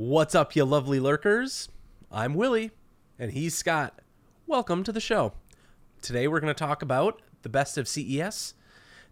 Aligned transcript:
What's 0.00 0.36
up, 0.36 0.54
you 0.54 0.64
lovely 0.64 1.00
lurkers? 1.00 1.70
I'm 2.12 2.34
Willie, 2.34 2.70
and 3.18 3.32
he's 3.32 3.56
Scott. 3.56 3.98
Welcome 4.46 4.84
to 4.84 4.92
the 4.92 5.00
show. 5.00 5.32
Today 6.02 6.28
we're 6.28 6.38
going 6.38 6.54
to 6.54 6.58
talk 6.58 6.82
about 6.82 7.20
the 7.42 7.48
best 7.48 7.76
of 7.76 7.88
CES, 7.88 8.54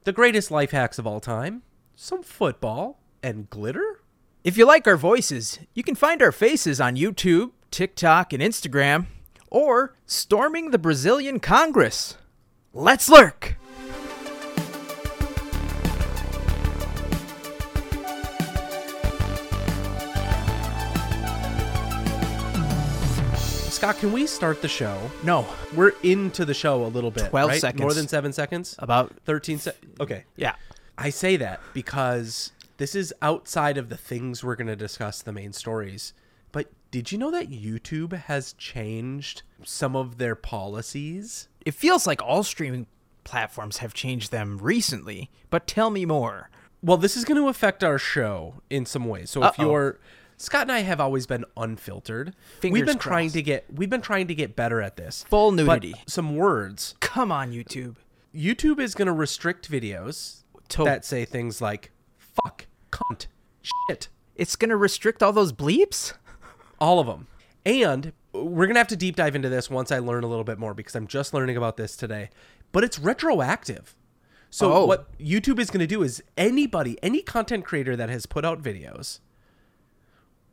the 0.04 0.12
greatest 0.12 0.52
life 0.52 0.70
hacks 0.70 1.00
of 1.00 1.04
all 1.04 1.18
time, 1.18 1.62
some 1.96 2.22
football, 2.22 3.00
and 3.20 3.50
glitter. 3.50 4.00
If 4.44 4.56
you 4.56 4.64
like 4.64 4.86
our 4.86 4.96
voices, 4.96 5.58
you 5.74 5.82
can 5.82 5.96
find 5.96 6.22
our 6.22 6.30
faces 6.30 6.80
on 6.80 6.94
YouTube, 6.94 7.50
TikTok, 7.72 8.32
and 8.32 8.40
Instagram, 8.40 9.06
or 9.50 9.96
storming 10.06 10.70
the 10.70 10.78
Brazilian 10.78 11.40
Congress. 11.40 12.16
Let's 12.72 13.08
lurk! 13.08 13.56
Scott, 23.76 23.98
can 23.98 24.10
we 24.10 24.26
start 24.26 24.62
the 24.62 24.68
show? 24.68 24.98
No, 25.22 25.46
We're 25.74 25.92
into 26.02 26.46
the 26.46 26.54
show 26.54 26.86
a 26.86 26.88
little 26.88 27.10
bit. 27.10 27.28
12 27.28 27.50
right? 27.50 27.60
seconds. 27.60 27.82
More 27.82 27.92
than 27.92 28.08
seven 28.08 28.32
seconds? 28.32 28.74
about 28.78 29.14
13 29.26 29.58
seconds. 29.58 30.00
Okay. 30.00 30.24
yeah. 30.34 30.54
I 30.96 31.10
say 31.10 31.36
that 31.36 31.60
because 31.74 32.52
this 32.78 32.94
is 32.94 33.12
outside 33.20 33.76
of 33.76 33.90
the 33.90 33.96
things 33.98 34.42
we're 34.42 34.56
going 34.56 34.68
to 34.68 34.76
discuss, 34.76 35.20
the 35.20 35.30
main 35.30 35.52
stories. 35.52 36.14
But 36.52 36.70
did 36.90 37.12
you 37.12 37.18
know 37.18 37.30
that 37.32 37.50
YouTube 37.50 38.14
has 38.14 38.54
changed 38.54 39.42
some 39.62 39.94
of 39.94 40.16
their 40.16 40.34
policies? 40.34 41.48
It 41.66 41.74
feels 41.74 42.06
like 42.06 42.22
all 42.22 42.44
streaming 42.44 42.86
platforms 43.24 43.76
have 43.78 43.92
changed 43.92 44.32
them 44.32 44.56
recently, 44.56 45.30
but 45.50 45.66
tell 45.66 45.90
me 45.90 46.06
more. 46.06 46.48
Well, 46.82 46.96
this 46.96 47.14
is 47.14 47.26
going 47.26 47.42
to 47.42 47.48
affect 47.48 47.84
our 47.84 47.98
show 47.98 48.54
in 48.70 48.86
some 48.86 49.04
ways. 49.04 49.28
So 49.28 49.42
if 49.44 49.60
Uh-oh. 49.60 49.70
you're 49.70 49.98
Scott 50.38 50.62
and 50.62 50.72
I 50.72 50.80
have 50.80 51.00
always 51.00 51.26
been 51.26 51.44
unfiltered. 51.56 52.34
Fingers 52.60 52.72
we've 52.80 52.86
been 52.86 52.98
trying 52.98 53.30
to 53.30 53.42
get 53.42 53.64
we've 53.72 53.88
been 53.90 54.02
trying 54.02 54.26
to 54.28 54.34
get 54.34 54.54
better 54.56 54.82
at 54.82 54.96
this. 54.96 55.24
Full 55.28 55.52
nudity. 55.52 55.94
some 56.06 56.36
words. 56.36 56.94
Come 57.00 57.32
on, 57.32 57.52
YouTube. 57.52 57.96
YouTube 58.34 58.78
is 58.80 58.94
going 58.94 59.06
to 59.06 59.12
restrict 59.12 59.70
videos 59.70 60.42
To- 60.70 60.84
that 60.84 61.04
say 61.04 61.24
things 61.24 61.60
like 61.62 61.90
fuck, 62.18 62.66
cunt, 62.92 63.26
shit, 63.88 64.08
It's 64.34 64.56
gonna 64.56 64.76
restrict 64.76 65.22
all 65.22 65.32
those 65.32 65.52
bleeps? 65.54 66.12
all 66.78 67.00
of 67.00 67.06
them. 67.06 67.26
And 67.64 68.12
we're 68.34 68.66
going 68.66 68.74
to 68.74 68.80
have 68.80 68.86
to 68.88 68.96
deep 68.96 69.16
dive 69.16 69.34
into 69.34 69.48
this 69.48 69.70
once 69.70 69.90
I 69.90 69.98
learn 69.98 70.22
a 70.22 70.26
little 70.28 70.44
bit 70.44 70.58
more 70.58 70.74
because 70.74 70.94
I'm 70.94 71.06
just 71.06 71.32
learning 71.34 71.56
about 71.56 71.76
this 71.78 71.96
today. 71.96 72.28
But 72.70 72.84
it's 72.84 72.98
retroactive. 72.98 73.96
So 74.50 74.72
Oh. 74.72 74.84
what 74.86 75.18
YouTube 75.18 75.58
is 75.58 75.70
going 75.70 75.80
to 75.80 75.86
do 75.86 76.02
is 76.04 76.22
anybody, 76.36 76.96
any 77.02 77.22
content 77.22 77.64
creator 77.64 77.96
that 77.96 78.08
has 78.10 78.26
put 78.26 78.44
out 78.44 78.62
videos 78.62 79.18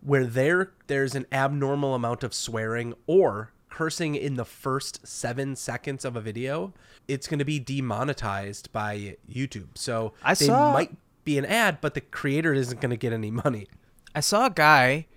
where 0.04 0.26
there 0.26 0.72
there's 0.88 1.16
an 1.16 1.26
abnormal 1.32 1.96
amount 1.96 2.24
of 2.24 2.34
swearing 2.34 2.94
or 3.08 3.52
cursing 3.70 4.14
in 4.16 4.36
the 4.36 4.46
first 4.46 5.06
7 5.08 5.56
seconds 5.56 6.06
of 6.06 6.16
a 6.16 6.22
video, 6.22 6.74
it's 7.08 7.28
going 7.28 7.40
to 7.40 7.46
be 7.46 7.58
demonetized 7.60 8.72
by 8.72 9.18
YouTube. 9.28 9.70
So 9.76 10.14
I 10.22 10.36
they 10.36 10.46
saw- 10.46 10.74
might 10.74 10.96
be 11.24 11.38
an 11.38 11.46
ad, 11.46 11.80
but 11.82 11.94
the 11.96 12.02
creator 12.02 12.54
isn't 12.54 12.80
going 12.82 12.92
to 12.92 12.98
get 12.98 13.14
any 13.14 13.32
money. 13.32 13.68
I 14.14 14.20
saw 14.20 14.46
a 14.46 14.52
guy 14.52 15.08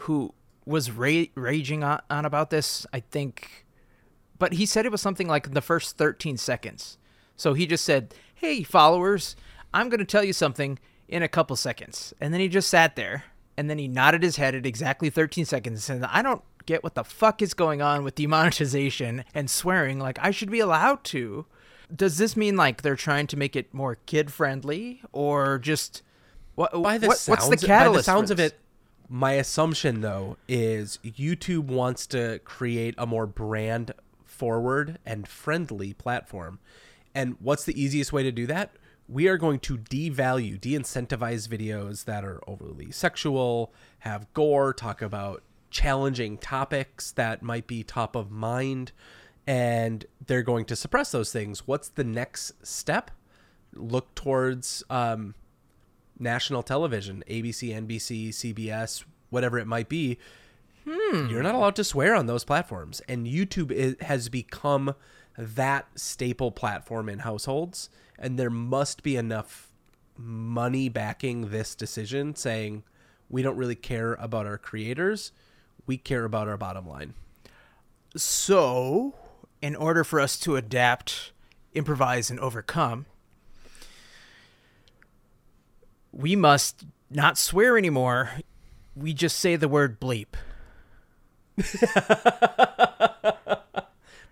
who 0.00 0.34
was 0.66 0.90
ra- 0.90 1.24
raging 1.34 1.84
on, 1.84 2.00
on 2.10 2.24
about 2.24 2.50
this, 2.50 2.86
I 2.92 3.00
think, 3.00 3.66
but 4.38 4.54
he 4.54 4.66
said 4.66 4.84
it 4.84 4.92
was 4.92 5.00
something 5.00 5.28
like 5.28 5.52
the 5.52 5.60
first 5.60 5.96
13 5.96 6.36
seconds. 6.36 6.98
So 7.36 7.54
he 7.54 7.66
just 7.66 7.84
said, 7.84 8.14
Hey, 8.34 8.62
followers, 8.62 9.36
I'm 9.72 9.88
going 9.88 10.00
to 10.00 10.04
tell 10.04 10.24
you 10.24 10.32
something 10.32 10.78
in 11.08 11.22
a 11.22 11.28
couple 11.28 11.54
seconds. 11.56 12.12
And 12.20 12.32
then 12.34 12.40
he 12.40 12.48
just 12.48 12.68
sat 12.68 12.96
there 12.96 13.24
and 13.58 13.68
then 13.68 13.78
he 13.78 13.88
nodded 13.88 14.22
his 14.22 14.36
head 14.36 14.54
at 14.54 14.64
exactly 14.64 15.10
13 15.10 15.44
seconds 15.44 15.90
and 15.90 16.00
said, 16.02 16.10
I 16.12 16.22
don't 16.22 16.42
get 16.64 16.84
what 16.84 16.94
the 16.94 17.02
fuck 17.02 17.42
is 17.42 17.54
going 17.54 17.82
on 17.82 18.04
with 18.04 18.14
demonetization 18.14 19.24
and 19.34 19.50
swearing. 19.50 19.98
Like, 19.98 20.16
I 20.22 20.30
should 20.30 20.48
be 20.52 20.60
allowed 20.60 21.02
to. 21.04 21.44
Does 21.94 22.18
this 22.18 22.36
mean 22.36 22.56
like 22.56 22.82
they're 22.82 22.94
trying 22.94 23.26
to 23.26 23.36
make 23.36 23.56
it 23.56 23.74
more 23.74 23.96
kid 24.06 24.32
friendly 24.32 25.02
or 25.10 25.58
just. 25.58 26.02
What, 26.54 26.70
by 26.80 26.98
the 26.98 27.08
what- 27.08 27.18
sounds, 27.18 27.48
what's 27.48 27.62
the 27.62 27.66
by 27.66 27.74
catalyst? 27.74 28.06
the 28.06 28.12
for 28.12 28.16
sounds 28.16 28.30
of 28.30 28.38
it, 28.38 28.60
my 29.08 29.32
assumption 29.32 30.02
though 30.02 30.36
is 30.46 31.00
YouTube 31.04 31.64
wants 31.64 32.06
to 32.08 32.38
create 32.44 32.94
a 32.96 33.06
more 33.06 33.26
brand 33.26 33.90
forward 34.24 35.00
and 35.04 35.26
friendly 35.26 35.94
platform. 35.94 36.60
And 37.12 37.36
what's 37.40 37.64
the 37.64 37.80
easiest 37.80 38.12
way 38.12 38.22
to 38.22 38.30
do 38.30 38.46
that? 38.46 38.70
We 39.08 39.26
are 39.28 39.38
going 39.38 39.60
to 39.60 39.78
devalue, 39.78 40.60
de-incentivize 40.60 41.48
videos 41.48 42.04
that 42.04 42.24
are 42.24 42.40
overly 42.46 42.90
sexual, 42.90 43.72
have 44.00 44.32
gore, 44.34 44.74
talk 44.74 45.00
about 45.00 45.42
challenging 45.70 46.36
topics 46.38 47.10
that 47.12 47.42
might 47.42 47.66
be 47.66 47.82
top 47.82 48.14
of 48.14 48.30
mind, 48.30 48.92
and 49.46 50.04
they're 50.26 50.42
going 50.42 50.66
to 50.66 50.76
suppress 50.76 51.10
those 51.10 51.32
things. 51.32 51.66
What's 51.66 51.88
the 51.88 52.04
next 52.04 52.66
step? 52.66 53.10
Look 53.74 54.14
towards 54.14 54.82
um, 54.90 55.34
national 56.18 56.62
television, 56.62 57.24
ABC, 57.28 57.74
NBC, 57.74 58.28
CBS, 58.28 59.04
whatever 59.30 59.58
it 59.58 59.66
might 59.66 59.88
be, 59.88 60.18
you're 60.86 61.42
not 61.42 61.54
allowed 61.54 61.76
to 61.76 61.84
swear 61.84 62.14
on 62.14 62.26
those 62.26 62.44
platforms. 62.44 63.02
And 63.08 63.26
YouTube 63.26 63.98
i 64.00 64.04
has 64.04 64.28
become 64.28 64.94
that 65.36 65.86
staple 65.96 66.50
platform 66.50 67.08
in 67.08 67.20
households. 67.20 67.90
And 68.18 68.38
there 68.38 68.50
must 68.50 69.02
be 69.02 69.16
enough 69.16 69.72
money 70.16 70.88
backing 70.88 71.50
this 71.50 71.74
decision 71.74 72.34
saying, 72.34 72.82
we 73.30 73.42
don't 73.42 73.56
really 73.56 73.76
care 73.76 74.14
about 74.14 74.46
our 74.46 74.58
creators, 74.58 75.32
we 75.86 75.96
care 75.96 76.24
about 76.24 76.48
our 76.48 76.56
bottom 76.56 76.88
line. 76.88 77.14
So, 78.16 79.14
in 79.60 79.76
order 79.76 80.02
for 80.02 80.18
us 80.18 80.38
to 80.40 80.56
adapt, 80.56 81.32
improvise, 81.74 82.30
and 82.30 82.40
overcome, 82.40 83.06
we 86.10 86.34
must 86.34 86.84
not 87.10 87.38
swear 87.38 87.78
anymore. 87.78 88.30
We 88.96 89.12
just 89.12 89.38
say 89.38 89.56
the 89.56 89.68
word 89.68 90.00
bleep. 90.00 90.34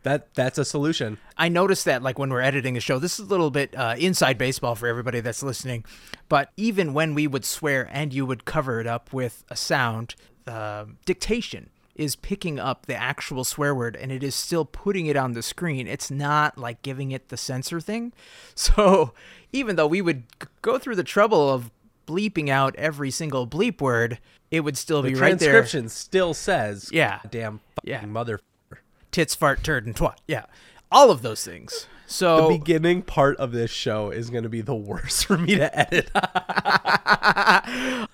That 0.06 0.32
that's 0.34 0.56
a 0.56 0.64
solution. 0.64 1.18
I 1.36 1.48
noticed 1.48 1.84
that, 1.86 2.00
like 2.00 2.16
when 2.16 2.30
we're 2.30 2.40
editing 2.40 2.74
the 2.74 2.80
show, 2.80 3.00
this 3.00 3.18
is 3.18 3.26
a 3.26 3.28
little 3.28 3.50
bit 3.50 3.74
uh, 3.76 3.96
inside 3.98 4.38
baseball 4.38 4.76
for 4.76 4.86
everybody 4.86 5.18
that's 5.18 5.42
listening. 5.42 5.84
But 6.28 6.52
even 6.56 6.94
when 6.94 7.12
we 7.12 7.26
would 7.26 7.44
swear 7.44 7.88
and 7.90 8.14
you 8.14 8.24
would 8.24 8.44
cover 8.44 8.78
it 8.78 8.86
up 8.86 9.12
with 9.12 9.42
a 9.50 9.56
sound, 9.56 10.14
uh, 10.46 10.84
dictation 11.04 11.70
is 11.96 12.14
picking 12.14 12.60
up 12.60 12.86
the 12.86 12.94
actual 12.94 13.42
swear 13.42 13.74
word 13.74 13.96
and 13.96 14.12
it 14.12 14.22
is 14.22 14.34
still 14.36 14.64
putting 14.64 15.06
it 15.06 15.16
on 15.16 15.32
the 15.32 15.42
screen. 15.42 15.88
It's 15.88 16.08
not 16.10 16.56
like 16.56 16.82
giving 16.82 17.10
it 17.10 17.28
the 17.30 17.36
censor 17.36 17.80
thing. 17.80 18.12
So 18.54 19.12
even 19.52 19.74
though 19.74 19.86
we 19.88 20.02
would 20.02 20.22
go 20.62 20.78
through 20.78 20.96
the 20.96 21.02
trouble 21.04 21.50
of 21.52 21.72
bleeping 22.06 22.48
out 22.48 22.76
every 22.76 23.10
single 23.10 23.44
bleep 23.46 23.80
word, 23.80 24.18
it 24.52 24.60
would 24.60 24.78
still 24.78 25.02
The 25.02 25.08
be 25.10 25.14
right 25.16 25.36
there. 25.38 25.50
transcription 25.52 25.88
still 25.88 26.32
says, 26.32 26.90
Yeah. 26.92 27.18
damn 27.28 27.58
fucking 27.76 27.90
Yeah. 27.90 28.06
mother. 28.06 28.38
Tits, 29.16 29.34
fart, 29.34 29.64
turd, 29.64 29.86
and 29.86 29.96
twat. 29.96 30.16
Yeah. 30.28 30.44
All 30.92 31.10
of 31.10 31.22
those 31.22 31.42
things. 31.42 31.86
So 32.06 32.48
The 32.48 32.58
beginning 32.58 33.00
part 33.00 33.38
of 33.38 33.50
this 33.50 33.70
show 33.70 34.10
is 34.10 34.28
going 34.28 34.42
to 34.42 34.50
be 34.50 34.60
the 34.60 34.74
worst 34.74 35.24
for 35.26 35.38
me 35.38 35.54
to 35.54 35.74
edit. 35.74 36.10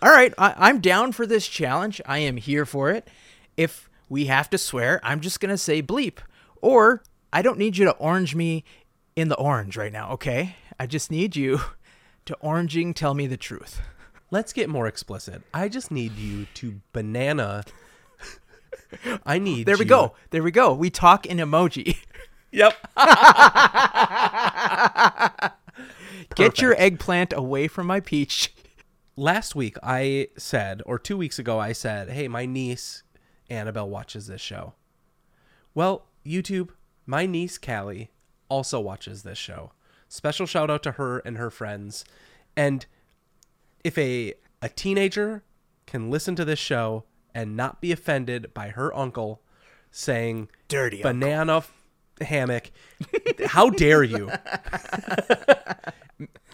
All 0.01 0.13
right, 0.13 0.33
I, 0.39 0.55
I'm 0.57 0.81
down 0.81 1.11
for 1.11 1.27
this 1.27 1.49
challenge. 1.49 2.01
I 2.07 2.19
am 2.19 2.37
here 2.37 2.65
for 2.65 2.89
it. 2.93 3.09
If 3.57 3.91
we 4.09 4.27
have 4.27 4.49
to 4.51 4.59
swear, 4.59 5.01
I'm 5.03 5.19
just 5.19 5.41
gonna 5.41 5.59
say 5.59 5.83
bleep, 5.83 6.19
or 6.61 7.03
I 7.33 7.43
don't 7.43 7.59
need 7.59 7.79
you 7.79 7.84
to 7.87 7.97
orange 7.97 8.37
me 8.37 8.63
in 9.17 9.27
the 9.27 9.34
orange 9.34 9.77
right 9.77 9.93
now. 9.93 10.13
Okay, 10.13 10.55
I 10.79 10.87
just 10.87 11.11
need 11.11 11.34
you 11.34 11.63
to 12.27 12.37
oranging 12.45 12.95
tell 12.95 13.15
me 13.15 13.27
the 13.27 13.37
truth. 13.37 13.81
Let's 14.31 14.53
get 14.53 14.69
more 14.69 14.87
explicit. 14.87 15.43
I 15.53 15.69
just 15.69 15.91
need 15.91 16.13
you 16.17 16.47
to 16.55 16.81
banana. 16.93 17.65
I 19.24 19.39
need. 19.39 19.66
There 19.66 19.77
we 19.77 19.84
you- 19.84 19.89
go. 19.89 20.15
There 20.30 20.42
we 20.42 20.50
go. 20.50 20.74
We 20.74 20.91
talk 20.91 21.27
in 21.27 21.39
emoji. 21.39 21.97
Yep. 22.54 22.74
Get 26.34 26.60
your 26.60 26.74
eggplant 26.78 27.33
away 27.33 27.66
from 27.66 27.86
my 27.86 28.00
peach. 28.00 28.53
Last 29.16 29.54
week 29.54 29.77
I 29.83 30.28
said, 30.36 30.83
or 30.86 30.98
two 30.98 31.16
weeks 31.16 31.39
ago 31.39 31.59
I 31.59 31.72
said, 31.72 32.10
"Hey, 32.10 32.28
my 32.28 32.44
niece 32.47 33.03
Annabelle 33.48 33.89
watches 33.89 34.27
this 34.27 34.41
show." 34.42 34.74
Well, 35.74 36.04
YouTube, 36.27 36.71
my 37.06 37.24
niece 37.27 37.56
Callie 37.56 38.10
also 38.48 38.80
watches 38.80 39.22
this 39.22 39.38
show. 39.38 39.72
Special 40.09 40.45
shout 40.47 40.71
out 40.71 40.83
to 40.83 40.92
her 40.92 41.18
and 41.21 41.38
her 41.38 41.50
friends. 41.50 42.04
And 42.54 42.84
if 43.83 43.97
a 43.97 44.34
a 44.60 44.68
teenager 44.68 45.42
can 45.86 46.10
listen 46.10 46.36
to 46.36 46.45
this 46.45 46.59
show 46.59 47.04
and 47.34 47.57
not 47.57 47.81
be 47.81 47.93
offended 47.93 48.53
by 48.55 48.69
her 48.69 48.95
uncle 48.97 49.41
saying 49.91 50.49
Dirty 50.69 51.03
banana 51.03 51.59
f- 51.59 51.73
hammock, 52.21 52.71
how 53.47 53.71
dare 53.71 54.03
you? 54.03 54.31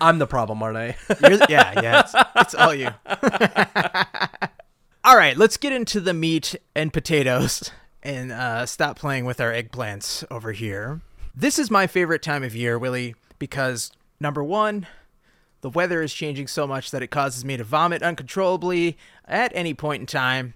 I'm 0.01 0.19
the 0.19 0.27
problem, 0.27 0.63
aren't 0.63 0.77
I? 0.77 0.97
Yeah, 1.21 1.81
yeah. 1.81 2.01
It's, 2.01 2.15
it's 2.37 2.55
all 2.55 2.75
you. 2.75 2.91
All 5.05 5.17
right, 5.17 5.37
let's 5.39 5.57
get 5.57 5.73
into 5.73 6.01
the 6.01 6.13
meat 6.13 6.55
and 6.75 6.93
potatoes 6.93 7.71
and 8.03 8.31
uh, 8.31 8.67
stop 8.67 8.99
playing 8.99 9.25
with 9.25 9.41
our 9.41 9.53
eggplants 9.53 10.23
over 10.31 10.53
here. 10.53 11.01
This 11.35 11.59
is 11.59 11.71
my 11.71 11.87
favorite 11.87 12.21
time 12.21 12.43
of 12.43 12.55
year, 12.55 12.79
Willie, 12.79 13.15
because 13.39 13.91
number 14.21 14.45
one, 14.45 14.87
the 15.63 15.71
weather 15.71 16.03
is 16.03 16.13
changing 16.13 16.47
so 16.47 16.67
much 16.67 16.91
that 16.91 17.03
it 17.03 17.07
causes 17.07 17.45
me 17.45 17.57
to 17.57 17.65
vomit 17.65 18.03
uncontrollably 18.03 18.99
at 19.25 19.51
any 19.55 19.73
point 19.73 20.01
in 20.01 20.07
time. 20.07 20.53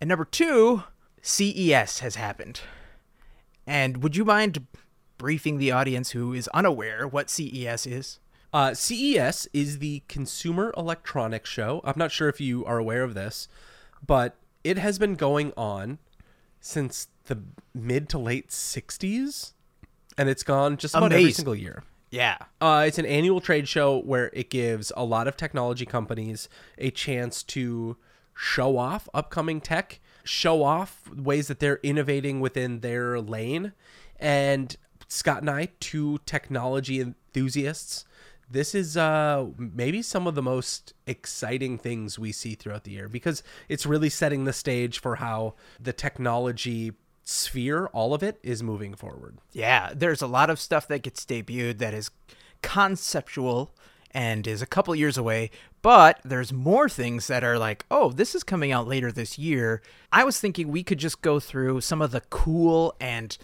And 0.00 0.08
number 0.08 0.24
two, 0.24 0.84
CES 1.22 2.00
has 2.00 2.16
happened. 2.16 2.60
And 3.66 4.02
would 4.02 4.16
you 4.16 4.24
mind 4.24 4.66
briefing 5.18 5.58
the 5.58 5.72
audience 5.72 6.10
who 6.10 6.32
is 6.32 6.48
unaware 6.48 7.06
what 7.06 7.30
CES 7.30 7.86
is? 7.86 8.20
Uh, 8.52 8.74
CES 8.74 9.48
is 9.52 9.78
the 9.78 10.02
Consumer 10.08 10.72
Electronics 10.76 11.50
Show. 11.50 11.80
I'm 11.84 11.94
not 11.96 12.12
sure 12.12 12.28
if 12.28 12.40
you 12.40 12.64
are 12.64 12.78
aware 12.78 13.02
of 13.02 13.14
this, 13.14 13.48
but 14.06 14.36
it 14.64 14.78
has 14.78 14.98
been 14.98 15.14
going 15.14 15.52
on 15.56 15.98
since 16.60 17.08
the 17.24 17.42
mid 17.74 18.08
to 18.10 18.18
late 18.18 18.48
60s, 18.48 19.52
and 20.16 20.28
it's 20.28 20.42
gone 20.42 20.76
just 20.76 20.94
about 20.94 21.12
every 21.12 21.32
single 21.32 21.54
year. 21.54 21.82
Yeah. 22.10 22.38
Uh, 22.60 22.84
it's 22.86 22.98
an 22.98 23.06
annual 23.06 23.40
trade 23.40 23.68
show 23.68 23.98
where 23.98 24.30
it 24.32 24.48
gives 24.48 24.92
a 24.96 25.04
lot 25.04 25.28
of 25.28 25.36
technology 25.36 25.84
companies 25.84 26.48
a 26.78 26.90
chance 26.90 27.42
to 27.44 27.96
show 28.36 28.76
off 28.78 29.08
upcoming 29.14 29.60
tech, 29.60 29.98
show 30.22 30.62
off 30.62 31.10
ways 31.10 31.48
that 31.48 31.58
they're 31.58 31.80
innovating 31.82 32.40
within 32.40 32.80
their 32.80 33.20
lane. 33.20 33.72
And 34.18 34.76
Scott 35.08 35.40
and 35.40 35.50
I, 35.50 35.70
two 35.80 36.20
technology 36.26 37.00
enthusiasts, 37.00 38.04
this 38.48 38.74
is 38.74 38.96
uh, 38.96 39.46
maybe 39.58 40.02
some 40.02 40.26
of 40.26 40.34
the 40.34 40.42
most 40.42 40.92
exciting 41.06 41.78
things 41.78 42.18
we 42.18 42.30
see 42.30 42.54
throughout 42.54 42.84
the 42.84 42.92
year 42.92 43.08
because 43.08 43.42
it's 43.68 43.86
really 43.86 44.08
setting 44.08 44.44
the 44.44 44.52
stage 44.52 45.00
for 45.00 45.16
how 45.16 45.54
the 45.80 45.92
technology 45.92 46.92
sphere, 47.24 47.86
all 47.86 48.14
of 48.14 48.22
it, 48.22 48.38
is 48.42 48.62
moving 48.62 48.94
forward. 48.94 49.38
Yeah, 49.52 49.92
there's 49.94 50.22
a 50.22 50.28
lot 50.28 50.48
of 50.48 50.60
stuff 50.60 50.86
that 50.88 51.02
gets 51.02 51.24
debuted 51.24 51.78
that 51.78 51.92
is 51.92 52.10
conceptual 52.62 53.74
and 54.12 54.46
is 54.46 54.62
a 54.62 54.66
couple 54.66 54.94
years 54.94 55.18
away, 55.18 55.50
but 55.86 56.18
there's 56.24 56.52
more 56.52 56.88
things 56.88 57.28
that 57.28 57.44
are 57.44 57.56
like, 57.60 57.86
oh, 57.92 58.10
this 58.10 58.34
is 58.34 58.42
coming 58.42 58.72
out 58.72 58.88
later 58.88 59.12
this 59.12 59.38
year. 59.38 59.80
I 60.10 60.24
was 60.24 60.40
thinking 60.40 60.66
we 60.66 60.82
could 60.82 60.98
just 60.98 61.22
go 61.22 61.38
through 61.38 61.80
some 61.82 62.02
of 62.02 62.10
the 62.10 62.22
cool 62.22 62.96
and 63.00 63.38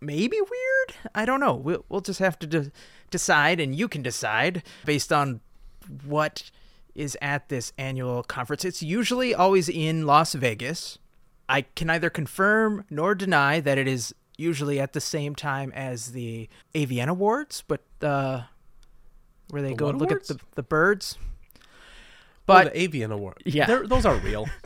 maybe 0.00 0.38
weird. 0.40 0.96
I 1.14 1.26
don't 1.26 1.38
know. 1.38 1.54
We'll, 1.54 1.84
we'll 1.90 2.00
just 2.00 2.18
have 2.18 2.38
to 2.38 2.46
de- 2.46 2.72
decide, 3.10 3.60
and 3.60 3.74
you 3.74 3.88
can 3.88 4.00
decide 4.00 4.62
based 4.86 5.12
on 5.12 5.40
what 6.02 6.50
is 6.94 7.14
at 7.20 7.50
this 7.50 7.74
annual 7.76 8.22
conference. 8.22 8.64
It's 8.64 8.82
usually 8.82 9.34
always 9.34 9.68
in 9.68 10.06
Las 10.06 10.32
Vegas. 10.32 10.96
I 11.46 11.60
can 11.60 11.88
neither 11.88 12.08
confirm 12.08 12.86
nor 12.88 13.14
deny 13.14 13.60
that 13.60 13.76
it 13.76 13.86
is 13.86 14.14
usually 14.38 14.80
at 14.80 14.94
the 14.94 15.00
same 15.02 15.34
time 15.34 15.72
as 15.74 16.12
the 16.12 16.48
AVN 16.74 17.08
Awards, 17.08 17.64
but 17.68 17.82
uh, 18.00 18.44
where 19.50 19.60
they 19.60 19.68
The 19.68 19.74
go 19.74 19.88
and 19.90 19.98
look 19.98 20.08
awards? 20.10 20.30
at 20.30 20.38
the, 20.38 20.44
the 20.54 20.62
birds. 20.62 21.18
But 22.50 22.64
But 22.64 22.72
the 22.74 22.80
Avian 22.82 23.12
Award, 23.12 23.36
Yeah. 23.44 23.66
They're- 23.66 23.86
those 23.86 24.04
are 24.06 24.16
real. 24.16 24.46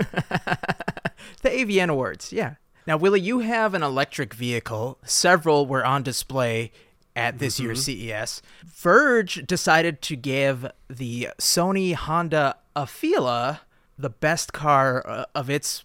The 1.43 1.51
Avian 1.51 1.91
Awards, 1.91 2.33
yeah. 2.33 2.55
Now, 2.87 2.97
Willie, 2.97 3.21
you 3.21 3.41
have 3.41 3.75
an 3.75 3.83
electric 3.83 4.33
vehicle. 4.35 4.99
Several 5.05 5.67
were 5.67 5.85
on 5.85 6.03
display 6.03 6.71
at 7.17 7.39
this 7.39 7.61
year's 7.61 7.85
CES. 7.85 8.43
Verge 8.65 9.47
decided 9.47 10.01
to 10.03 10.17
give 10.17 10.67
the 10.89 11.29
Sony 11.39 11.95
Honda 11.95 12.57
Afeela 12.77 13.61
the 13.99 14.11
best 14.11 14.53
car 14.53 15.07
uh, 15.07 15.25
of 15.35 15.49
its 15.51 15.85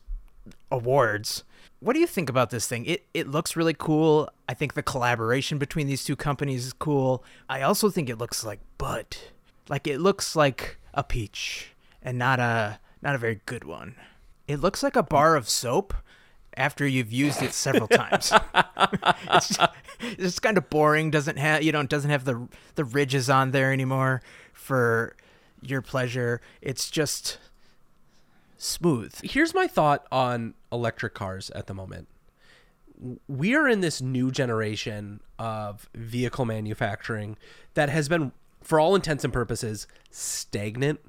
awards. 0.71 1.43
What 1.79 1.93
do 1.93 1.99
you 1.99 2.07
think 2.07 2.29
about 2.29 2.49
this 2.49 2.67
thing? 2.67 2.85
It 2.85 3.05
it 3.13 3.27
looks 3.27 3.55
really 3.55 3.75
cool. 3.77 4.29
I 4.49 4.53
think 4.53 4.73
the 4.73 4.83
collaboration 4.83 5.57
between 5.57 5.87
these 5.87 6.03
two 6.03 6.15
companies 6.17 6.65
is 6.67 6.73
cool. 6.73 7.23
I 7.47 7.61
also 7.61 7.89
think 7.89 8.09
it 8.09 8.17
looks 8.17 8.43
like 8.45 8.59
bud. 8.77 9.15
Like 9.69 9.87
it 9.87 9.99
looks 9.99 10.35
like 10.35 10.77
a 10.93 11.03
peach 11.03 11.71
and 12.01 12.17
not 12.17 12.39
a 12.39 12.79
not 13.01 13.15
a 13.15 13.17
very 13.17 13.41
good 13.45 13.63
one. 13.63 13.95
It 14.47 14.59
looks 14.59 14.83
like 14.83 14.95
a 14.95 15.03
bar 15.03 15.35
of 15.35 15.47
soap 15.47 15.93
after 16.57 16.85
you've 16.85 17.11
used 17.11 17.41
it 17.41 17.53
several 17.53 17.87
times. 17.89 18.33
it's, 19.31 19.47
just, 19.49 19.71
it's 20.01 20.17
just 20.17 20.41
kind 20.41 20.57
of 20.57 20.69
boring. 20.69 21.11
Doesn't 21.11 21.37
have 21.37 21.63
you 21.63 21.71
know 21.71 21.81
it 21.81 21.89
doesn't 21.89 22.11
have 22.11 22.25
the 22.25 22.47
the 22.75 22.83
ridges 22.83 23.29
on 23.29 23.51
there 23.51 23.71
anymore 23.71 24.21
for 24.53 25.15
your 25.61 25.81
pleasure. 25.81 26.41
It's 26.61 26.89
just 26.89 27.37
smooth. 28.57 29.15
Here's 29.23 29.53
my 29.53 29.67
thought 29.67 30.05
on 30.11 30.53
electric 30.71 31.13
cars 31.13 31.49
at 31.51 31.67
the 31.67 31.73
moment. 31.73 32.07
We 33.27 33.55
are 33.55 33.67
in 33.67 33.79
this 33.79 34.01
new 34.01 34.29
generation 34.29 35.21
of 35.39 35.89
vehicle 35.95 36.43
manufacturing 36.43 37.37
that 37.73 37.87
has 37.87 38.09
been, 38.09 38.33
for 38.61 38.77
all 38.79 38.93
intents 38.93 39.23
and 39.23 39.31
purposes, 39.31 39.87
stagnant 40.11 40.99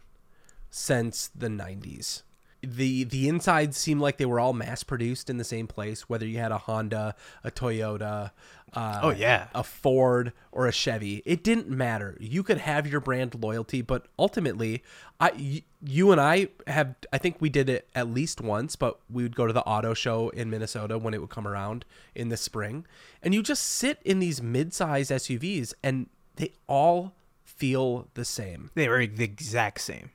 since 0.70 1.28
the 1.34 1.48
90s. 1.48 2.22
The 2.62 3.04
the 3.04 3.26
insides 3.26 3.78
seem 3.78 4.00
like 4.00 4.18
they 4.18 4.26
were 4.26 4.38
all 4.38 4.52
mass 4.52 4.82
produced 4.82 5.30
in 5.30 5.38
the 5.38 5.44
same 5.44 5.66
place, 5.66 6.10
whether 6.10 6.26
you 6.26 6.36
had 6.36 6.52
a 6.52 6.58
Honda, 6.58 7.14
a 7.42 7.50
Toyota, 7.50 8.32
uh, 8.74 9.00
Oh, 9.02 9.10
yeah. 9.12 9.46
a 9.54 9.64
Ford 9.64 10.34
or 10.52 10.66
a 10.66 10.72
Chevy. 10.72 11.22
It 11.24 11.42
didn't 11.42 11.70
matter. 11.70 12.18
You 12.20 12.42
could 12.42 12.58
have 12.58 12.86
your 12.86 13.00
brand 13.00 13.34
loyalty, 13.34 13.80
but 13.80 14.08
ultimately, 14.18 14.82
I, 15.18 15.30
y- 15.30 15.62
you 15.82 16.12
and 16.12 16.20
I 16.20 16.48
have. 16.66 16.96
I 17.10 17.16
think 17.16 17.36
we 17.40 17.48
did 17.48 17.70
it 17.70 17.88
at 17.94 18.10
least 18.10 18.42
once, 18.42 18.76
but 18.76 19.00
we 19.08 19.22
would 19.22 19.34
go 19.34 19.46
to 19.46 19.54
the 19.54 19.62
auto 19.64 19.94
show 19.94 20.28
in 20.28 20.50
Minnesota 20.50 20.98
when 20.98 21.14
it 21.14 21.20
would 21.22 21.30
come 21.30 21.48
around 21.48 21.86
in 22.14 22.28
the 22.28 22.36
spring, 22.36 22.84
and 23.22 23.32
you 23.32 23.42
just 23.42 23.62
sit 23.64 24.00
in 24.04 24.18
these 24.18 24.42
mid-size 24.42 25.08
SUVs, 25.08 25.72
and 25.82 26.10
they 26.36 26.52
all 26.66 27.14
feel 27.42 28.06
the 28.12 28.26
same. 28.26 28.70
They 28.74 28.86
were 28.86 29.06
the 29.06 29.24
exact 29.24 29.80
same. 29.80 30.10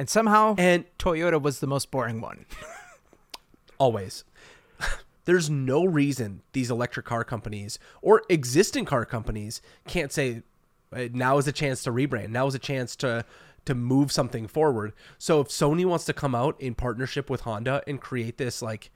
And 0.00 0.08
somehow 0.08 0.54
And 0.56 0.86
Toyota 0.98 1.40
was 1.40 1.60
the 1.60 1.66
most 1.66 1.90
boring 1.90 2.22
one. 2.22 2.46
always. 3.78 4.24
There's 5.26 5.50
no 5.50 5.84
reason 5.84 6.40
these 6.54 6.70
electric 6.70 7.04
car 7.04 7.22
companies 7.22 7.78
or 8.00 8.22
existing 8.30 8.86
car 8.86 9.04
companies 9.04 9.60
can't 9.86 10.10
say 10.10 10.42
"Uh, 10.90 11.08
now 11.12 11.36
is 11.36 11.46
a 11.46 11.52
chance 11.52 11.82
to 11.82 11.90
rebrand. 11.92 12.30
Now 12.30 12.46
is 12.46 12.54
a 12.54 12.58
chance 12.58 12.96
to 12.96 13.26
to 13.66 13.74
move 13.74 14.10
something 14.10 14.48
forward. 14.48 14.94
So 15.18 15.42
if 15.42 15.48
Sony 15.48 15.84
wants 15.84 16.06
to 16.06 16.14
come 16.14 16.34
out 16.34 16.58
in 16.58 16.74
partnership 16.74 17.28
with 17.28 17.42
Honda 17.42 17.82
and 17.86 18.00
create 18.00 18.38
this 18.38 18.62
like 18.62 18.90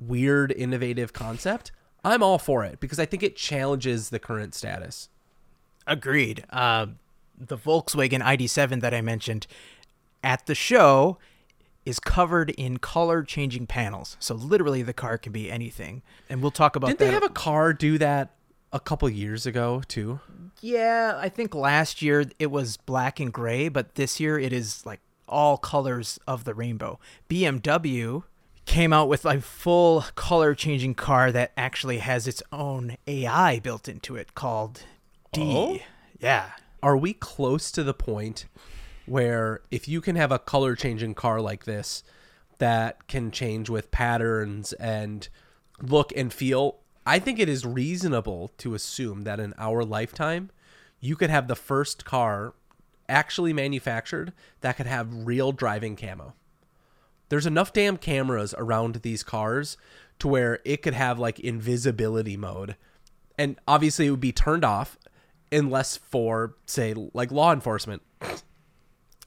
weird 0.00 0.50
innovative 0.50 1.12
concept, 1.12 1.70
I'm 2.02 2.20
all 2.20 2.40
for 2.40 2.64
it 2.64 2.80
because 2.80 2.98
I 2.98 3.06
think 3.06 3.22
it 3.22 3.36
challenges 3.36 4.10
the 4.10 4.18
current 4.18 4.56
status. 4.56 5.08
Agreed. 5.86 6.44
Uh, 6.50 6.86
the 7.38 7.56
Volkswagen 7.56 8.20
ID7 8.20 8.80
that 8.80 8.92
I 8.92 9.00
mentioned 9.00 9.46
at 10.22 10.46
the 10.46 10.54
show 10.54 11.18
is 11.84 11.98
covered 11.98 12.50
in 12.50 12.76
color 12.78 13.22
changing 13.22 13.66
panels. 13.66 14.16
So 14.20 14.34
literally 14.34 14.82
the 14.82 14.92
car 14.92 15.16
can 15.18 15.32
be 15.32 15.50
anything. 15.50 16.02
And 16.28 16.42
we'll 16.42 16.50
talk 16.50 16.76
about 16.76 16.88
Didn't 16.88 16.98
that. 17.00 17.04
they 17.06 17.12
have 17.12 17.22
a 17.22 17.28
car 17.30 17.72
do 17.72 17.96
that 17.98 18.34
a 18.72 18.80
couple 18.80 19.08
years 19.08 19.46
ago 19.46 19.82
too? 19.88 20.20
Yeah, 20.60 21.14
I 21.16 21.28
think 21.28 21.54
last 21.54 22.02
year 22.02 22.24
it 22.38 22.50
was 22.50 22.76
black 22.76 23.20
and 23.20 23.32
gray, 23.32 23.68
but 23.68 23.94
this 23.94 24.20
year 24.20 24.38
it 24.38 24.52
is 24.52 24.84
like 24.84 25.00
all 25.28 25.56
colors 25.56 26.18
of 26.26 26.44
the 26.44 26.52
rainbow. 26.54 26.98
BMW 27.30 28.24
came 28.66 28.92
out 28.92 29.08
with 29.08 29.24
a 29.24 29.40
full 29.40 30.04
color 30.14 30.54
changing 30.54 30.94
car 30.94 31.32
that 31.32 31.52
actually 31.56 31.98
has 31.98 32.26
its 32.28 32.42
own 32.52 32.96
AI 33.06 33.60
built 33.60 33.88
into 33.88 34.14
it 34.16 34.34
called 34.34 34.82
Dee. 35.32 35.42
Oh? 35.56 35.78
Yeah. 36.20 36.50
are 36.82 36.96
we 36.96 37.14
close 37.14 37.70
to 37.70 37.82
the 37.82 37.94
point 37.94 38.46
where 39.08 39.60
if 39.70 39.88
you 39.88 40.00
can 40.00 40.16
have 40.16 40.32
a 40.32 40.38
color 40.38 40.74
changing 40.74 41.14
car 41.14 41.40
like 41.40 41.64
this 41.64 42.02
that 42.58 43.06
can 43.06 43.30
change 43.30 43.68
with 43.70 43.90
patterns 43.90 44.72
and 44.74 45.28
look 45.80 46.12
and 46.16 46.32
feel 46.32 46.78
i 47.06 47.18
think 47.18 47.38
it 47.38 47.48
is 47.48 47.64
reasonable 47.64 48.50
to 48.58 48.74
assume 48.74 49.22
that 49.22 49.40
in 49.40 49.54
our 49.58 49.84
lifetime 49.84 50.50
you 51.00 51.16
could 51.16 51.30
have 51.30 51.48
the 51.48 51.56
first 51.56 52.04
car 52.04 52.54
actually 53.08 53.52
manufactured 53.52 54.32
that 54.60 54.76
could 54.76 54.86
have 54.86 55.26
real 55.26 55.52
driving 55.52 55.96
camo. 55.96 56.34
There's 57.28 57.46
enough 57.46 57.72
damn 57.72 57.96
cameras 57.96 58.54
around 58.56 58.96
these 58.96 59.22
cars 59.22 59.76
to 60.18 60.28
where 60.28 60.60
it 60.64 60.82
could 60.82 60.94
have 60.94 61.18
like 61.18 61.38
invisibility 61.40 62.36
mode. 62.36 62.76
And 63.38 63.58
obviously 63.68 64.06
it 64.06 64.10
would 64.10 64.20
be 64.20 64.32
turned 64.32 64.64
off 64.64 64.98
unless 65.52 65.96
for 65.96 66.54
say 66.66 66.94
like 67.14 67.30
law 67.30 67.52
enforcement 67.52 68.02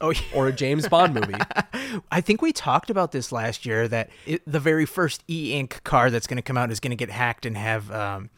Oh, 0.01 0.10
yeah. 0.12 0.22
or 0.34 0.48
a 0.48 0.51
James 0.51 0.88
Bond 0.88 1.13
movie. 1.13 1.36
I 2.12 2.22
think 2.22 2.41
we 2.41 2.51
talked 2.51 2.89
about 2.89 3.12
this 3.12 3.31
last 3.31 3.65
year 3.65 3.88
that 3.88 4.10
it, 4.25 4.41
the 4.46 4.60
very 4.60 4.86
first 4.86 5.24
e-ink 5.29 5.84
car 5.84 6.10
that's 6.10 6.27
going 6.27 6.38
to 6.38 6.43
come 6.43 6.58
out 6.58 6.72
is 6.72 6.79
going 6.79 6.91
to 6.91 6.98
get 6.98 7.10
hacked 7.10 7.46
and 7.46 7.55
have 7.58 7.91
um, 7.91 8.29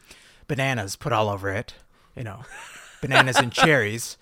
bananas 0.46 0.96
put 0.96 1.12
all 1.12 1.28
over 1.28 1.50
it. 1.50 1.74
You 2.16 2.24
know, 2.24 2.44
bananas 3.00 3.36
and 3.36 3.50
cherries. 3.50 4.18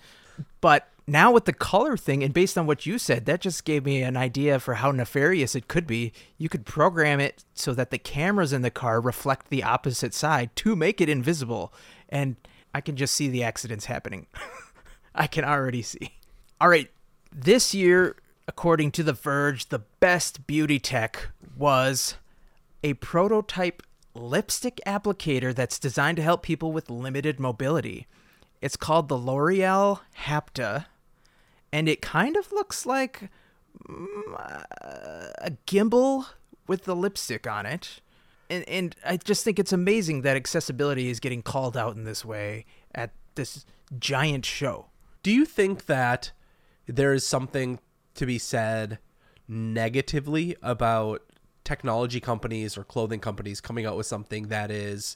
But 0.61 0.87
now 1.05 1.31
with 1.31 1.45
the 1.45 1.53
color 1.53 1.97
thing, 1.97 2.23
and 2.23 2.33
based 2.33 2.57
on 2.57 2.65
what 2.65 2.85
you 2.85 2.97
said, 2.97 3.25
that 3.25 3.41
just 3.41 3.65
gave 3.65 3.85
me 3.85 4.01
an 4.01 4.15
idea 4.15 4.59
for 4.59 4.75
how 4.75 4.91
nefarious 4.91 5.55
it 5.55 5.67
could 5.67 5.85
be. 5.85 6.13
You 6.37 6.49
could 6.49 6.65
program 6.65 7.19
it 7.19 7.43
so 7.53 7.73
that 7.73 7.91
the 7.91 7.97
cameras 7.97 8.53
in 8.53 8.61
the 8.61 8.71
car 8.71 9.01
reflect 9.01 9.49
the 9.49 9.63
opposite 9.63 10.13
side 10.13 10.55
to 10.57 10.75
make 10.75 11.01
it 11.01 11.09
invisible. 11.09 11.73
And 12.07 12.37
I 12.73 12.81
can 12.81 12.95
just 12.95 13.13
see 13.13 13.29
the 13.29 13.43
accidents 13.43 13.85
happening. 13.85 14.27
I 15.15 15.27
can 15.27 15.43
already 15.43 15.81
see. 15.81 16.17
All 16.59 16.69
right. 16.69 16.89
This 17.35 17.73
year, 17.73 18.15
according 18.47 18.91
to 18.91 19.03
The 19.03 19.13
Verge, 19.13 19.69
the 19.69 19.79
best 19.99 20.45
beauty 20.45 20.77
tech 20.77 21.29
was 21.57 22.15
a 22.83 22.93
prototype 22.95 23.81
lipstick 24.13 24.79
applicator 24.85 25.53
that's 25.53 25.79
designed 25.79 26.17
to 26.17 26.23
help 26.23 26.43
people 26.43 26.71
with 26.71 26.91
limited 26.91 27.39
mobility. 27.39 28.05
It's 28.61 28.75
called 28.75 29.09
the 29.09 29.17
L'Oreal 29.17 30.01
Hapta, 30.25 30.85
and 31.71 31.89
it 31.89 32.03
kind 32.03 32.37
of 32.37 32.51
looks 32.51 32.85
like 32.85 33.29
mm, 33.89 34.35
a 34.79 35.51
gimbal 35.65 36.27
with 36.67 36.83
the 36.83 36.95
lipstick 36.95 37.47
on 37.47 37.65
it. 37.65 37.99
And, 38.47 38.63
and 38.69 38.95
I 39.03 39.17
just 39.17 39.43
think 39.43 39.57
it's 39.57 39.73
amazing 39.73 40.21
that 40.21 40.37
accessibility 40.37 41.09
is 41.09 41.19
getting 41.19 41.41
called 41.41 41.75
out 41.75 41.95
in 41.95 42.03
this 42.03 42.23
way 42.23 42.65
at 42.93 43.09
this 43.33 43.65
giant 43.97 44.45
show. 44.45 44.85
Do 45.23 45.31
you 45.31 45.45
think 45.45 45.87
that 45.87 46.31
there 46.87 47.13
is 47.13 47.25
something 47.25 47.79
to 48.15 48.25
be 48.25 48.37
said 48.37 48.99
negatively 49.47 50.55
about 50.61 51.21
technology 51.63 52.19
companies 52.19 52.77
or 52.77 52.83
clothing 52.83 53.19
companies 53.19 53.61
coming 53.61 53.85
out 53.85 53.95
with 53.95 54.05
something 54.05 54.47
that 54.47 54.69
is 54.69 55.15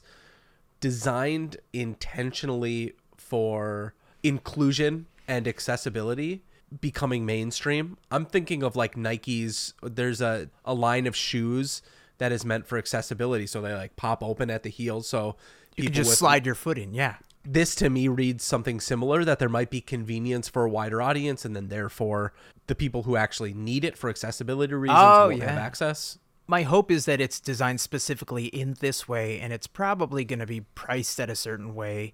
designed 0.80 1.56
intentionally 1.72 2.94
for 3.16 3.94
inclusion 4.22 5.06
and 5.26 5.46
accessibility 5.46 6.42
becoming 6.80 7.24
mainstream. 7.24 7.96
I'm 8.10 8.26
thinking 8.26 8.62
of 8.62 8.76
like 8.76 8.96
Nike's 8.96 9.74
there's 9.82 10.20
a, 10.20 10.50
a 10.64 10.74
line 10.74 11.06
of 11.06 11.16
shoes 11.16 11.82
that 12.18 12.32
is 12.32 12.44
meant 12.44 12.66
for 12.66 12.78
accessibility 12.78 13.46
so 13.46 13.60
they 13.60 13.72
like 13.72 13.96
pop 13.96 14.22
open 14.22 14.50
at 14.50 14.62
the 14.62 14.70
heel 14.70 15.02
so 15.02 15.36
you 15.76 15.84
can 15.84 15.92
just 15.92 16.10
with, 16.10 16.18
slide 16.18 16.44
your 16.44 16.54
foot 16.54 16.78
in, 16.78 16.92
yeah. 16.92 17.16
This 17.50 17.74
to 17.76 17.88
me 17.88 18.08
reads 18.08 18.44
something 18.44 18.78
similar 18.78 19.24
that 19.24 19.38
there 19.38 19.48
might 19.48 19.70
be 19.70 19.80
convenience 19.80 20.50
for 20.50 20.64
a 20.64 20.68
wider 20.68 21.00
audience 21.00 21.46
and 21.46 21.56
then 21.56 21.68
therefore 21.68 22.34
the 22.66 22.74
people 22.74 23.04
who 23.04 23.16
actually 23.16 23.54
need 23.54 23.86
it 23.86 23.96
for 23.96 24.10
accessibility 24.10 24.74
reasons 24.74 24.98
oh, 25.00 25.28
won't 25.28 25.38
yeah. 25.38 25.48
have 25.52 25.58
access. 25.58 26.18
My 26.46 26.60
hope 26.60 26.90
is 26.90 27.06
that 27.06 27.22
it's 27.22 27.40
designed 27.40 27.80
specifically 27.80 28.48
in 28.48 28.76
this 28.80 29.08
way 29.08 29.40
and 29.40 29.50
it's 29.50 29.66
probably 29.66 30.26
going 30.26 30.40
to 30.40 30.46
be 30.46 30.60
priced 30.60 31.18
at 31.18 31.30
a 31.30 31.34
certain 31.34 31.74
way 31.74 32.12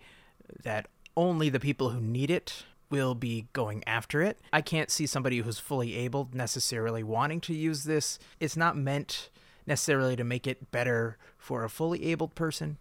that 0.63 0.87
only 1.17 1.49
the 1.49 1.59
people 1.59 1.91
who 1.91 2.01
need 2.01 2.31
it 2.31 2.63
will 2.89 3.17
be 3.17 3.49
going 3.53 3.83
after 3.89 4.23
it. 4.23 4.39
I 4.53 4.61
can't 4.61 4.89
see 4.89 5.05
somebody 5.05 5.39
who's 5.39 5.59
fully 5.59 5.97
able 5.97 6.29
necessarily 6.33 7.03
wanting 7.03 7.41
to 7.41 7.55
use 7.55 7.83
this. 7.83 8.21
It's 8.39 8.57
not 8.57 8.77
meant 8.77 9.31
necessarily 9.67 10.15
to 10.15 10.23
make 10.23 10.47
it 10.47 10.71
better 10.71 11.19
for 11.37 11.65
a 11.65 11.71
fully 11.71 12.05
abled 12.05 12.37
person. 12.37 12.77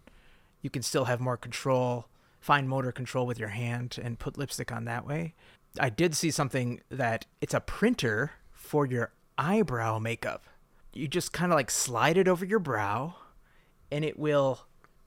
You 0.62 0.70
can 0.70 0.82
still 0.82 1.06
have 1.06 1.20
more 1.20 1.36
control, 1.36 2.06
fine 2.44 2.68
motor 2.68 2.92
control 2.92 3.26
with 3.26 3.38
your 3.38 3.48
hand, 3.48 3.98
and 4.02 4.18
put 4.18 4.36
lipstick 4.36 4.70
on 4.70 4.84
that 4.84 5.06
way. 5.06 5.34
I 5.80 5.88
did 5.88 6.14
see 6.14 6.30
something 6.30 6.82
that 6.90 7.24
it's 7.40 7.54
a 7.54 7.60
printer 7.60 8.32
for 8.52 8.84
your 8.84 9.12
eyebrow 9.38 9.98
makeup. 9.98 10.44
You 10.92 11.08
just 11.08 11.32
kind 11.32 11.52
of 11.52 11.56
like 11.56 11.70
slide 11.70 12.18
it 12.18 12.28
over 12.28 12.44
your 12.44 12.58
brow, 12.58 13.14
and 13.90 14.04
it 14.04 14.18
will 14.18 14.60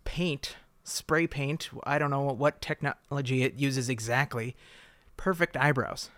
paint 0.04 0.56
spray 0.84 1.28
paint. 1.28 1.70
I 1.84 2.00
don't 2.00 2.10
know 2.10 2.22
what 2.22 2.60
technology 2.60 3.44
it 3.44 3.60
uses 3.60 3.88
exactly. 3.88 4.56
Perfect 5.16 5.56
eyebrows. 5.56 6.10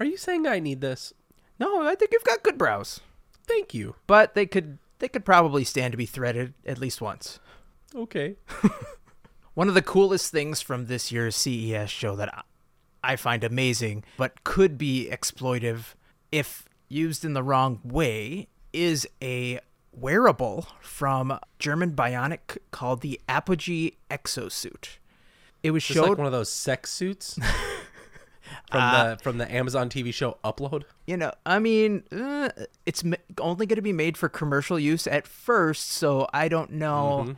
Are 0.00 0.06
you 0.06 0.16
saying 0.16 0.44
I 0.44 0.58
need 0.58 0.80
this? 0.80 1.12
No, 1.60 1.86
I 1.86 1.94
think 1.94 2.10
you've 2.12 2.24
got 2.24 2.42
good 2.42 2.58
brows. 2.58 3.00
Thank 3.46 3.74
you. 3.74 3.94
But 4.08 4.34
they 4.34 4.46
could 4.46 4.78
they 4.98 5.08
could 5.08 5.24
probably 5.24 5.62
stand 5.62 5.92
to 5.92 5.98
be 5.98 6.06
threaded 6.06 6.54
at 6.66 6.78
least 6.78 7.00
once. 7.00 7.38
Okay. 7.94 8.36
One 9.54 9.68
of 9.68 9.74
the 9.74 9.82
coolest 9.82 10.30
things 10.32 10.60
from 10.60 10.86
this 10.86 11.12
year's 11.12 11.36
CES 11.36 11.88
show 11.90 12.16
that 12.16 12.44
I 13.02 13.16
find 13.16 13.44
amazing, 13.44 14.04
but 14.16 14.42
could 14.44 14.76
be 14.76 15.08
exploitive 15.10 15.94
if 16.32 16.64
used 16.88 17.24
in 17.24 17.34
the 17.34 17.42
wrong 17.42 17.80
way, 17.84 18.48
is 18.72 19.06
a 19.22 19.60
wearable 19.92 20.66
from 20.80 21.38
German 21.58 21.92
Bionic 21.92 22.58
called 22.70 23.00
the 23.00 23.20
Apogee 23.28 23.92
Exosuit. 24.10 24.98
It 25.62 25.70
was 25.70 25.84
Just 25.84 25.94
showed 25.96 26.08
like 26.10 26.18
one 26.18 26.26
of 26.26 26.32
those 26.32 26.50
sex 26.50 26.92
suits 26.92 27.34
from 28.70 28.82
uh, 28.82 29.14
the 29.14 29.22
from 29.22 29.38
the 29.38 29.50
Amazon 29.52 29.88
TV 29.88 30.12
show 30.12 30.38
Upload. 30.44 30.84
You 31.06 31.16
know, 31.16 31.32
I 31.46 31.58
mean, 31.58 32.02
uh, 32.12 32.50
it's 32.84 33.02
only 33.38 33.66
going 33.66 33.76
to 33.76 33.82
be 33.82 33.92
made 33.92 34.16
for 34.16 34.28
commercial 34.28 34.78
use 34.78 35.06
at 35.06 35.26
first, 35.26 35.90
so 35.90 36.28
I 36.32 36.48
don't 36.48 36.72
know. 36.72 37.24
Mm-hmm. 37.24 37.32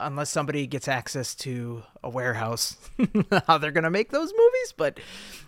Unless 0.00 0.30
somebody 0.30 0.66
gets 0.66 0.88
access 0.88 1.34
to 1.36 1.84
a 2.02 2.10
warehouse, 2.10 2.76
how 3.46 3.58
they're 3.58 3.70
going 3.70 3.84
to 3.84 3.90
make 3.90 4.10
those 4.10 4.32
movies. 4.32 4.74
But 4.76 4.98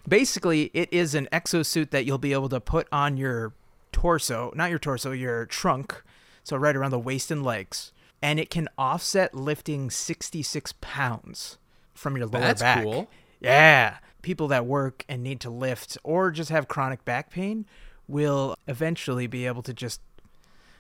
basically, 0.09 0.71
it 0.73 0.89
is 0.93 1.15
an 1.15 1.29
exosuit 1.33 1.91
that 1.91 2.05
you'll 2.05 2.19
be 2.19 2.33
able 2.33 2.49
to 2.51 2.61
put 2.61 2.87
on 2.93 3.17
your 3.17 3.55
torso, 3.91 4.53
not 4.55 4.71
your 4.71 4.79
torso, 4.79 5.11
your 5.11 5.47
trunk, 5.47 6.03
so 6.45 6.57
right 6.57 6.77
around 6.77 6.93
the 6.93 6.99
waist 6.99 7.31
and 7.33 7.43
legs. 7.43 7.93
And 8.23 8.39
it 8.39 8.49
can 8.51 8.69
offset 8.79 9.35
lifting 9.35 9.91
66 9.91 10.75
pounds 10.81 11.59
from 11.93 12.17
your 12.17 12.27
lower 12.27 12.43
That's 12.43 12.63
back. 12.63 12.85
cool. 12.85 13.11
Yeah. 13.41 13.97
People 14.23 14.49
that 14.49 14.65
work 14.65 15.05
and 15.09 15.23
need 15.23 15.41
to 15.41 15.51
lift 15.51 15.99
or 16.05 16.31
just 16.31 16.51
have 16.51 16.69
chronic 16.69 17.05
back 17.05 17.31
pain 17.31 17.67
will 18.09 18.57
eventually 18.67 19.27
be 19.27 19.47
able 19.47 19.63
to 19.63 19.75
just 19.75 20.01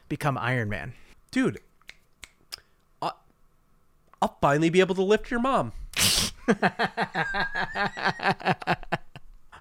become 0.08 0.38
Iron 0.38 0.68
Man. 0.68 0.92
Dude, 1.30 1.58
I'll 4.20 4.36
finally 4.40 4.70
be 4.70 4.80
able 4.80 4.94
to 4.94 5.02
lift 5.02 5.30
your 5.30 5.40
mom. 5.40 5.72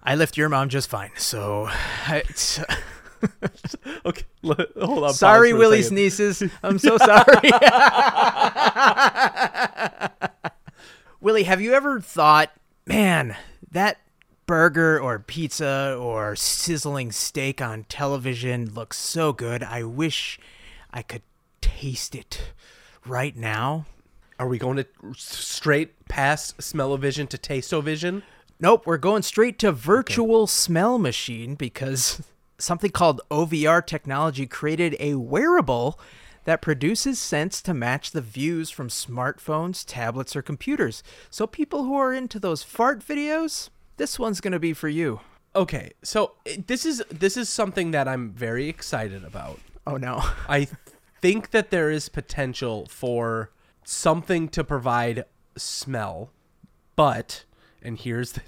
I 0.04 0.16
lift 0.16 0.38
your 0.38 0.50
mom 0.50 0.70
just 0.70 0.90
fine. 0.90 1.12
So 1.18 1.70
it's. 2.08 2.60
okay, 4.06 4.24
hold 4.44 5.04
on. 5.04 5.14
Sorry, 5.14 5.54
Willie's 5.54 5.92
nieces. 5.92 6.44
I'm 6.64 6.80
so 6.80 6.98
sorry. 6.98 7.52
Willie, 11.22 11.44
have 11.44 11.60
you 11.60 11.74
ever 11.74 12.00
thought, 12.00 12.52
man, 12.86 13.36
that 13.72 13.98
burger 14.46 15.00
or 15.00 15.20
pizza 15.20 15.98
or 16.00 16.36
sizzling 16.36 17.12
steak 17.12 17.62
on 17.62 17.84
television 17.86 18.74
looks 18.74 18.98
so 18.98 19.34
good. 19.34 19.64
I 19.64 19.84
wish 19.84 20.40
I 20.92 21.02
could 21.02 21.24
taste 21.62 22.16
it 22.16 22.54
right 23.06 23.36
now. 23.36 23.86
Are 24.38 24.48
we 24.48 24.58
going 24.58 24.78
to 24.78 24.86
straight 25.16 26.08
past 26.08 26.62
smell-o-vision 26.62 27.28
to 27.28 27.38
taste-o-vision? 27.38 28.24
Nope, 28.60 28.86
we're 28.86 28.98
going 28.98 29.22
straight 29.22 29.58
to 29.60 29.72
virtual 29.72 30.44
okay. 30.44 30.50
smell 30.50 30.98
machine 30.98 31.56
because 31.56 32.22
something 32.58 32.92
called 32.92 33.22
OVR 33.32 33.86
technology 33.86 34.46
created 34.46 34.96
a 35.00 35.16
wearable 35.16 36.00
that 36.44 36.62
produces 36.62 37.18
scents 37.18 37.62
to 37.62 37.74
match 37.74 38.12
the 38.12 38.22
views 38.22 38.70
from 38.70 38.90
smartphones, 38.90 39.84
tablets, 39.86 40.36
or 40.36 40.42
computers. 40.42 41.02
So 41.30 41.48
people 41.48 41.84
who 41.84 41.96
are 41.96 42.14
into 42.14 42.40
those 42.40 42.62
fart 42.62 43.00
videos, 43.00 43.70
this 43.98 44.20
one's 44.20 44.42
going 44.42 44.54
to 44.54 44.60
be 44.60 44.74
for 44.74 44.90
you. 44.90 45.22
Okay, 45.56 45.92
so 46.04 46.34
eh, 46.46 46.58
this 46.68 46.86
is 46.86 47.02
this 47.10 47.38
is 47.38 47.48
something 47.48 47.92
that 47.92 48.08
I'm 48.08 48.32
very 48.32 48.68
excited 48.68 49.24
about. 49.24 49.60
Oh 49.88 49.96
no. 49.98 50.22
I 50.50 50.68
think 51.22 51.52
that 51.52 51.72
there 51.72 51.90
is 51.90 52.10
potential 52.10 52.88
for 52.88 53.52
something 53.86 54.50
to 54.50 54.64
provide 54.64 55.24
smell, 55.56 56.32
but 56.96 57.46
and 57.82 57.98
here's 57.98 58.34
the, 58.34 58.42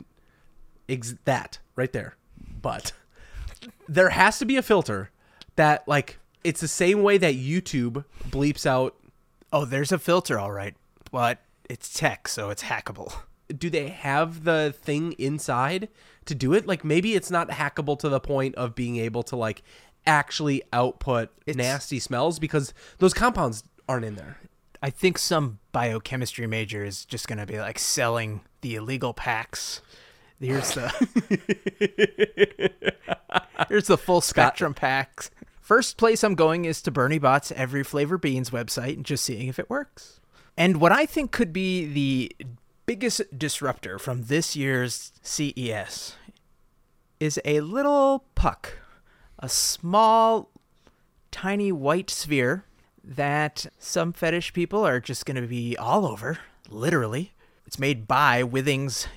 ex- 0.89 1.15
that 1.25 1.59
right 1.75 1.93
there. 1.93 2.17
But 2.61 2.91
there 3.87 4.09
has 4.09 4.39
to 4.39 4.45
be 4.45 4.57
a 4.57 4.61
filter 4.61 5.11
that 5.55 5.87
like 5.87 6.19
it's 6.43 6.61
the 6.61 6.67
same 6.67 7.03
way 7.03 7.17
that 7.17 7.35
YouTube 7.35 8.03
bleeps 8.29 8.65
out. 8.65 8.95
Oh, 9.53 9.63
there's 9.63 9.91
a 9.91 9.99
filter, 9.99 10.37
all 10.37 10.51
right, 10.51 10.75
but 11.11 11.39
it's 11.69 11.93
tech, 11.93 12.27
so 12.27 12.49
it's 12.49 12.63
hackable. 12.63 13.13
Do 13.55 13.69
they 13.69 13.87
have 13.87 14.43
the 14.43 14.75
thing 14.77 15.13
inside 15.13 15.87
to 16.25 16.35
do 16.35 16.53
it? 16.53 16.67
Like 16.67 16.83
maybe 16.83 17.15
it's 17.15 17.31
not 17.31 17.49
hackable 17.49 17.97
to 17.99 18.09
the 18.09 18.19
point 18.19 18.55
of 18.55 18.75
being 18.75 18.97
able 18.97 19.23
to 19.23 19.37
like 19.37 19.63
actually 20.05 20.63
output 20.73 21.29
it's, 21.45 21.57
nasty 21.57 21.99
smells 21.99 22.39
because 22.39 22.73
those 22.97 23.13
compounds 23.13 23.63
aren't 23.87 24.05
in 24.05 24.15
there. 24.15 24.37
I 24.81 24.89
think 24.89 25.17
some 25.17 25.59
biochemistry 25.71 26.47
major 26.47 26.83
is 26.83 27.05
just 27.05 27.27
going 27.27 27.39
to 27.39 27.45
be 27.45 27.59
like 27.59 27.79
selling 27.79 28.41
the 28.61 28.75
illegal 28.75 29.13
packs 29.13 29.81
Here's 30.39 30.73
the 30.73 30.89
here's 33.69 33.87
the 33.87 33.97
full 33.97 34.21
spectrum 34.21 34.73
packs. 34.73 35.31
First 35.61 35.97
place 35.97 36.23
I'm 36.23 36.35
going 36.35 36.65
is 36.65 36.81
to 36.83 36.91
Bertie 36.91 37.17
Bott's 37.17 37.51
Every 37.51 37.83
Flavor 37.83 38.17
Beans 38.17 38.51
website 38.51 38.93
and 38.93 39.05
just 39.05 39.25
seeing 39.25 39.47
if 39.47 39.59
it 39.59 39.69
works. 39.69 40.19
And 40.55 40.79
what 40.79 40.91
I 40.91 41.05
think 41.05 41.31
could 41.31 41.51
be 41.51 41.85
the 41.85 42.35
biggest 42.85 43.21
disruptor 43.37 43.99
from 43.99 44.25
this 44.25 44.55
year's 44.55 45.11
CES 45.23 46.15
is 47.19 47.39
a 47.43 47.59
little 47.61 48.25
puck, 48.35 48.77
a 49.39 49.49
small, 49.49 50.51
tiny 51.31 51.71
white 51.71 52.09
sphere 52.09 52.65
that 53.07 53.65
some 53.79 54.11
fetish 54.13 54.53
people 54.53 54.85
are 54.85 54.99
just 54.99 55.25
going 55.25 55.41
to 55.41 55.47
be 55.47 55.77
all 55.77 56.05
over, 56.05 56.39
literally. 56.69 57.31
It's 57.65 57.79
made 57.79 58.07
by 58.07 58.43
Withings, 58.43 59.07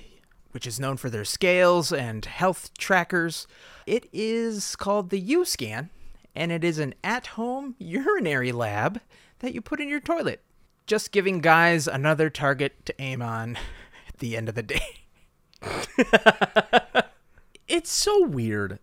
which 0.53 0.67
is 0.67 0.79
known 0.81 0.97
for 0.97 1.11
their 1.11 1.25
scales 1.25 1.93
and 1.93 2.25
health 2.25 2.71
trackers. 2.79 3.47
It 3.87 4.09
is 4.13 4.77
called 4.77 5.11
the 5.11 5.19
U 5.21 5.45
Scan, 5.45 5.91
and 6.35 6.53
it 6.53 6.63
is 6.65 6.79
an 6.79 6.95
at 7.03 7.29
home 7.29 7.75
urinary 7.79 8.53
lab 8.53 9.01
that 9.41 9.55
you 9.55 9.61
put 9.61 9.81
in 9.81 9.89
your 9.89 10.01
toilet. 10.01 10.41
Just 10.87 11.13
giving 11.13 11.41
guys 11.41 11.87
another 11.89 12.31
target 12.31 12.85
to 12.87 13.01
aim 13.01 13.23
on 13.23 13.57
at 14.09 14.19
the 14.19 14.37
end 14.37 14.49
of 14.49 14.55
the 14.55 14.63
day. 14.63 14.83
It's 17.69 17.91
so 17.93 18.27
weird. 18.27 18.81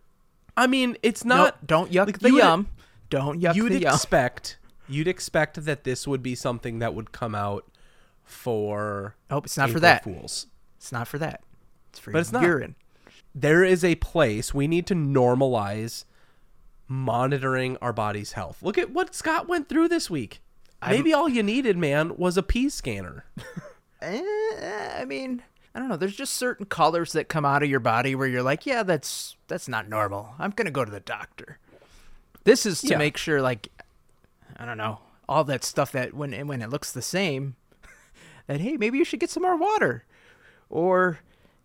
I 0.56 0.66
mean, 0.66 0.96
it's 1.02 1.22
No, 1.24 1.36
not. 1.36 1.66
don't 1.66 1.92
yuck 1.92 2.06
like, 2.06 2.20
the 2.20 2.30
you 2.30 2.38
yum. 2.38 2.68
Don't 3.10 3.38
yuck 3.40 3.54
you'd 3.54 3.72
the 3.72 3.80
yum. 3.80 3.94
expect 3.94 4.56
you'd 4.88 5.08
expect 5.08 5.64
that 5.64 5.84
this 5.84 6.06
would 6.06 6.22
be 6.22 6.34
something 6.34 6.78
that 6.78 6.94
would 6.94 7.12
come 7.12 7.34
out 7.34 7.64
for 8.24 9.14
Oh, 9.30 9.38
it's 9.38 9.56
not 9.56 9.70
for 9.70 9.80
that. 9.80 10.04
Fools. 10.04 10.46
It's 10.78 10.92
not 10.92 11.08
for 11.08 11.18
that. 11.18 11.42
It's 11.90 11.98
for 11.98 12.10
But 12.12 12.20
it's 12.20 12.32
not. 12.32 12.42
urine. 12.42 12.74
There 13.34 13.64
is 13.64 13.84
a 13.84 13.94
place 13.96 14.52
we 14.54 14.66
need 14.66 14.86
to 14.88 14.94
normalize 14.94 16.04
monitoring 16.88 17.76
our 17.82 17.92
body's 17.92 18.32
health. 18.32 18.62
Look 18.62 18.78
at 18.78 18.90
what 18.90 19.14
Scott 19.14 19.48
went 19.48 19.68
through 19.68 19.88
this 19.88 20.08
week. 20.10 20.40
Maybe 20.86 21.12
all 21.12 21.28
you 21.28 21.42
needed, 21.42 21.76
man, 21.76 22.16
was 22.16 22.36
a 22.36 22.42
pee 22.42 22.68
scanner. 22.68 23.24
Eh, 24.00 24.94
I 24.96 25.04
mean, 25.06 25.42
I 25.74 25.80
don't 25.80 25.88
know. 25.88 25.96
There's 25.96 26.14
just 26.14 26.34
certain 26.36 26.66
colors 26.66 27.10
that 27.14 27.28
come 27.28 27.44
out 27.44 27.64
of 27.64 27.68
your 27.68 27.80
body 27.80 28.14
where 28.14 28.28
you're 28.28 28.44
like, 28.44 28.64
yeah, 28.64 28.84
that's 28.84 29.34
that's 29.48 29.66
not 29.66 29.88
normal. 29.88 30.34
I'm 30.38 30.50
gonna 30.52 30.70
go 30.70 30.84
to 30.84 30.90
the 30.92 31.00
doctor. 31.00 31.58
This 32.44 32.64
is 32.64 32.80
to 32.82 32.90
Yeah. 32.90 32.98
make 32.98 33.16
sure, 33.16 33.42
like, 33.42 33.66
I 34.58 34.64
don't 34.66 34.78
know, 34.78 34.98
all 35.28 35.44
that 35.44 35.64
stuff 35.64 35.92
that 35.92 36.14
when 36.14 36.32
when 36.46 36.62
it 36.62 36.70
looks 36.70 36.90
the 36.92 37.02
same, 37.02 37.56
that 38.46 38.60
hey, 38.60 38.76
maybe 38.76 38.98
you 38.98 39.04
should 39.04 39.20
get 39.20 39.30
some 39.30 39.42
more 39.44 39.56
water, 39.56 40.04
or 40.68 41.20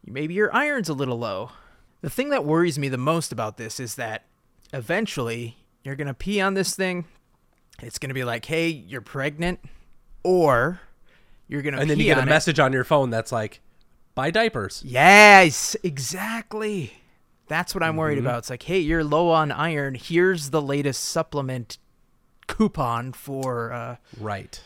maybe 0.06 0.34
your 0.34 0.54
iron's 0.56 0.90
a 0.90 0.94
little 0.94 1.18
low. 1.18 1.52
The 2.02 2.10
thing 2.10 2.30
that 2.30 2.46
worries 2.46 2.78
me 2.78 2.90
the 2.90 2.98
most 2.98 3.32
about 3.32 3.58
this 3.58 3.80
is 3.80 3.96
that 3.96 4.26
eventually 4.74 5.58
you're 5.84 5.96
gonna 5.96 6.14
pee 6.14 6.42
on 6.42 6.54
this 6.54 6.76
thing. 6.76 7.06
It's 7.82 7.98
gonna 8.00 8.14
be 8.14 8.24
like, 8.24 8.46
hey, 8.46 8.68
you're 8.70 9.02
pregnant, 9.02 9.60
or 10.24 10.82
you're 11.48 11.62
gonna 11.62 11.78
And 11.80 11.90
then 11.90 11.98
you 12.00 12.06
get 12.06 12.18
a 12.18 12.22
it. 12.22 12.26
message 12.26 12.60
on 12.60 12.74
your 12.74 12.84
phone 12.84 13.10
that's 13.10 13.32
like, 13.32 13.62
buy 14.16 14.30
diapers. 14.32 14.82
Yes, 14.86 15.76
exactly. 15.84 16.94
That's 17.48 17.74
what 17.76 17.84
I'm 17.84 17.98
worried 17.98 18.18
Mm-hmm. 18.18 18.28
about. 18.28 18.38
It's 18.40 18.50
like, 18.50 18.64
hey, 18.64 18.80
you're 18.80 19.04
low 19.04 19.30
on 19.30 19.52
iron. 19.52 19.96
Here's 19.96 20.50
the 20.52 20.62
latest 20.62 21.04
supplement 21.04 21.78
coupon 22.48 23.14
for. 23.14 23.72
Uh, 23.72 23.96
Right. 24.20 24.62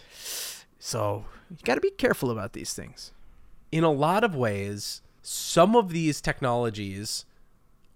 so 0.79 1.25
you 1.49 1.57
got 1.63 1.75
to 1.75 1.81
be 1.81 1.91
careful 1.91 2.31
about 2.31 2.53
these 2.53 2.73
things. 2.73 3.11
in 3.71 3.83
a 3.83 3.91
lot 3.91 4.23
of 4.23 4.33
ways, 4.35 5.01
some 5.21 5.75
of 5.75 5.89
these 5.89 6.21
technologies 6.21 7.25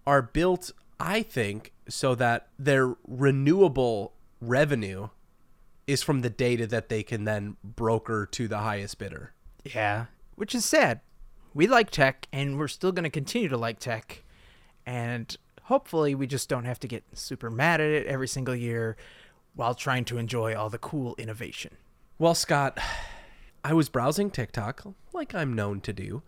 are 0.06 0.22
built, 0.22 0.72
I 1.00 1.22
think, 1.24 1.72
so 1.88 2.14
that 2.16 2.48
their 2.60 2.96
renewable 3.08 4.12
revenue 4.42 5.08
is 5.88 6.04
from 6.04 6.22
the 6.22 6.30
data 6.30 6.68
that 6.68 6.90
they 6.90 7.04
can 7.04 7.24
then 7.24 7.56
broker 7.64 8.26
to 8.32 8.48
the 8.50 8.58
highest 8.60 8.98
bidder. 8.98 9.34
Yeah, 9.64 10.06
which 10.36 10.54
is 10.54 10.66
sad. 10.66 11.00
We 11.54 11.68
like 11.68 11.90
tech, 11.90 12.28
and 12.34 12.58
we're 12.60 12.68
still 12.68 12.92
going 12.92 13.04
to 13.06 13.10
continue 13.10 13.48
to 13.50 13.58
like 13.58 13.80
tech, 13.80 14.24
and 14.86 15.36
hopefully, 15.64 16.16
we 16.16 16.28
just 16.28 16.50
don't 16.50 16.66
have 16.66 16.80
to 16.82 16.88
get 16.88 17.04
super 17.14 17.50
mad 17.50 17.80
at 17.80 17.90
it 17.92 18.08
every 18.08 18.28
single 18.28 18.56
year 18.56 18.98
while 19.56 19.76
trying 19.76 20.06
to 20.06 20.18
enjoy 20.18 20.56
all 20.56 20.70
the 20.70 20.78
cool 20.78 21.16
innovation. 21.18 21.76
Well, 22.18 22.36
Scott, 22.36 22.78
I 23.64 23.74
was 23.74 23.90
browsing 23.90 24.32
TikTok, 24.32 24.84
like 25.14 25.36
I'm 25.36 25.54
known 25.54 25.82
to 25.82 25.94
do, 25.94 26.24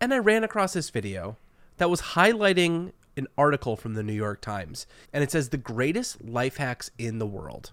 and 0.00 0.12
I 0.12 0.18
ran 0.18 0.44
across 0.44 0.72
this 0.72 0.90
video 0.90 1.36
that 1.76 1.90
was 1.90 2.00
highlighting 2.00 2.92
an 3.16 3.26
article 3.36 3.76
from 3.76 3.94
the 3.94 4.02
New 4.02 4.12
York 4.12 4.40
Times. 4.40 4.86
And 5.12 5.22
it 5.22 5.30
says 5.30 5.48
the 5.48 5.56
greatest 5.56 6.24
life 6.24 6.56
hacks 6.56 6.90
in 6.98 7.18
the 7.18 7.26
world. 7.26 7.72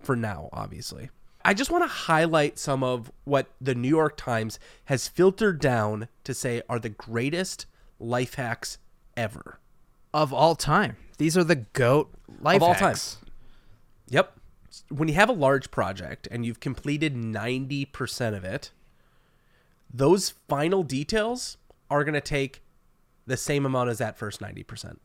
For 0.00 0.16
now, 0.16 0.48
obviously. 0.52 1.10
I 1.44 1.54
just 1.54 1.70
want 1.70 1.84
to 1.84 1.88
highlight 1.88 2.58
some 2.58 2.82
of 2.82 3.10
what 3.24 3.46
the 3.60 3.74
New 3.74 3.88
York 3.88 4.16
Times 4.16 4.58
has 4.86 5.08
filtered 5.08 5.60
down 5.60 6.08
to 6.24 6.34
say 6.34 6.62
are 6.68 6.78
the 6.78 6.88
greatest 6.88 7.66
life 7.98 8.34
hacks 8.34 8.78
ever. 9.16 9.58
Of 10.12 10.32
all 10.32 10.56
time, 10.56 10.96
these 11.18 11.36
are 11.36 11.44
the 11.44 11.56
goat 11.56 12.12
life 12.40 12.56
of 12.56 12.62
all 12.62 12.74
time. 12.74 12.96
Yep. 14.08 14.38
When 14.88 15.08
you 15.08 15.14
have 15.14 15.28
a 15.28 15.32
large 15.32 15.70
project 15.70 16.28
and 16.30 16.44
you've 16.44 16.60
completed 16.60 17.14
90% 17.14 18.36
of 18.36 18.44
it, 18.44 18.70
those 19.92 20.34
final 20.48 20.82
details 20.82 21.56
are 21.90 22.04
going 22.04 22.14
to 22.14 22.20
take 22.20 22.62
the 23.26 23.36
same 23.36 23.64
amount 23.64 23.90
as 23.90 23.98
that 23.98 24.18
first 24.18 24.40
90%. 24.40 24.98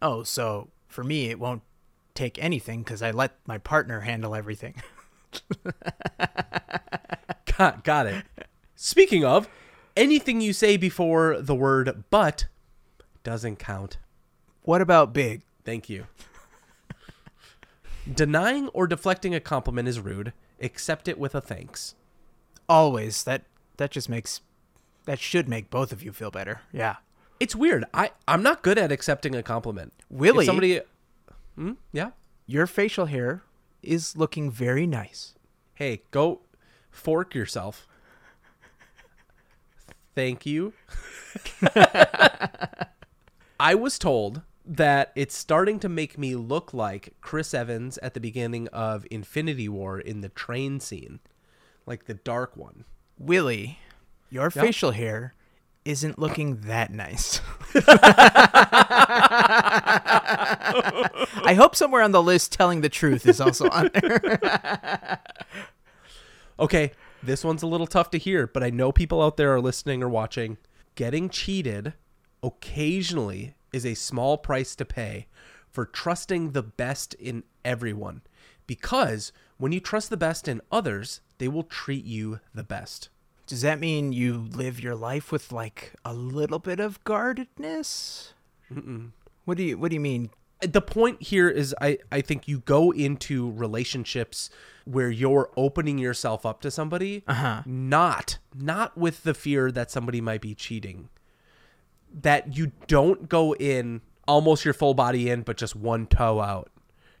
Oh, 0.00 0.22
so 0.22 0.68
for 0.88 1.04
me, 1.04 1.30
it 1.30 1.38
won't 1.38 1.62
take 2.14 2.42
anything 2.42 2.82
because 2.82 3.02
I 3.02 3.10
let 3.10 3.36
my 3.46 3.58
partner 3.58 4.00
handle 4.00 4.34
everything. 4.34 4.74
Got, 7.58 7.84
got 7.84 8.06
it. 8.06 8.24
Speaking 8.74 9.24
of, 9.24 9.48
anything 9.96 10.42
you 10.42 10.52
say 10.52 10.76
before 10.76 11.40
the 11.40 11.54
word 11.54 12.04
but 12.10 12.46
doesn't 13.24 13.56
count. 13.56 13.96
what 14.62 14.82
about 14.82 15.14
big? 15.14 15.42
Thank 15.64 15.88
you. 15.88 16.06
Denying 18.12 18.68
or 18.68 18.86
deflecting 18.86 19.34
a 19.34 19.40
compliment 19.40 19.88
is 19.88 20.00
rude. 20.00 20.32
Accept 20.60 21.08
it 21.08 21.18
with 21.18 21.34
a 21.34 21.40
thanks. 21.40 21.94
Always. 22.68 23.24
That 23.24 23.44
that 23.76 23.90
just 23.90 24.08
makes 24.08 24.40
that 25.04 25.18
should 25.18 25.48
make 25.48 25.70
both 25.70 25.92
of 25.92 26.02
you 26.02 26.12
feel 26.12 26.30
better. 26.30 26.60
Yeah. 26.72 26.96
It's 27.38 27.54
weird. 27.54 27.84
I, 27.92 28.10
I'm 28.26 28.42
not 28.42 28.62
good 28.62 28.78
at 28.78 28.90
accepting 28.90 29.34
a 29.34 29.42
compliment. 29.42 29.92
Willie, 30.08 30.44
If 30.44 30.46
somebody. 30.46 30.80
Hmm? 31.56 31.72
Yeah? 31.92 32.10
your 32.46 32.66
facial 32.66 33.06
hair 33.06 33.42
is 33.82 34.16
looking 34.16 34.50
very 34.50 34.86
nice. 34.86 35.34
hey, 35.74 36.02
go 36.12 36.40
fork 36.90 37.34
yourself. 37.34 37.86
Thank 40.14 40.46
you. 40.46 40.72
I 43.60 43.74
was 43.74 43.98
told 43.98 44.42
that 44.66 45.12
it's 45.14 45.36
starting 45.36 45.78
to 45.80 45.88
make 45.88 46.18
me 46.18 46.34
look 46.34 46.74
like 46.74 47.14
Chris 47.20 47.54
Evans 47.54 47.98
at 47.98 48.14
the 48.14 48.20
beginning 48.20 48.68
of 48.68 49.06
Infinity 49.10 49.68
War 49.68 49.98
in 50.00 50.20
the 50.22 50.28
train 50.28 50.80
scene, 50.80 51.20
like 51.86 52.06
the 52.06 52.14
dark 52.14 52.56
one. 52.56 52.84
Willie, 53.18 53.78
your 54.30 54.50
Yeah. 54.54 54.62
facial 54.62 54.90
hair 54.90 55.34
isn't 55.84 56.18
looking 56.18 56.56
that 56.62 56.92
nice. 56.92 57.40
I 61.38 61.54
hope 61.56 61.76
somewhere 61.76 62.02
on 62.02 62.10
the 62.12 62.22
list 62.22 62.52
telling 62.52 62.80
the 62.80 62.88
truth 62.88 63.26
is 63.26 63.40
also 63.40 63.68
on 63.70 63.90
there. 63.94 65.20
Okay, 66.58 66.92
this 67.22 67.44
one's 67.44 67.62
a 67.62 67.66
little 67.66 67.86
tough 67.86 68.08
to 68.12 68.18
hear, 68.18 68.46
but 68.46 68.62
I 68.62 68.70
know 68.70 68.90
people 68.90 69.20
out 69.20 69.36
there 69.36 69.52
are 69.54 69.60
listening 69.60 70.02
or 70.02 70.08
watching. 70.08 70.56
Getting 70.94 71.28
cheated 71.28 71.92
occasionally 72.42 73.54
is 73.76 73.86
a 73.86 73.94
small 73.94 74.36
price 74.38 74.74
to 74.76 74.84
pay 74.84 75.26
for 75.70 75.84
trusting 75.86 76.52
the 76.52 76.62
best 76.62 77.14
in 77.14 77.44
everyone. 77.64 78.22
Because 78.66 79.32
when 79.58 79.70
you 79.72 79.78
trust 79.80 80.10
the 80.10 80.16
best 80.16 80.48
in 80.48 80.60
others, 80.72 81.20
they 81.38 81.46
will 81.48 81.62
treat 81.62 82.04
you 82.04 82.40
the 82.54 82.64
best. 82.64 83.10
Does 83.46 83.60
that 83.62 83.78
mean 83.78 84.12
you 84.12 84.48
live 84.52 84.80
your 84.80 84.96
life 84.96 85.30
with 85.30 85.52
like 85.52 85.92
a 86.04 86.12
little 86.14 86.58
bit 86.58 86.80
of 86.80 87.02
guardedness? 87.04 88.32
What 89.44 89.56
do 89.56 89.62
you 89.62 89.78
What 89.78 89.90
do 89.90 89.94
you 89.94 90.00
mean? 90.00 90.30
the 90.62 90.80
point 90.80 91.22
here 91.22 91.50
is 91.50 91.74
I, 91.82 91.98
I 92.10 92.22
think 92.22 92.48
you 92.48 92.60
go 92.60 92.90
into 92.90 93.52
relationships 93.52 94.48
where 94.86 95.10
you're 95.10 95.50
opening 95.54 95.98
yourself 95.98 96.46
up 96.46 96.62
to 96.62 96.70
somebody 96.70 97.22
Uh-huh. 97.28 97.60
not 97.66 98.38
not 98.54 98.96
with 98.96 99.22
the 99.22 99.34
fear 99.34 99.70
that 99.70 99.90
somebody 99.90 100.20
might 100.22 100.40
be 100.40 100.54
cheating 100.54 101.10
that 102.12 102.56
you 102.56 102.72
don't 102.86 103.28
go 103.28 103.54
in 103.54 104.00
almost 104.26 104.64
your 104.64 104.74
full 104.74 104.94
body 104.94 105.30
in 105.30 105.42
but 105.42 105.56
just 105.56 105.76
one 105.76 106.06
toe 106.06 106.40
out 106.40 106.70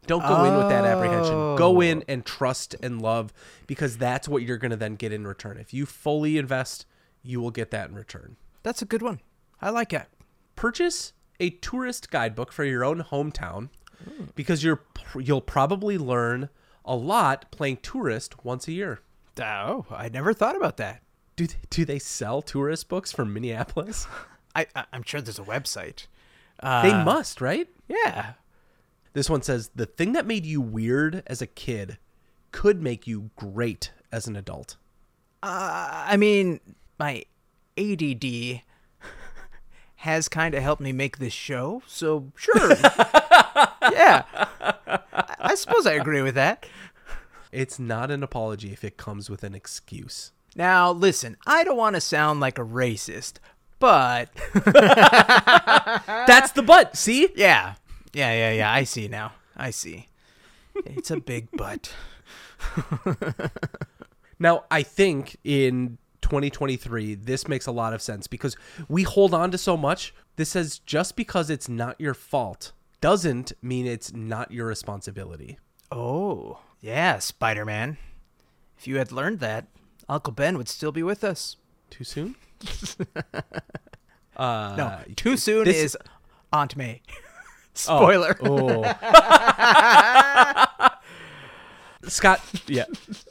don't 0.06 0.22
go 0.26 0.44
in 0.44 0.56
with 0.56 0.68
that 0.68 0.84
apprehension 0.84 1.56
go 1.56 1.76
oh. 1.76 1.80
in 1.80 2.04
and 2.08 2.24
trust 2.24 2.74
and 2.82 3.00
love 3.02 3.32
because 3.66 3.98
that's 3.98 4.28
what 4.28 4.42
you're 4.42 4.58
going 4.58 4.70
to 4.70 4.76
then 4.76 4.94
get 4.94 5.12
in 5.12 5.26
return 5.26 5.56
if 5.58 5.74
you 5.74 5.86
fully 5.86 6.38
invest 6.38 6.86
you 7.22 7.40
will 7.40 7.50
get 7.50 7.70
that 7.70 7.88
in 7.88 7.94
return 7.94 8.36
That's 8.62 8.82
a 8.82 8.86
good 8.86 9.02
one. 9.02 9.20
I 9.60 9.70
like 9.70 9.92
it. 9.92 10.06
purchase 10.54 11.12
a 11.38 11.50
tourist 11.50 12.10
guidebook 12.10 12.52
for 12.52 12.64
your 12.64 12.84
own 12.84 13.02
hometown 13.02 13.68
because 14.34 14.64
you're 14.64 14.82
you'll 15.18 15.40
probably 15.40 15.98
learn 15.98 16.48
a 16.84 16.96
lot 16.96 17.50
playing 17.50 17.78
tourist 17.78 18.44
once 18.44 18.68
a 18.68 18.72
year. 18.72 19.00
Oh, 19.40 19.86
I 19.90 20.08
never 20.08 20.32
thought 20.32 20.56
about 20.56 20.78
that. 20.78 21.02
Do 21.34 21.46
they, 21.46 21.56
do 21.68 21.84
they 21.84 21.98
sell 21.98 22.40
tourist 22.42 22.88
books 22.88 23.12
from 23.12 23.32
Minneapolis? 23.32 24.06
I, 24.56 24.66
I 24.74 24.84
I'm 24.92 25.02
sure 25.04 25.20
there's 25.20 25.38
a 25.38 25.42
website, 25.42 26.06
Uh, 26.60 26.82
they 26.82 26.92
must, 27.04 27.40
right? 27.40 27.68
Yeah. 27.86 28.32
This 29.12 29.30
one 29.30 29.42
says 29.42 29.70
the 29.74 29.86
thing 29.86 30.12
that 30.14 30.26
made 30.26 30.44
you 30.44 30.60
weird 30.60 31.22
as 31.26 31.40
a 31.40 31.46
kid 31.46 31.98
could 32.50 32.82
make 32.82 33.06
you 33.06 33.30
great 33.36 33.92
as 34.10 34.26
an 34.26 34.34
adult. 34.36 34.76
Uh, 35.42 36.04
I 36.08 36.16
mean, 36.16 36.60
my 36.98 37.24
ADD 37.78 38.24
has 39.96 40.28
kind 40.28 40.54
of 40.54 40.62
helped 40.62 40.82
me 40.82 40.92
make 40.92 41.18
this 41.18 41.32
show, 41.32 41.82
so 41.86 42.32
sure. 42.36 42.70
yeah. 43.92 44.24
I, 44.32 45.34
I 45.38 45.54
suppose 45.54 45.86
I 45.86 45.92
agree 45.92 46.22
with 46.22 46.34
that. 46.34 46.66
It's 47.52 47.78
not 47.78 48.10
an 48.10 48.22
apology 48.22 48.72
if 48.72 48.84
it 48.84 48.96
comes 48.96 49.30
with 49.30 49.44
an 49.44 49.54
excuse. 49.54 50.32
Now, 50.54 50.90
listen, 50.90 51.36
I 51.46 51.64
don't 51.64 51.76
want 51.76 51.94
to 51.96 52.00
sound 52.00 52.40
like 52.40 52.58
a 52.58 52.64
racist, 52.64 53.34
but 53.78 54.30
That's 56.26 56.52
the 56.52 56.62
butt. 56.62 56.96
See? 56.96 57.28
yeah. 57.36 57.74
Yeah, 58.12 58.32
yeah, 58.32 58.52
yeah. 58.52 58.72
I 58.72 58.84
see 58.84 59.08
now. 59.08 59.32
I 59.56 59.70
see. 59.70 60.08
It's 60.74 61.10
a 61.10 61.20
big 61.20 61.50
butt. 61.52 61.92
Now, 64.38 64.64
I 64.70 64.82
think 64.82 65.36
in 65.44 65.98
2023, 66.22 67.14
this 67.14 67.48
makes 67.48 67.66
a 67.66 67.72
lot 67.72 67.94
of 67.94 68.02
sense 68.02 68.26
because 68.26 68.56
we 68.88 69.02
hold 69.02 69.32
on 69.32 69.50
to 69.50 69.58
so 69.58 69.76
much. 69.76 70.14
This 70.36 70.50
says 70.50 70.78
just 70.80 71.16
because 71.16 71.48
it's 71.48 71.68
not 71.68 72.00
your 72.00 72.14
fault 72.14 72.72
doesn't 73.00 73.52
mean 73.62 73.86
it's 73.86 74.12
not 74.12 74.52
your 74.52 74.66
responsibility. 74.66 75.58
Oh, 75.90 76.58
yeah, 76.80 77.18
Spider 77.18 77.64
Man. 77.64 77.96
If 78.78 78.86
you 78.86 78.98
had 78.98 79.12
learned 79.12 79.40
that, 79.40 79.68
Uncle 80.08 80.32
Ben 80.32 80.58
would 80.58 80.68
still 80.68 80.92
be 80.92 81.02
with 81.02 81.24
us. 81.24 81.56
Too 81.88 82.04
soon? 82.04 82.36
uh, 84.36 84.74
No, 84.76 85.00
too 85.16 85.36
soon 85.36 85.64
this- 85.64 85.76
is 85.76 85.96
Aunt 86.52 86.76
May. 86.76 87.02
Spoiler. 87.74 88.36
Oh. 88.42 88.82
Scott, 92.04 92.40
yeah. 92.66 92.84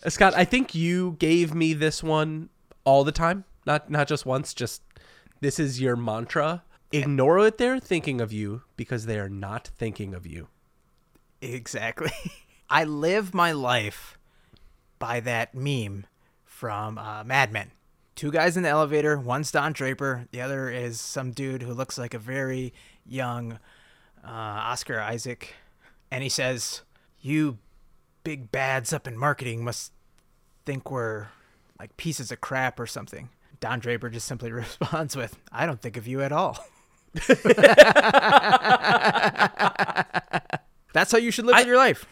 Scott, 0.08 0.34
I 0.36 0.46
think 0.46 0.76
you 0.76 1.16
gave 1.18 1.56
me 1.56 1.74
this 1.74 2.04
one 2.04 2.50
all 2.84 3.04
the 3.04 3.12
time. 3.12 3.46
Not 3.66 3.90
not 3.90 4.08
just 4.08 4.26
once, 4.26 4.54
just 4.54 4.84
this 5.40 5.60
is 5.60 5.82
your 5.82 5.96
mantra. 5.96 6.64
Ignore 6.92 7.38
what 7.38 7.58
they're 7.58 7.80
thinking 7.80 8.22
of 8.22 8.32
you 8.32 8.62
because 8.78 9.08
they 9.08 9.18
are 9.18 9.30
not 9.30 9.68
thinking 9.78 10.14
of 10.14 10.28
you. 10.28 10.50
Exactly. 11.42 12.12
I 12.70 12.84
live 12.84 13.34
my 13.34 13.52
life 13.52 14.18
by 15.00 15.20
that 15.22 15.56
meme 15.56 16.06
from 16.44 16.98
uh, 16.98 17.24
Mad 17.24 17.52
Men. 17.52 17.72
Two 18.16 18.32
guys 18.32 18.56
in 18.56 18.64
the 18.64 18.70
elevator. 18.70 19.18
One's 19.18 19.52
Don 19.52 19.74
Draper. 19.74 20.26
The 20.32 20.42
other 20.42 20.70
is 20.70 21.02
some 21.02 21.32
dude 21.32 21.62
who 21.62 21.74
looks 21.74 21.98
like 21.98 22.14
a 22.14 22.20
very 22.20 22.74
young 23.06 23.60
uh, 24.24 24.30
Oscar 24.32 25.00
Isaac. 25.02 25.54
And 26.10 26.24
he 26.24 26.30
says, 26.30 26.82
You 27.20 27.58
big 28.24 28.52
bads 28.52 28.94
up 28.94 29.06
in 29.08 29.18
marketing 29.18 29.64
must 29.64 29.92
think 30.66 30.90
we're 30.90 31.28
like 31.80 31.96
pieces 31.98 32.32
of 32.32 32.40
crap 32.42 32.80
or 32.80 32.88
something. 32.88 33.30
Don 33.60 33.80
Draper 33.80 34.10
just 34.10 34.28
simply 34.28 34.52
responds 34.54 35.16
with, 35.16 35.38
I 35.52 35.66
don't 35.66 35.82
think 35.82 35.98
of 35.98 36.08
you 36.08 36.22
at 36.22 36.32
all. 36.32 36.58
That's 40.94 41.12
how 41.12 41.18
you 41.18 41.32
should 41.32 41.46
live 41.46 41.56
I- 41.56 41.62
your 41.62 41.78
life. 41.78 42.06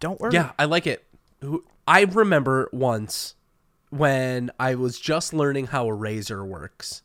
Don't 0.00 0.20
worry. 0.20 0.32
Yeah, 0.32 0.52
I 0.56 0.66
like 0.66 0.86
it. 0.86 1.04
I 1.88 2.02
remember 2.02 2.68
once 2.72 3.34
when 3.90 4.50
I 4.58 4.74
was 4.74 4.98
just 4.98 5.32
learning 5.32 5.68
how 5.68 5.86
a 5.86 5.94
razor 5.94 6.44
works, 6.44 7.02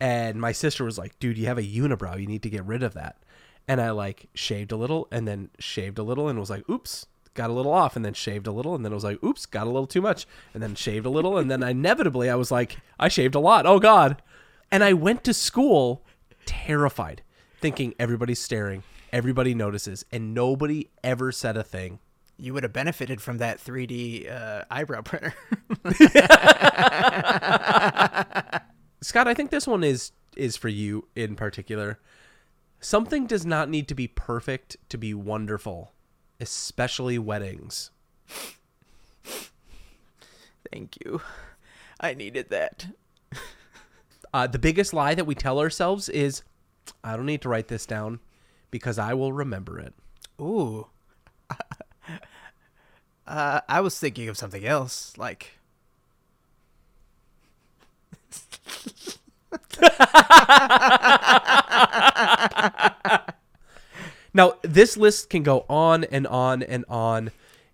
and 0.00 0.40
my 0.40 0.52
sister 0.52 0.84
was 0.84 0.98
like, 0.98 1.18
"Dude, 1.18 1.38
you 1.38 1.46
have 1.46 1.58
a 1.58 1.62
unibrow. 1.62 2.20
You 2.20 2.26
need 2.26 2.42
to 2.42 2.50
get 2.50 2.64
rid 2.64 2.82
of 2.82 2.94
that." 2.94 3.16
And 3.68 3.80
I 3.80 3.90
like 3.90 4.28
shaved 4.34 4.72
a 4.72 4.76
little, 4.76 5.08
and 5.10 5.26
then 5.26 5.50
shaved 5.58 5.98
a 5.98 6.02
little, 6.02 6.28
and 6.28 6.38
was 6.38 6.50
like, 6.50 6.68
"Oops." 6.68 7.06
Got 7.34 7.48
a 7.48 7.54
little 7.54 7.72
off 7.72 7.96
and 7.96 8.04
then 8.04 8.12
shaved 8.12 8.46
a 8.46 8.52
little 8.52 8.74
and 8.74 8.84
then 8.84 8.92
it 8.92 8.94
was 8.94 9.04
like, 9.04 9.24
oops, 9.24 9.46
got 9.46 9.66
a 9.66 9.70
little 9.70 9.86
too 9.86 10.02
much 10.02 10.26
and 10.52 10.62
then 10.62 10.74
shaved 10.74 11.06
a 11.06 11.08
little 11.08 11.38
and 11.38 11.50
then 11.50 11.62
inevitably 11.62 12.28
I 12.28 12.34
was 12.34 12.50
like, 12.50 12.76
I 13.00 13.08
shaved 13.08 13.34
a 13.34 13.40
lot. 13.40 13.64
Oh 13.64 13.78
God. 13.78 14.20
And 14.70 14.84
I 14.84 14.92
went 14.92 15.24
to 15.24 15.32
school 15.32 16.04
terrified, 16.44 17.22
thinking 17.58 17.94
everybody's 17.98 18.38
staring, 18.38 18.82
everybody 19.12 19.54
notices, 19.54 20.04
and 20.12 20.34
nobody 20.34 20.90
ever 21.02 21.32
said 21.32 21.56
a 21.56 21.62
thing. 21.62 22.00
You 22.36 22.54
would 22.54 22.62
have 22.62 22.72
benefited 22.72 23.20
from 23.20 23.38
that 23.38 23.58
3D 23.58 24.30
uh, 24.30 24.64
eyebrow 24.70 25.02
printer. 25.02 25.34
Scott, 29.00 29.28
I 29.28 29.34
think 29.34 29.50
this 29.50 29.66
one 29.66 29.84
is 29.84 30.12
is 30.36 30.56
for 30.56 30.68
you 30.68 31.08
in 31.14 31.36
particular. 31.36 31.98
Something 32.80 33.26
does 33.26 33.44
not 33.44 33.68
need 33.68 33.86
to 33.88 33.94
be 33.94 34.08
perfect 34.08 34.76
to 34.88 34.96
be 34.96 35.12
wonderful, 35.14 35.92
especially 36.40 37.18
weddings. 37.18 37.90
Thank 40.72 40.96
you. 41.04 41.20
I 42.00 42.14
needed 42.14 42.48
that. 42.50 42.86
Uh, 44.34 44.46
the 44.46 44.58
biggest 44.58 44.94
lie 44.94 45.14
that 45.14 45.26
we 45.26 45.34
tell 45.34 45.60
ourselves 45.60 46.08
is, 46.08 46.42
"I 47.04 47.16
don't 47.16 47.26
need 47.26 47.42
to 47.42 47.50
write 47.50 47.68
this 47.68 47.84
down 47.84 48.20
because 48.70 48.98
I 48.98 49.12
will 49.14 49.32
remember 49.32 49.78
it." 49.78 49.94
Ooh. 50.40 50.86
uh, 53.26 53.60
I 53.68 53.80
was 53.80 53.98
thinking 53.98 54.28
of 54.28 54.36
something 54.36 54.64
else, 54.64 55.16
like 55.16 55.58
Now, 64.34 64.54
this 64.62 64.96
list 64.96 65.28
can 65.28 65.42
go 65.42 65.66
on 65.68 66.04
and 66.04 66.26
on 66.26 66.62
and 66.62 66.84
on. 66.88 67.30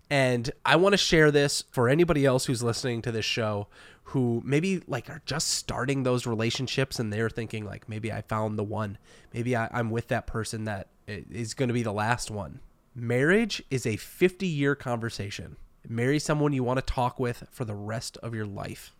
And 0.09 0.51
I 0.65 0.75
want 0.75 0.93
to 0.93 0.97
share 0.97 1.31
this 1.31 1.63
for 1.71 1.87
anybody 1.87 2.25
else 2.25 2.45
who's 2.45 2.63
listening 2.63 3.01
to 3.03 3.11
this 3.11 3.25
show 3.25 3.67
who 4.05 4.41
maybe 4.43 4.81
like 4.87 5.09
are 5.09 5.21
just 5.25 5.49
starting 5.49 6.01
those 6.01 6.25
relationships 6.25 6.99
and 6.99 7.13
they're 7.13 7.29
thinking 7.29 7.63
like 7.63 7.87
maybe 7.87 8.11
I 8.11 8.21
found 8.21 8.57
the 8.57 8.63
one. 8.63 8.97
Maybe 9.33 9.55
I, 9.55 9.69
I'm 9.71 9.91
with 9.91 10.07
that 10.07 10.25
person 10.25 10.65
that 10.65 10.87
is 11.07 11.53
going 11.53 11.69
to 11.69 11.73
be 11.73 11.83
the 11.83 11.93
last 11.93 12.31
one. 12.31 12.59
Marriage 12.95 13.61
is 13.69 13.85
a 13.85 13.97
50 13.97 14.47
year 14.47 14.75
conversation. 14.75 15.57
Marry 15.87 16.19
someone 16.19 16.53
you 16.53 16.63
want 16.63 16.77
to 16.77 16.93
talk 16.93 17.19
with 17.19 17.43
for 17.51 17.65
the 17.65 17.75
rest 17.75 18.17
of 18.17 18.35
your 18.35 18.45
life. 18.45 18.93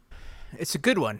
it's 0.58 0.76
a 0.76 0.80
good 0.80 0.98
one. 0.98 1.20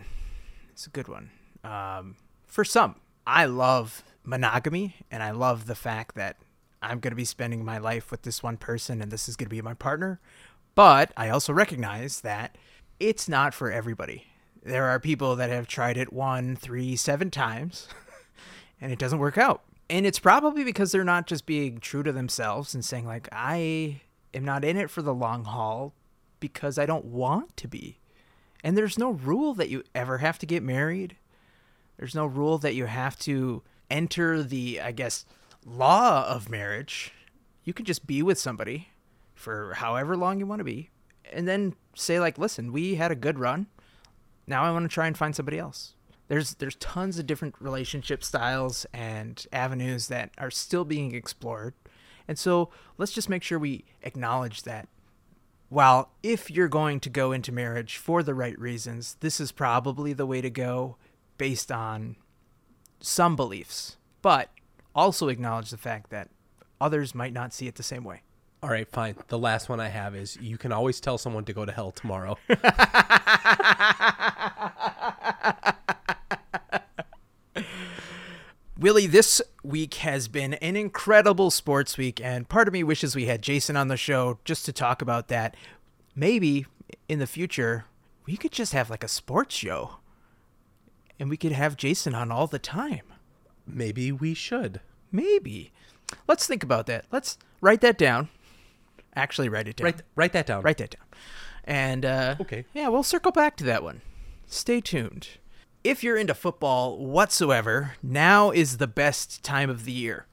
It's 0.72 0.88
a 0.88 0.90
good 0.90 1.08
one. 1.08 1.32
Um, 1.64 2.16
for 2.48 2.64
some, 2.64 2.96
I 3.28 3.46
love 3.46 4.04
monogamy, 4.24 4.96
and 5.12 5.22
I 5.22 5.32
love 5.32 5.66
the 5.66 5.76
fact 5.76 6.16
that 6.16 6.38
I'm 6.82 7.00
going 7.00 7.12
to 7.12 7.16
be 7.16 7.26
spending 7.26 7.66
my 7.66 7.78
life 7.78 8.12
with 8.12 8.22
this 8.22 8.42
one 8.42 8.58
person, 8.58 9.02
and 9.02 9.12
this 9.12 9.28
is 9.28 9.36
going 9.36 9.48
to 9.48 9.56
be 9.56 9.62
my 9.62 9.74
partner. 9.74 10.20
But 10.76 11.12
I 11.18 11.30
also 11.30 11.52
recognize 11.52 12.22
that 12.22 12.58
it's 13.00 13.28
not 13.28 13.54
for 13.54 13.72
everybody. 13.72 14.28
There 14.64 14.86
are 14.86 15.00
people 15.00 15.36
that 15.36 15.50
have 15.50 15.68
tried 15.68 15.98
it 15.98 16.14
one, 16.14 16.56
three, 16.56 16.96
seven 16.96 17.30
times, 17.30 17.88
and 18.82 18.92
it 18.92 19.00
doesn't 19.00 19.20
work 19.20 19.38
out. 19.38 19.64
And 19.90 20.06
it's 20.06 20.20
probably 20.20 20.64
because 20.64 20.92
they're 20.92 21.04
not 21.04 21.26
just 21.26 21.46
being 21.46 21.80
true 21.80 22.04
to 22.04 22.12
themselves 22.12 22.76
and 22.76 22.86
saying, 22.86 23.08
like, 23.08 23.28
I 23.32 24.02
am 24.34 24.46
not 24.46 24.64
in 24.64 24.78
it 24.78 24.90
for 24.90 25.02
the 25.02 25.14
long 25.14 25.46
haul 25.46 25.94
because 26.40 26.78
I 26.78 26.86
don't 26.86 27.06
want 27.06 27.58
to 27.58 27.68
be. 27.68 28.00
And 28.64 28.78
there's 28.78 29.00
no 29.00 29.12
rule 29.12 29.54
that 29.56 29.70
you 29.70 29.84
ever 29.96 30.20
have 30.20 30.38
to 30.40 30.46
get 30.46 30.62
married. 30.62 31.16
There's 31.98 32.16
no 32.16 32.26
rule 32.26 32.58
that 32.60 32.76
you 32.76 32.86
have 32.86 33.18
to 33.20 33.64
enter 33.90 34.44
the, 34.44 34.80
I 34.80 34.92
guess, 34.92 35.26
law 35.66 36.28
of 36.28 36.50
marriage. 36.50 37.12
You 37.64 37.74
can 37.74 37.86
just 37.86 38.06
be 38.06 38.22
with 38.22 38.38
somebody 38.38 38.90
for 39.34 39.74
however 39.76 40.16
long 40.16 40.40
you 40.40 40.46
want 40.46 40.60
to 40.60 40.66
be 40.66 40.92
and 41.32 41.48
then 41.48 41.76
say 41.96 42.20
like, 42.20 42.38
"Listen, 42.38 42.72
we 42.72 42.96
had 42.96 43.12
a 43.12 43.16
good 43.16 43.40
run. 43.40 43.68
Now 44.48 44.64
I 44.64 44.72
want 44.72 44.84
to 44.84 44.94
try 44.94 45.08
and 45.08 45.18
find 45.18 45.36
somebody 45.36 45.60
else." 45.60 45.96
There's 46.30 46.54
there's 46.56 46.76
tons 46.76 47.20
of 47.20 47.28
different 47.28 47.56
relationship 47.60 48.24
styles 48.24 48.86
and 48.94 49.46
avenues 49.52 50.08
that 50.08 50.32
are 50.38 50.52
still 50.52 50.86
being 50.86 51.14
explored. 51.14 51.74
And 52.28 52.38
so, 52.38 52.70
let's 52.98 53.12
just 53.12 53.30
make 53.30 53.44
sure 53.44 53.60
we 53.60 53.84
acknowledge 54.04 54.62
that 54.64 54.88
while 55.70 56.12
if 56.24 56.50
you're 56.50 56.68
going 56.68 57.00
to 57.02 57.10
go 57.10 57.32
into 57.32 57.52
marriage 57.52 57.98
for 57.98 58.24
the 58.24 58.36
right 58.36 58.58
reasons, 58.60 59.18
this 59.20 59.40
is 59.40 59.52
probably 59.52 60.14
the 60.14 60.26
way 60.26 60.40
to 60.42 60.50
go 60.50 60.98
based 61.38 61.72
on 61.72 62.16
some 63.00 63.36
beliefs, 63.36 63.98
but 64.22 64.50
also 64.94 65.30
acknowledge 65.30 65.72
the 65.72 65.78
fact 65.78 66.12
that 66.12 66.30
others 66.80 67.16
might 67.16 67.34
not 67.34 67.54
see 67.54 67.68
it 67.68 67.76
the 67.76 67.84
same 67.84 68.04
way. 68.04 68.22
All 68.62 68.70
right, 68.70 68.90
fine. 68.90 69.16
The 69.30 69.40
last 69.40 69.70
one 69.70 69.80
I 69.80 69.88
have 69.88 70.16
is 70.16 70.38
you 70.42 70.58
can 70.58 70.74
always 70.74 71.00
tell 71.00 71.18
someone 71.18 71.46
to 71.46 71.54
go 71.54 71.66
to 71.66 71.72
hell 71.72 71.92
tomorrow. 71.92 72.38
Willie, 78.80 79.08
this 79.08 79.42
week 79.62 79.96
has 79.96 80.30
been 80.30 80.54
an 80.56 80.78
incredible 80.78 81.52
sports 81.52 81.98
week, 81.98 82.22
and 82.24 82.48
part 82.48 82.68
of 82.68 82.74
me 82.74 82.82
wishes 82.84 83.14
we 83.14 83.26
had 83.26 83.42
Jason 83.42 83.76
on 83.76 83.90
the 83.90 83.98
show 83.98 84.40
just 84.46 84.64
to 84.66 84.72
talk 84.74 85.02
about 85.02 85.28
that. 85.28 85.56
Maybe 86.16 86.66
in 87.10 87.20
the 87.20 87.28
future, 87.28 87.86
we 88.26 88.38
could 88.38 88.54
just 88.54 88.72
have 88.72 88.90
like 88.90 89.04
a 89.04 89.10
sports 89.10 89.54
show, 89.54 89.98
and 91.20 91.30
we 91.30 91.36
could 91.36 91.52
have 91.52 91.76
Jason 91.76 92.16
on 92.16 92.32
all 92.32 92.48
the 92.48 92.60
time. 92.60 93.02
maybe 93.68 94.12
we 94.12 94.34
should. 94.34 94.80
Maybe. 95.12 95.72
Let's 96.28 96.48
think 96.48 96.64
about 96.64 96.86
that. 96.88 97.06
Let's 97.12 97.38
write 97.62 97.82
that 97.82 97.98
down. 97.98 98.30
Actually, 99.16 99.50
write 99.50 99.68
it 99.68 99.76
down. 99.76 99.86
Write 99.86 100.02
write 100.16 100.34
that 100.34 100.46
down. 100.48 100.64
Write 100.64 100.78
that 100.78 100.92
down. 100.92 101.06
And 101.66 102.06
uh, 102.06 102.36
Okay. 102.40 102.66
yeah, 102.74 102.88
we'll 102.88 103.04
circle 103.04 103.32
back 103.32 103.58
to 103.58 103.64
that 103.66 103.84
one. 103.84 104.02
Stay 104.48 104.80
tuned. 104.82 105.28
If 105.84 106.04
you're 106.04 106.18
into 106.18 106.34
football 106.34 106.98
whatsoever, 106.98 107.94
now 108.04 108.52
is 108.52 108.78
the 108.78 108.88
best 108.88 109.44
time 109.44 109.70
of 109.70 109.86
the 109.86 109.92
year. 109.92 110.26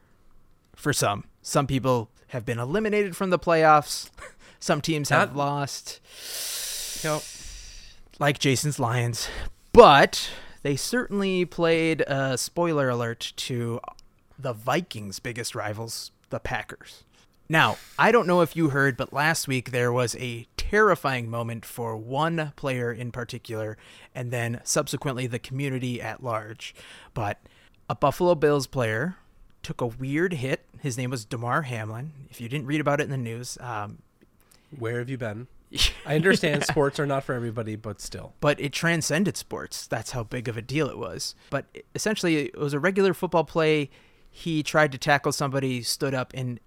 For 0.74 0.92
some, 0.92 1.24
some 1.40 1.66
people 1.66 2.10
have 2.28 2.44
been 2.44 2.58
eliminated 2.58 3.16
from 3.16 3.30
the 3.30 3.38
playoffs. 3.38 4.10
Some 4.58 4.80
teams 4.80 5.10
have 5.10 5.28
Not- 5.28 5.36
lost, 5.36 6.00
Yep. 7.04 7.22
like 8.18 8.38
Jason's 8.38 8.80
Lions, 8.80 9.28
but 9.72 10.30
they 10.62 10.74
certainly 10.76 11.44
played. 11.44 12.02
Uh, 12.08 12.36
spoiler 12.38 12.88
alert 12.88 13.32
to 13.36 13.80
the 14.38 14.54
Vikings' 14.54 15.20
biggest 15.20 15.54
rivals, 15.54 16.10
the 16.30 16.40
Packers. 16.40 17.04
Now, 17.50 17.76
I 17.98 18.10
don't 18.10 18.26
know 18.26 18.40
if 18.40 18.56
you 18.56 18.70
heard, 18.70 18.96
but 18.96 19.12
last 19.12 19.46
week 19.46 19.70
there 19.70 19.92
was 19.92 20.16
a 20.16 20.46
terrifying 20.70 21.30
moment 21.30 21.64
for 21.64 21.96
one 21.96 22.52
player 22.56 22.92
in 22.92 23.12
particular, 23.12 23.76
and 24.14 24.30
then 24.30 24.60
subsequently 24.64 25.26
the 25.26 25.38
community 25.38 26.00
at 26.00 26.22
large. 26.22 26.74
But 27.14 27.38
a 27.88 27.94
Buffalo 27.94 28.34
Bills 28.34 28.66
player 28.66 29.16
took 29.62 29.80
a 29.80 29.86
weird 29.86 30.34
hit. 30.34 30.64
His 30.80 30.98
name 30.98 31.10
was 31.10 31.24
Damar 31.24 31.62
Hamlin. 31.62 32.12
If 32.30 32.40
you 32.40 32.48
didn't 32.48 32.66
read 32.66 32.80
about 32.80 33.00
it 33.00 33.04
in 33.04 33.10
the 33.10 33.16
news, 33.16 33.58
um, 33.60 33.98
Where 34.76 34.98
have 34.98 35.08
you 35.08 35.18
been? 35.18 35.46
I 36.06 36.14
understand 36.14 36.64
sports 36.64 36.98
are 37.00 37.06
not 37.06 37.24
for 37.24 37.34
everybody, 37.34 37.76
but 37.76 38.00
still. 38.00 38.34
but 38.40 38.60
it 38.60 38.72
transcended 38.72 39.36
sports. 39.36 39.86
That's 39.86 40.12
how 40.12 40.22
big 40.24 40.48
of 40.48 40.56
a 40.56 40.62
deal 40.62 40.88
it 40.88 40.98
was. 40.98 41.34
But 41.50 41.66
essentially, 41.94 42.46
it 42.46 42.58
was 42.58 42.72
a 42.72 42.78
regular 42.80 43.14
football 43.14 43.44
play. 43.44 43.90
He 44.30 44.62
tried 44.62 44.92
to 44.92 44.98
tackle 44.98 45.32
somebody, 45.32 45.82
stood 45.82 46.14
up, 46.14 46.32
and 46.34 46.60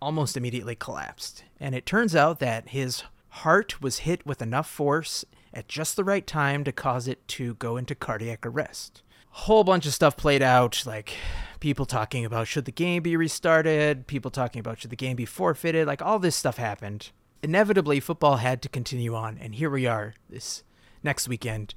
almost 0.00 0.36
immediately 0.36 0.74
collapsed. 0.76 1.44
And 1.58 1.74
it 1.74 1.86
turns 1.86 2.14
out 2.14 2.38
that 2.40 2.68
his 2.68 3.02
heart 3.38 3.82
was 3.82 3.98
hit 4.00 4.24
with 4.24 4.40
enough 4.40 4.68
force 4.68 5.24
at 5.52 5.66
just 5.66 5.96
the 5.96 6.04
right 6.04 6.26
time 6.26 6.62
to 6.62 6.70
cause 6.70 7.08
it 7.08 7.26
to 7.26 7.54
go 7.54 7.76
into 7.76 7.94
cardiac 7.94 8.46
arrest. 8.46 9.02
Whole 9.30 9.64
bunch 9.64 9.86
of 9.86 9.92
stuff 9.92 10.16
played 10.16 10.42
out, 10.42 10.84
like 10.86 11.14
people 11.58 11.84
talking 11.84 12.24
about 12.24 12.46
should 12.46 12.64
the 12.64 12.72
game 12.72 13.02
be 13.02 13.16
restarted, 13.16 14.06
people 14.06 14.30
talking 14.30 14.60
about 14.60 14.78
should 14.78 14.90
the 14.90 14.96
game 14.96 15.16
be 15.16 15.24
forfeited, 15.24 15.86
like 15.86 16.00
all 16.00 16.20
this 16.20 16.36
stuff 16.36 16.58
happened. 16.58 17.10
Inevitably, 17.42 17.98
football 17.98 18.36
had 18.36 18.62
to 18.62 18.68
continue 18.68 19.14
on, 19.14 19.36
and 19.38 19.56
here 19.56 19.68
we 19.68 19.84
are 19.84 20.14
this 20.30 20.62
next 21.02 21.28
weekend, 21.28 21.74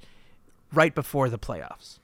right 0.72 0.94
before 0.94 1.28
the 1.28 1.38
playoffs. 1.38 1.98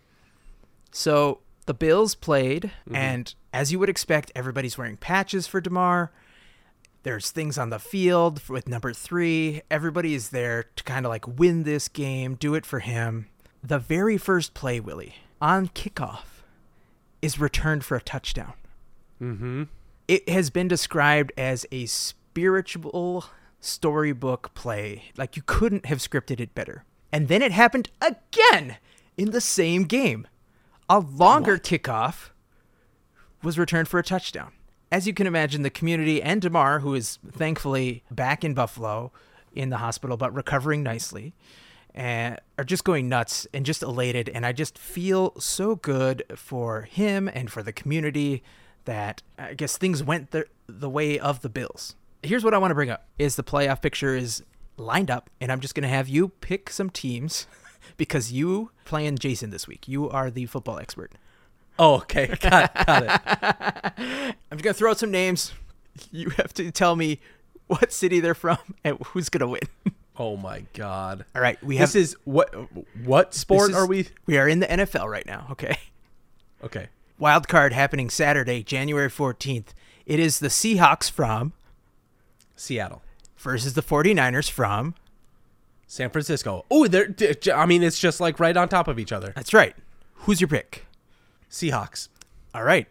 So 0.91 1.41
the 1.67 1.75
Bills 1.75 2.17
played, 2.17 2.73
mm-hmm. 2.87 2.97
and 2.97 3.35
as 3.53 3.71
you 3.71 3.79
would 3.79 3.89
expect, 3.89 4.33
everybody's 4.35 4.77
wearing 4.77 4.97
patches 4.97 5.47
for 5.47 5.61
Damar. 5.61 6.11
There's 7.05 7.31
things 7.31 7.59
on 7.59 7.69
the 7.69 7.79
field 7.79 8.41
with 8.49 8.67
number 8.67 8.95
three. 8.95 9.61
Everybody 9.71 10.15
is 10.15 10.31
there 10.31 10.65
to 10.75 10.85
kind 10.85 11.05
of 11.05 11.11
like 11.11 11.39
win 11.39 11.65
this 11.65 11.87
game, 11.87 12.35
do 12.35 12.55
it 12.55 12.65
for 12.65 12.79
him. 12.79 13.27
The 13.63 13.79
very 13.79 14.17
first 14.17 14.55
play, 14.55 14.81
Willie, 14.81 15.17
on 15.39 15.69
kickoff, 15.69 16.43
is 17.21 17.39
returned 17.39 17.85
for 17.85 17.97
a 17.97 18.01
touchdown. 18.01 18.55
Mm-hmm. 19.21 19.65
It 20.09 20.27
has 20.31 20.49
been 20.49 20.67
described 20.67 21.33
as 21.37 21.67
a 21.71 21.85
spiritual 21.85 23.27
storybook 23.61 24.55
play. 24.55 25.11
Like 25.19 25.37
you 25.37 25.43
couldn't 25.45 25.85
have 25.85 25.99
scripted 25.99 26.41
it 26.41 26.55
better. 26.55 26.85
And 27.13 27.29
then 27.29 27.43
it 27.43 27.53
happened 27.53 27.91
again 28.01 28.79
in 29.19 29.31
the 29.31 29.43
same 29.43 29.85
game. 29.85 30.27
A 30.89 31.01
longer 31.01 31.59
kickoff 31.59 32.31
was 33.43 33.59
returned 33.59 33.89
for 33.89 33.99
a 33.99 34.03
touchdown. 34.03 34.53
As 34.95 35.09
you 35.09 35.13
can 35.13 35.27
imagine, 35.27 35.63
the 35.63 35.71
community 35.71 36.23
and 36.23 36.41
Damar, 36.41 36.79
who 36.79 36.95
is 36.95 37.19
thankfully 37.33 38.05
back 38.13 38.45
in 38.45 38.55
Buffalo 38.55 39.11
in 39.53 39.71
the 39.71 39.79
hospital 39.79 40.17
but 40.17 40.33
recovering 40.33 40.85
nicely, 40.85 41.35
and 41.93 42.39
are 42.59 42.63
just 42.63 42.85
going 42.85 43.09
nuts 43.09 43.45
and 43.53 43.67
just 43.67 43.83
elated. 43.83 44.29
And 44.29 44.47
I 44.47 44.53
just 44.53 44.79
feel 44.79 45.35
so 45.41 45.75
good 45.75 46.23
for 46.37 46.83
him 46.83 47.27
and 47.27 47.51
for 47.51 47.61
the 47.61 47.73
community 47.73 48.45
that 48.85 49.21
I 49.37 49.55
guess 49.55 49.77
things 49.77 50.05
went 50.05 50.31
the, 50.31 50.47
the 50.69 50.89
way 50.89 51.19
of 51.19 51.43
the 51.43 51.49
Bills. 51.49 51.97
Here's 52.23 52.45
what 52.45 52.55
I 52.55 52.59
want 52.59 52.71
to 52.71 52.77
bring 52.77 52.91
up 52.91 53.09
is 53.19 53.35
the 53.35 53.43
playoff 53.43 53.83
picture 53.83 54.15
is 54.15 54.45
lined 54.77 55.11
up 55.11 55.29
and 55.41 55.51
I'm 55.51 55.59
just 55.59 55.75
going 55.75 55.83
to 55.83 55.89
have 55.89 56.09
you 56.09 56.29
pick 56.29 56.71
some 56.71 56.89
teams 56.89 57.49
because 57.97 58.31
you 58.31 58.71
playing 58.85 59.19
Jason 59.19 59.51
this 59.51 59.67
week. 59.67 59.89
You 59.89 60.09
are 60.09 60.31
the 60.31 60.47
football 60.47 60.79
expert. 60.79 61.15
Oh, 61.79 61.97
okay. 61.97 62.27
Got, 62.41 62.75
got 62.87 63.03
it. 63.03 63.11
I'm 64.51 64.59
just 64.59 64.63
going 64.63 64.63
to 64.63 64.75
throw 64.75 64.91
out 64.91 64.99
some 64.99 65.11
names. 65.11 65.53
You 66.11 66.31
have 66.31 66.53
to 66.55 66.71
tell 66.71 66.97
me 66.97 67.21
what 67.67 67.93
city 67.93 68.21
they're 68.21 68.35
from 68.35 68.59
and 68.85 68.99
who's 69.07 69.29
going 69.29 69.41
to 69.41 69.49
win. 69.49 69.95
Oh 70.17 70.37
my 70.37 70.65
god. 70.75 71.25
All 71.35 71.43
right, 71.43 71.63
we 71.63 71.77
have 71.79 71.89
This 71.93 72.11
is 72.11 72.17
what 72.25 72.55
what 73.05 73.35
sport 73.35 73.69
this 73.69 73.77
are 73.77 73.87
we? 73.87 74.09
We 74.27 74.39
are 74.39 74.49
in 74.49 74.61
the 74.61 74.67
NFL 74.67 75.11
right 75.11 75.27
now, 75.27 75.49
okay? 75.51 75.77
Okay. 76.63 76.89
Wild 77.19 77.49
card 77.49 77.73
happening 77.73 78.11
Saturday, 78.11 78.63
January 78.63 79.09
14th. 79.11 79.69
It 80.07 80.21
is 80.21 80.39
the 80.39 80.49
Seahawks 80.49 81.11
from 81.11 81.53
Seattle. 82.55 83.03
versus 83.37 83.75
the 83.75 83.83
49ers 83.83 84.49
from. 84.49 84.95
San 85.87 86.11
Francisco. 86.11 86.65
Oh, 86.71 86.87
they're 86.87 87.15
I 87.53 87.67
mean 87.67 87.83
it's 87.83 87.99
just 87.99 88.21
like 88.21 88.39
right 88.39 88.57
on 88.57 88.69
top 88.69 88.87
of 88.89 88.99
each 88.99 89.13
other. 89.13 89.33
That's 89.35 89.53
right. 89.53 89.75
Who's 90.15 90.41
your 90.41 90.49
pick? 90.49 90.87
Seahawks. 91.55 92.09
All 92.55 92.65
right. 92.65 92.89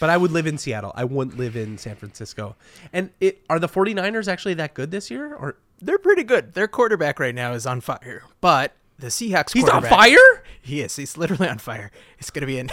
But 0.00 0.10
I 0.10 0.16
would 0.16 0.32
live 0.32 0.46
in 0.46 0.58
Seattle. 0.58 0.92
I 0.96 1.04
wouldn't 1.04 1.38
live 1.38 1.54
in 1.56 1.78
San 1.78 1.94
Francisco. 1.94 2.56
And 2.92 3.10
it 3.20 3.42
are 3.48 3.60
the 3.60 3.68
49ers 3.68 4.26
actually 4.26 4.54
that 4.54 4.74
good 4.74 4.90
this 4.90 5.10
year 5.10 5.34
or 5.34 5.56
They're 5.80 5.98
pretty 5.98 6.24
good. 6.24 6.54
Their 6.54 6.66
quarterback 6.66 7.20
right 7.20 7.34
now 7.34 7.52
is 7.52 7.66
on 7.66 7.80
fire. 7.80 8.24
But 8.40 8.74
the 8.98 9.06
Seahawks 9.06 9.52
He's 9.52 9.68
on 9.68 9.82
fire? 9.84 10.42
He 10.60 10.80
is. 10.80 10.96
He's 10.96 11.16
literally 11.16 11.48
on 11.48 11.58
fire. 11.58 11.92
It's 12.18 12.30
going 12.30 12.40
to 12.40 12.46
be 12.46 12.58
in 12.58 12.70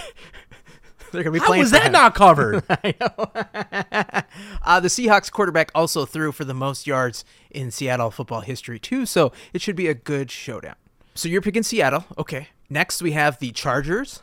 They're 1.11 1.23
going 1.23 1.33
to 1.33 1.39
be 1.39 1.45
How 1.45 1.57
was 1.57 1.71
that 1.71 1.91
not 1.91 2.15
covered? 2.15 2.63
I 2.69 2.93
know. 2.99 3.15
uh, 4.63 4.79
the 4.79 4.87
Seahawks 4.87 5.31
quarterback 5.31 5.71
also 5.73 6.05
threw 6.05 6.31
for 6.31 6.45
the 6.45 6.53
most 6.53 6.85
yards 6.87 7.25
in 7.49 7.71
Seattle 7.71 8.11
football 8.11 8.41
history, 8.41 8.79
too, 8.79 9.05
so 9.05 9.31
it 9.53 9.61
should 9.61 9.75
be 9.75 9.87
a 9.87 9.93
good 9.93 10.29
showdown. 10.29 10.75
So 11.15 11.27
you're 11.27 11.41
picking 11.41 11.63
Seattle. 11.63 12.05
Okay. 12.17 12.49
Next, 12.69 13.01
we 13.01 13.13
have 13.13 13.39
the 13.39 13.51
Chargers, 13.51 14.21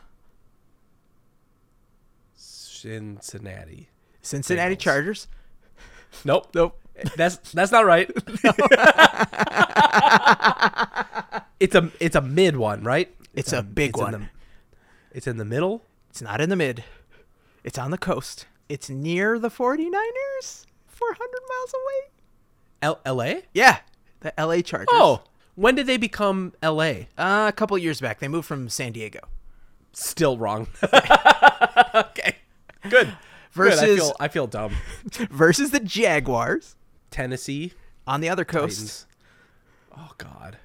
Cincinnati. 2.80 3.88
Cincinnati 4.22 4.76
Bengals. 4.76 4.80
Chargers. 4.80 5.28
Nope. 6.24 6.48
Nope. 6.54 6.80
That's 7.16 7.36
that's 7.52 7.70
not 7.72 7.84
right. 7.84 8.10
it's 11.60 11.74
a 11.74 11.90
it's 12.00 12.16
a 12.16 12.22
mid 12.22 12.56
one, 12.56 12.82
right? 12.82 13.14
It's 13.34 13.52
a 13.52 13.62
big 13.62 13.90
it's 13.90 13.98
in 13.98 14.04
one. 14.04 14.12
the- 14.12 14.28
it's 15.12 15.26
in 15.26 15.36
the 15.36 15.44
middle. 15.44 15.82
It's 16.10 16.22
not 16.22 16.40
in 16.40 16.48
the 16.48 16.56
mid, 16.56 16.84
it's 17.64 17.76
on 17.78 17.90
the 17.90 17.98
coast. 17.98 18.46
It's 18.68 18.88
near 18.90 19.38
the 19.38 19.48
49ers, 19.50 20.64
400 20.86 21.30
miles 21.48 21.74
away. 21.74 22.10
L- 22.82 23.00
L.A. 23.04 23.42
Yeah, 23.54 23.78
the 24.20 24.32
LA 24.38 24.60
Chargers. 24.62 24.88
Oh, 24.90 25.22
when 25.54 25.74
did 25.74 25.86
they 25.86 25.96
become 25.98 26.52
L.A.? 26.62 27.08
Uh, 27.18 27.46
a 27.48 27.52
couple 27.52 27.76
years 27.78 28.00
back, 28.00 28.18
they 28.20 28.28
moved 28.28 28.46
from 28.48 28.68
San 28.70 28.92
Diego. 28.92 29.20
Still 29.92 30.36
wrong. 30.38 30.68
okay, 31.94 32.36
good. 32.90 33.16
Versus 33.52 33.80
Good. 33.80 33.90
I 33.90 33.96
feel 33.96 34.16
I 34.20 34.28
feel 34.28 34.46
dumb. 34.46 34.74
versus 35.30 35.70
the 35.70 35.80
Jaguars 35.80 36.76
Tennessee 37.10 37.72
on 38.06 38.20
the 38.20 38.28
other 38.28 38.44
coast. 38.44 38.76
Titans. 38.76 39.06
Oh 39.96 40.10
God. 40.18 40.58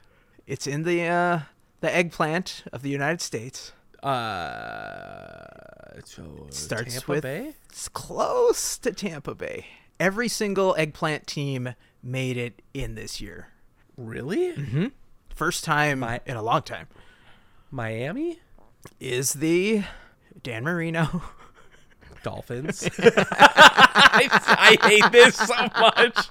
It's 0.45 0.67
in 0.67 0.83
the 0.83 1.03
uh, 1.03 1.39
the 1.79 1.95
eggplant 1.95 2.63
of 2.73 2.81
the 2.81 2.89
United 2.89 3.21
States. 3.21 3.71
Uh, 4.03 6.01
so 6.03 6.47
Starts 6.49 6.93
Tampa 6.95 7.11
with- 7.11 7.23
Bay. 7.23 7.53
It's 7.69 7.87
close 7.87 8.77
to 8.79 8.91
Tampa 8.91 9.35
Bay. 9.35 9.65
Every 9.99 10.27
single 10.27 10.75
eggplant 10.77 11.27
team 11.27 11.75
made 12.03 12.35
it 12.37 12.61
in 12.73 12.95
this 12.95 13.21
year. 13.21 13.49
Really? 13.97 14.53
Hmm. 14.53 14.87
First 15.33 15.63
time 15.63 15.99
My- 15.99 16.21
in 16.25 16.35
a 16.35 16.41
long 16.41 16.63
time. 16.63 16.87
Miami 17.69 18.39
Is 18.99 19.33
the 19.33 19.83
Dan 20.43 20.63
Marino. 20.65 21.21
Dolphins. 22.23 22.87
I, 22.99 24.77
I 24.81 24.87
hate 24.87 25.11
this 25.11 25.35
so 25.35 25.55
much. 25.79 26.27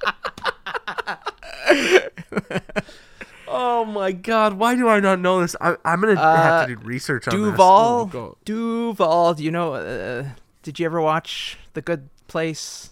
oh 3.49 3.85
my 3.85 4.13
god! 4.13 4.55
Why 4.55 4.75
do 4.75 4.89
I 4.89 5.01
not 5.01 5.21
know 5.21 5.41
this? 5.41 5.57
I, 5.61 5.77
I'm 5.85 6.01
gonna 6.01 6.17
have 6.17 6.69
to 6.69 6.77
do 6.77 6.81
research 6.83 7.29
on 7.29 7.35
this. 7.35 7.49
Oh 7.59 8.07
Duval. 8.11 8.39
Duval. 8.45 9.35
Do 9.35 9.45
you 9.45 9.51
know? 9.51 9.75
Uh, 9.75 10.25
did 10.63 10.79
you 10.79 10.87
ever 10.87 11.01
watch 11.01 11.59
The 11.75 11.83
Good 11.83 12.09
Place? 12.29 12.91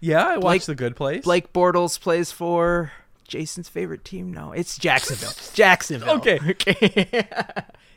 Yeah, 0.00 0.24
I 0.24 0.38
watched 0.38 0.42
Blake- 0.42 0.62
The 0.66 0.74
Good 0.74 0.96
Place. 0.96 1.24
Blake 1.24 1.52
Bortles 1.52 2.00
plays 2.00 2.30
for 2.32 2.92
Jason's 3.26 3.68
favorite 3.68 4.04
team. 4.04 4.32
No, 4.32 4.52
it's 4.52 4.78
Jacksonville. 4.78 5.32
Jacksonville. 5.54 6.16
Okay. 6.16 6.38
Okay. 6.50 7.28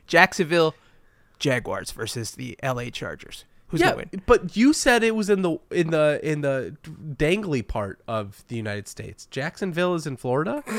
Jacksonville 0.08 0.76
Jaguars 1.40 1.92
versus 1.92 2.32
the 2.32 2.58
LA 2.62 2.86
Chargers. 2.90 3.46
Who's 3.72 3.80
yeah, 3.80 3.92
gonna 3.92 4.04
win? 4.12 4.22
but 4.26 4.58
you 4.58 4.74
said 4.74 5.02
it 5.04 5.16
was 5.16 5.30
in 5.30 5.42
the 5.42 5.58
in 5.72 5.92
the 5.92 6.20
in 6.22 6.42
the 6.42 6.76
dangly 7.16 7.66
part 7.66 8.02
of 8.08 8.44
the 8.50 8.56
United 8.58 8.88
States. 8.88 9.26
Jacksonville 9.28 9.96
is 9.96 10.06
in 10.06 10.18
Florida. 10.18 10.64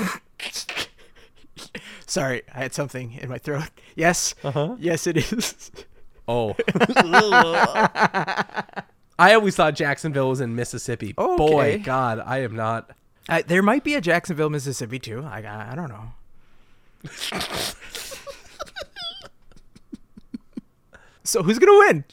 Sorry, 2.06 2.42
I 2.54 2.58
had 2.58 2.74
something 2.74 3.14
in 3.14 3.28
my 3.30 3.38
throat. 3.38 3.70
Yes, 3.96 4.34
Uh-huh. 4.44 4.76
yes, 4.78 5.06
it 5.06 5.16
is. 5.16 5.70
Oh. 6.28 6.54
I 9.18 9.34
always 9.34 9.56
thought 9.56 9.74
Jacksonville 9.74 10.28
was 10.28 10.40
in 10.40 10.54
Mississippi. 10.54 11.14
Okay. 11.16 11.36
Boy, 11.36 11.80
God, 11.84 12.20
I 12.24 12.38
am 12.42 12.54
not. 12.56 12.90
I, 13.28 13.42
there 13.42 13.62
might 13.62 13.84
be 13.84 13.94
a 13.94 14.00
Jacksonville, 14.00 14.50
Mississippi 14.50 14.98
too. 14.98 15.22
I 15.24 15.42
I, 15.42 15.72
I 15.72 15.74
don't 15.74 15.88
know. 15.88 16.12
so 21.24 21.42
who's 21.42 21.58
gonna 21.58 21.78
win? 21.78 22.04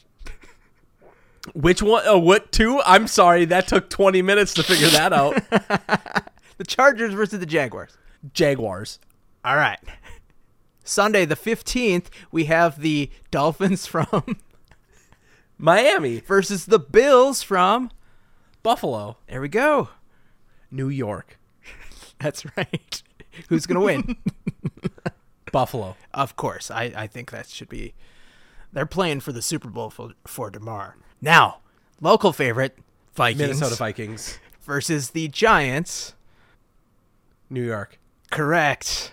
Which 1.54 1.82
one? 1.82 2.04
Oh, 2.06 2.18
what 2.20 2.52
two? 2.52 2.82
I'm 2.86 3.08
sorry, 3.08 3.46
that 3.46 3.68
took 3.68 3.90
20 3.90 4.22
minutes 4.22 4.54
to 4.56 4.64
figure 4.64 4.88
that 4.90 5.14
out. 5.14 5.42
The 6.58 6.66
Chargers 6.66 7.14
versus 7.14 7.40
the 7.40 7.46
Jaguars. 7.46 7.98
Jaguars. 8.34 9.00
All 9.46 9.56
right. 9.56 9.80
Sunday 10.84 11.24
the 11.24 11.38
15th, 11.38 12.08
we 12.34 12.46
have 12.46 12.82
the 12.82 13.10
Dolphins 13.32 13.86
from 13.86 14.36
Miami, 15.58 16.20
versus 16.20 16.66
the 16.66 16.78
Bills 16.78 17.42
from 17.44 17.92
Buffalo, 18.62 19.16
There 19.30 19.40
we 19.40 19.48
go. 19.48 19.88
New 20.70 20.90
York, 20.90 21.40
That's 22.20 22.46
right. 22.58 23.04
Who's 23.48 23.66
going 23.66 23.80
to 23.80 23.86
win? 23.86 24.18
Buffalo. 25.54 25.96
of 26.14 26.36
course. 26.36 26.70
I, 26.70 26.92
I 26.94 27.08
think 27.08 27.32
that 27.32 27.48
should 27.48 27.70
be. 27.70 27.94
They're 28.74 28.86
playing 28.86 29.22
for 29.22 29.32
the 29.32 29.42
Super 29.42 29.70
Bowl 29.70 29.90
for, 29.90 30.12
for 30.28 30.52
tomorrow. 30.52 30.94
Now, 31.22 31.60
local 32.02 32.32
favorite 32.34 32.78
Vikings 33.14 33.40
Minnesota 33.42 33.76
Vikings, 33.76 34.40
versus 34.62 35.12
the 35.12 35.28
Giants. 35.28 36.14
New 37.50 37.64
York. 37.64 38.00
Correct. 38.32 39.12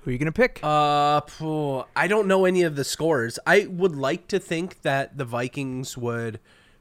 Who 0.00 0.10
are 0.10 0.12
you 0.12 0.18
going 0.18 0.26
to 0.26 0.32
pick? 0.32 0.60
Uh, 0.62 1.20
phew, 1.22 1.84
I 1.94 2.06
don't 2.06 2.28
know 2.28 2.44
any 2.44 2.62
of 2.62 2.76
the 2.76 2.84
scores. 2.84 3.38
I 3.46 3.66
would 3.66 3.96
like 3.96 4.28
to 4.28 4.38
think 4.38 4.82
that 4.82 5.18
the 5.18 5.24
Vikings 5.24 5.98
would 5.98 6.40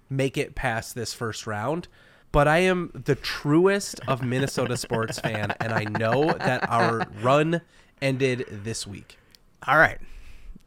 make 0.09 0.37
it 0.37 0.55
past 0.55 0.95
this 0.95 1.13
first 1.13 1.47
round, 1.47 1.87
but 2.31 2.47
I 2.47 2.59
am 2.59 2.91
the 2.93 3.15
truest 3.15 3.99
of 4.07 4.23
Minnesota 4.23 4.77
sports 4.77 5.19
fan, 5.19 5.53
and 5.59 5.73
I 5.73 5.83
know 5.85 6.33
that 6.33 6.69
our 6.69 7.07
run 7.21 7.61
ended 8.01 8.45
this 8.49 8.87
week. 8.87 9.17
All 9.67 9.77
right. 9.77 9.97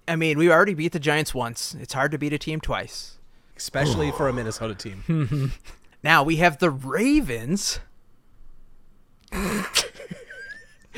I 0.08 0.16
mean, 0.16 0.36
we 0.36 0.50
already 0.50 0.74
beat 0.74 0.92
the 0.92 0.98
Giants 0.98 1.32
once. 1.32 1.76
It's 1.80 1.94
hard 1.94 2.10
to 2.10 2.18
beat 2.18 2.32
a 2.32 2.38
team 2.38 2.60
twice. 2.60 3.16
Especially 3.60 4.10
for 4.12 4.26
a 4.26 4.32
Minnesota 4.32 4.74
team. 4.74 5.52
Now 6.02 6.22
we 6.22 6.36
have 6.36 6.56
the 6.56 6.70
Ravens 6.70 7.78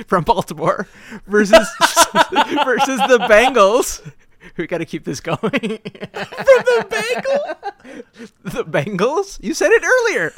from 0.07 0.23
Baltimore 0.23 0.87
versus 1.27 1.59
versus 1.81 3.01
the 3.09 3.19
Bengals. 3.29 4.09
We 4.57 4.69
got 4.69 4.79
to 4.79 4.85
keep 4.85 5.05
this 5.05 5.19
going. 5.19 5.39
from 5.41 5.51
the 5.51 6.87
Bengals? 6.89 8.33
the 8.45 8.65
Bengals? 8.65 9.43
You 9.43 9.55
said 9.55 9.73
it 9.73 9.83
earlier. 9.83 10.33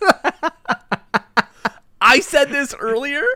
I 2.00 2.20
said 2.20 2.46
this 2.46 2.74
earlier. 2.78 3.26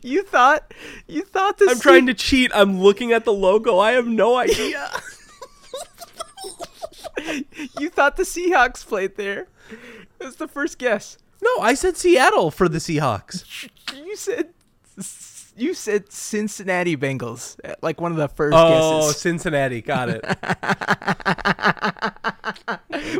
You 0.00 0.22
thought 0.22 0.72
you 1.06 1.24
thought 1.24 1.58
this 1.58 1.70
I'm 1.70 1.80
trying 1.80 2.06
to 2.06 2.14
cheat. 2.14 2.50
I'm 2.54 2.80
looking 2.80 3.12
at 3.12 3.26
the 3.26 3.34
logo. 3.34 3.78
I 3.78 3.92
have 3.92 4.06
no 4.06 4.36
idea. 4.36 4.90
you 7.80 7.88
thought 7.90 8.16
the 8.16 8.22
Seahawks 8.24 8.86
played 8.86 9.16
there. 9.16 9.46
That's 10.18 10.36
the 10.36 10.48
first 10.48 10.78
guess. 10.78 11.18
no, 11.42 11.58
I 11.60 11.74
said 11.74 11.96
Seattle 11.96 12.50
for 12.50 12.68
the 12.68 12.78
Seahawks. 12.78 13.68
You 13.94 14.16
said 14.16 14.48
you 15.56 15.74
said 15.74 16.12
Cincinnati 16.12 16.96
Bengals, 16.96 17.58
like 17.82 18.00
one 18.00 18.12
of 18.12 18.18
the 18.18 18.28
first 18.28 18.54
Oh, 18.56 19.00
guesses. 19.08 19.20
Cincinnati. 19.20 19.80
Got 19.82 20.08
it. 20.10 20.24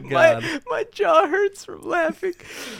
My, 0.04 0.60
my 0.68 0.84
jaw 0.92 1.26
hurts 1.26 1.64
from 1.64 1.82
laughing 1.82 2.34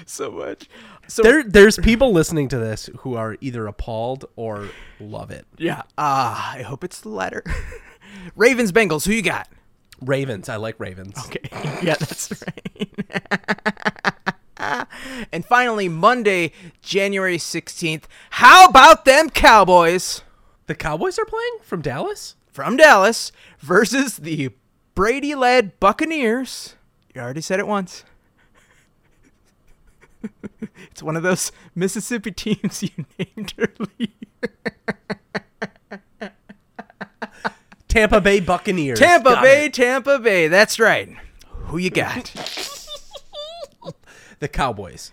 so 0.07 0.31
much. 0.31 0.68
So 1.07 1.23
There, 1.23 1.42
there's 1.44 1.79
people 1.79 2.12
listening 2.12 2.49
to 2.49 2.59
this 2.59 2.88
who 3.01 3.14
are 3.14 3.37
either 3.40 3.66
appalled 3.66 4.25
or 4.37 4.68
love 5.01 5.31
it. 5.31 5.47
yeah, 5.59 5.83
ah, 5.97 6.53
I 6.55 6.62
hope 6.62 6.85
it's 6.85 7.01
the 7.01 7.09
latter. 7.11 7.42
Ravens 8.37 8.73
Bengals, 8.73 9.07
who 9.07 9.12
you 9.12 9.23
got? 9.23 9.49
Ravens. 10.01 10.49
I 10.49 10.57
like 10.57 10.79
Ravens. 10.79 11.19
Okay, 11.27 11.49
yeah, 11.83 11.97
that's 11.99 12.33
right. 14.61 14.87
and 15.33 15.45
finally, 15.45 15.89
Monday, 15.89 16.53
January 16.83 17.39
sixteenth. 17.39 18.09
How 18.31 18.69
about 18.69 19.05
them 19.05 19.31
Cowboys 19.31 20.23
The 20.67 20.75
Cowboys 20.75 21.19
are 21.19 21.25
playing 21.25 21.59
from 21.63 21.83
Dallas? 21.83 22.37
from 22.59 22.77
Dallas 22.77 23.31
versus 23.61 24.17
the 24.17 24.51
Brady-led 24.97 25.79
Buccaneers? 25.79 26.75
You 27.15 27.21
already 27.21 27.41
said 27.41 27.61
it 27.61 27.69
once. 27.69 28.03
it's 30.91 31.01
one 31.01 31.15
of 31.17 31.23
those 31.23 31.53
Mississippi 31.77 32.33
teams 32.33 32.83
you 32.83 33.05
named 33.17 33.55
earlier. 33.57 34.09
Tampa 37.99 38.21
Bay 38.21 38.39
Buccaneers. 38.39 38.99
Tampa 39.01 39.31
Got 39.31 39.43
Bay, 39.43 39.67
it. 39.67 39.75
Tampa 39.75 40.21
Bay. 40.21 40.47
That's 40.47 40.79
right. 40.79 41.17
Who 41.67 41.79
you 41.79 41.91
got? 41.91 42.33
The 44.41 44.47
Cowboys. 44.47 45.11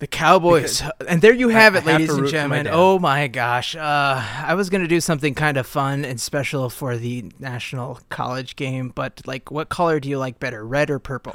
The 0.00 0.06
Cowboys. 0.06 0.82
and 1.08 1.22
there 1.22 1.32
you 1.32 1.48
have 1.48 1.74
I 1.74 1.78
it, 1.78 1.84
have 1.84 1.86
ladies 1.86 2.08
to 2.08 2.12
and 2.16 2.18
for 2.18 2.24
my 2.24 2.30
gentlemen. 2.30 2.68
Oh 2.70 2.98
my 2.98 3.26
gosh. 3.26 3.74
Uh, 3.74 4.22
I 4.44 4.52
was 4.52 4.68
going 4.68 4.82
to 4.82 4.86
do 4.86 5.00
something 5.00 5.34
kind 5.34 5.56
of 5.56 5.66
fun 5.66 6.04
and 6.04 6.20
special 6.20 6.68
for 6.68 6.98
the 6.98 7.32
national 7.38 8.00
college 8.10 8.54
game, 8.54 8.92
but 8.94 9.22
like, 9.24 9.50
what 9.50 9.70
color 9.70 9.98
do 9.98 10.10
you 10.10 10.18
like 10.18 10.38
better, 10.38 10.62
red 10.62 10.90
or 10.90 10.98
purple? 10.98 11.32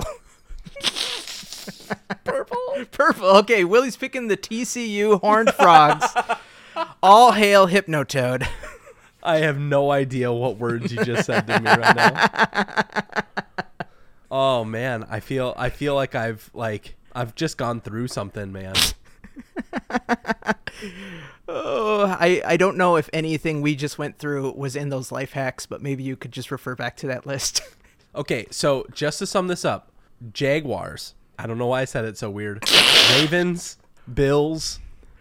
Purple. 2.24 2.58
purple. 2.92 3.28
Okay, 3.38 3.64
Willie's 3.64 3.98
picking 3.98 4.28
the 4.28 4.38
TCU 4.38 5.20
Horned 5.20 5.52
Frogs. 5.56 6.06
All 7.04 7.32
hail 7.32 7.68
Hypnotoad. 7.68 8.48
I 9.24 9.38
have 9.38 9.60
no 9.60 9.92
idea 9.92 10.32
what 10.32 10.58
words 10.58 10.92
you 10.92 11.04
just 11.04 11.26
said 11.26 11.48
to 11.48 11.60
me 11.60 11.70
right 11.70 11.96
now. 11.96 13.24
Oh 14.34 14.64
man, 14.64 15.06
I 15.10 15.20
feel 15.20 15.54
I 15.58 15.70
feel 15.70 15.94
like 15.94 16.16
I've 16.16 16.50
like 16.54 16.96
I've 17.14 17.36
just 17.36 17.58
gone 17.58 17.82
through 17.82 18.08
something, 18.08 18.54
man. 18.54 18.76
Oh, 21.54 22.06
I, 22.18 22.42
I 22.46 22.56
don't 22.56 22.78
know 22.78 22.96
if 22.96 23.10
anything 23.12 23.62
we 23.62 23.76
just 23.76 23.98
went 23.98 24.18
through 24.18 24.54
was 24.54 24.78
in 24.78 24.88
those 24.88 25.12
life 25.12 25.34
hacks, 25.34 25.66
but 25.66 25.82
maybe 25.82 26.02
you 26.02 26.16
could 26.16 26.32
just 26.32 26.50
refer 26.50 26.76
back 26.76 26.96
to 26.98 27.08
that 27.08 27.26
list. 27.26 27.62
Okay, 28.14 28.46
so 28.52 28.86
just 28.92 29.20
to 29.20 29.26
sum 29.26 29.48
this 29.48 29.64
up, 29.64 29.90
Jaguars. 30.34 31.16
I 31.40 31.48
don't 31.48 31.58
know 31.58 31.68
why 31.68 31.80
I 31.80 31.86
said 31.86 32.04
it 32.04 32.18
so 32.18 32.30
weird. 32.30 32.62
Ravens, 33.16 33.78
Bills, 34.14 34.80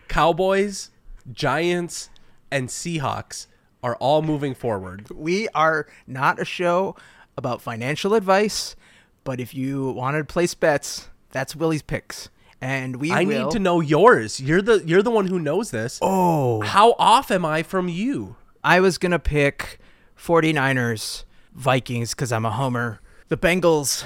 Cowboys, 0.08 0.90
Giants, 1.32 2.10
and 2.50 2.68
Seahawks 2.68 3.46
are 3.82 3.96
all 3.96 4.22
moving 4.22 4.54
forward. 4.54 5.08
we 5.10 5.48
are 5.54 5.86
not 6.06 6.38
a 6.40 6.44
show 6.44 6.94
about 7.36 7.62
financial 7.62 8.14
advice, 8.14 8.76
but 9.24 9.40
if 9.40 9.54
you 9.54 9.90
wanted 9.92 10.18
to 10.18 10.24
place 10.24 10.54
bets, 10.54 11.08
that's 11.30 11.56
Willie's 11.56 11.82
picks. 11.82 12.28
And 12.60 12.96
we 12.96 13.10
I 13.10 13.24
will. 13.24 13.44
need 13.46 13.52
to 13.52 13.58
know 13.58 13.80
yours. 13.80 14.38
You're 14.38 14.60
the 14.60 14.82
you're 14.84 15.02
the 15.02 15.10
one 15.10 15.28
who 15.28 15.38
knows 15.38 15.70
this. 15.70 15.98
Oh. 16.02 16.60
How 16.60 16.94
off 16.98 17.30
am 17.30 17.44
I 17.46 17.62
from 17.62 17.88
you? 17.88 18.36
I 18.62 18.80
was 18.80 18.98
going 18.98 19.12
to 19.12 19.18
pick 19.18 19.78
49ers, 20.18 21.24
Vikings, 21.54 22.10
because 22.10 22.30
I'm 22.32 22.44
a 22.44 22.50
homer, 22.50 23.00
the 23.28 23.38
Bengals, 23.38 24.04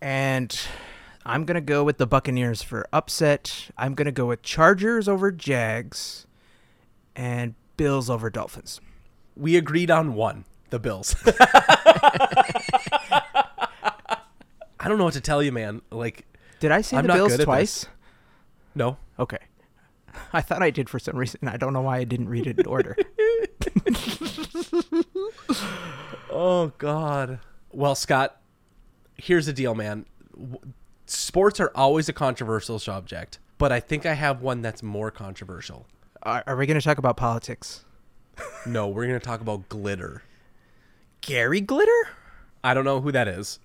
and 0.00 0.58
I'm 1.26 1.44
going 1.44 1.56
to 1.56 1.60
go 1.60 1.84
with 1.84 1.98
the 1.98 2.06
Buccaneers 2.06 2.62
for 2.62 2.86
upset. 2.92 3.68
I'm 3.76 3.94
going 3.94 4.06
to 4.06 4.12
go 4.12 4.24
with 4.24 4.40
Chargers 4.42 5.06
over 5.06 5.30
Jags 5.30 6.26
and 7.14 7.54
Bills 7.76 8.08
over 8.08 8.30
Dolphins. 8.30 8.80
We 9.36 9.56
agreed 9.56 9.90
on 9.90 10.14
one, 10.14 10.44
the 10.70 10.78
Bills. 10.78 11.14
I 14.82 14.88
don't 14.88 14.98
know 14.98 15.04
what 15.04 15.14
to 15.14 15.20
tell 15.20 15.42
you, 15.42 15.52
man. 15.52 15.82
Like, 15.90 16.24
Did 16.60 16.72
I 16.72 16.80
say 16.80 16.96
I'm 16.96 17.06
the 17.06 17.12
Bills 17.12 17.36
twice? 17.38 17.86
no. 18.74 18.96
Okay. 19.18 19.38
I 20.32 20.40
thought 20.40 20.62
I 20.62 20.70
did 20.70 20.88
for 20.88 20.98
some 20.98 21.16
reason. 21.16 21.46
I 21.46 21.56
don't 21.56 21.72
know 21.72 21.82
why 21.82 21.98
I 21.98 22.04
didn't 22.04 22.28
read 22.28 22.46
it 22.46 22.58
in 22.58 22.66
order. 22.66 22.96
Oh 26.32 26.72
God. 26.78 27.40
Well, 27.72 27.94
Scott, 27.94 28.40
here's 29.16 29.46
the 29.46 29.52
deal, 29.52 29.74
man. 29.74 30.06
Sports 31.06 31.58
are 31.58 31.72
always 31.74 32.08
a 32.08 32.12
controversial 32.12 32.78
subject, 32.78 33.40
but 33.58 33.72
I 33.72 33.80
think 33.80 34.06
I 34.06 34.14
have 34.14 34.40
one 34.40 34.62
that's 34.62 34.82
more 34.82 35.10
controversial. 35.10 35.86
are, 36.22 36.44
are 36.46 36.56
we 36.56 36.66
going 36.66 36.78
to 36.78 36.84
talk 36.84 36.98
about 36.98 37.16
politics? 37.16 37.84
No, 38.66 38.88
we're 38.88 39.06
gonna 39.06 39.20
talk 39.20 39.40
about 39.40 39.68
glitter. 39.68 40.22
Gary 41.20 41.60
Glitter? 41.60 42.08
I 42.62 42.74
don't 42.74 42.84
know 42.84 43.00
who 43.00 43.12
that 43.12 43.28
is. 43.28 43.58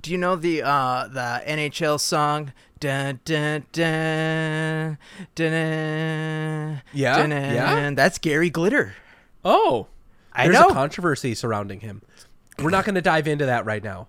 Do 0.00 0.10
you 0.10 0.18
know 0.18 0.36
the 0.36 0.62
uh 0.62 1.08
the 1.08 1.42
NHL 1.46 1.98
song? 2.00 2.52
Dun, 2.80 3.18
dun, 3.24 3.64
dun, 3.72 4.98
dun, 5.34 5.50
dun, 5.50 6.82
Yeah, 6.92 7.16
dun, 7.18 7.30
yeah. 7.32 7.90
That's 7.90 8.18
Gary 8.18 8.50
Glitter. 8.50 8.94
Oh, 9.44 9.88
I 10.32 10.44
there's 10.44 10.60
know. 10.60 10.68
a 10.68 10.72
controversy 10.72 11.34
surrounding 11.34 11.80
him. 11.80 12.02
We're 12.60 12.70
not 12.70 12.84
going 12.84 12.94
to 12.94 13.00
dive 13.02 13.26
into 13.26 13.46
that 13.46 13.64
right 13.64 13.82
now. 13.82 14.06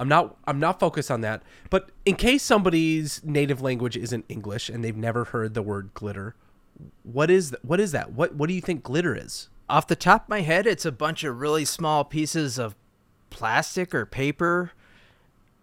I'm 0.00 0.08
not. 0.08 0.36
I'm 0.46 0.58
not 0.60 0.80
focused 0.80 1.10
on 1.10 1.20
that. 1.22 1.42
But 1.70 1.90
in 2.04 2.14
case 2.16 2.42
somebody's 2.42 3.20
native 3.24 3.60
language 3.60 3.96
isn't 3.96 4.24
English 4.28 4.68
and 4.68 4.84
they've 4.84 4.96
never 4.96 5.24
heard 5.24 5.54
the 5.54 5.62
word 5.62 5.90
glitter, 5.94 6.34
what 7.02 7.30
is 7.30 7.50
th- 7.50 7.62
what 7.62 7.80
is 7.80 7.92
that? 7.92 8.12
What 8.12 8.34
what 8.34 8.48
do 8.48 8.54
you 8.54 8.60
think 8.60 8.82
glitter 8.82 9.14
is? 9.16 9.48
Off 9.70 9.86
the 9.86 9.96
top 9.96 10.24
of 10.24 10.28
my 10.30 10.40
head, 10.40 10.66
it's 10.66 10.86
a 10.86 10.92
bunch 10.92 11.24
of 11.24 11.40
really 11.40 11.64
small 11.64 12.02
pieces 12.04 12.58
of 12.58 12.74
plastic 13.28 13.94
or 13.94 14.06
paper 14.06 14.72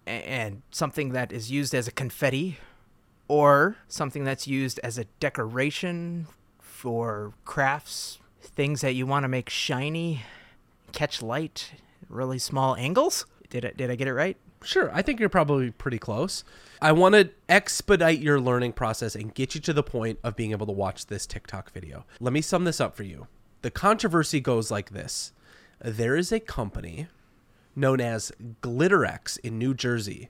and 0.06 0.62
something 0.70 1.10
that 1.10 1.32
is 1.32 1.52
used 1.52 1.74
as 1.74 1.88
a 1.88 1.92
confetti 1.92 2.58
or 3.28 3.78
something 3.88 4.24
that's 4.24 4.48
used 4.48 4.80
as 4.84 5.00
a 5.00 5.06
decoration 5.20 6.28
for 6.60 7.34
crafts, 7.46 8.20
things 8.42 8.82
that 8.82 8.94
you 8.94 9.08
want 9.08 9.24
to 9.24 9.28
make 9.28 9.50
shiny, 9.50 10.22
catch 10.92 11.24
light, 11.24 11.72
really 12.08 12.38
small 12.38 12.76
angles. 12.76 13.26
Did 13.50 13.66
I, 13.66 13.72
did 13.76 13.90
I 13.90 13.96
get 13.96 14.08
it 14.08 14.14
right? 14.14 14.38
Sure, 14.64 14.92
I 14.94 15.02
think 15.02 15.20
you're 15.20 15.30
probably 15.30 15.72
pretty 15.72 15.98
close. 15.98 16.44
I 16.80 16.92
want 16.92 17.16
to 17.16 17.32
expedite 17.50 18.20
your 18.20 18.40
learning 18.40 18.74
process 18.74 19.16
and 19.16 19.34
get 19.34 19.56
you 19.56 19.62
to 19.62 19.74
the 19.74 19.84
point 19.84 20.20
of 20.24 20.36
being 20.36 20.52
able 20.52 20.68
to 20.68 20.72
watch 20.72 21.08
this 21.08 21.26
TikTok 21.26 21.72
video. 21.72 22.06
Let 22.20 22.34
me 22.34 22.42
sum 22.42 22.66
this 22.66 22.80
up 22.80 22.96
for 22.96 23.04
you. 23.04 23.28
The 23.62 23.72
controversy 23.72 24.40
goes 24.40 24.70
like 24.70 24.92
this 24.92 25.32
there 25.80 26.16
is 26.16 26.32
a 26.32 26.40
company 26.40 27.08
known 27.76 28.00
as 28.00 28.32
Glitterex 28.62 29.38
in 29.40 29.58
New 29.58 29.74
Jersey. 29.74 30.30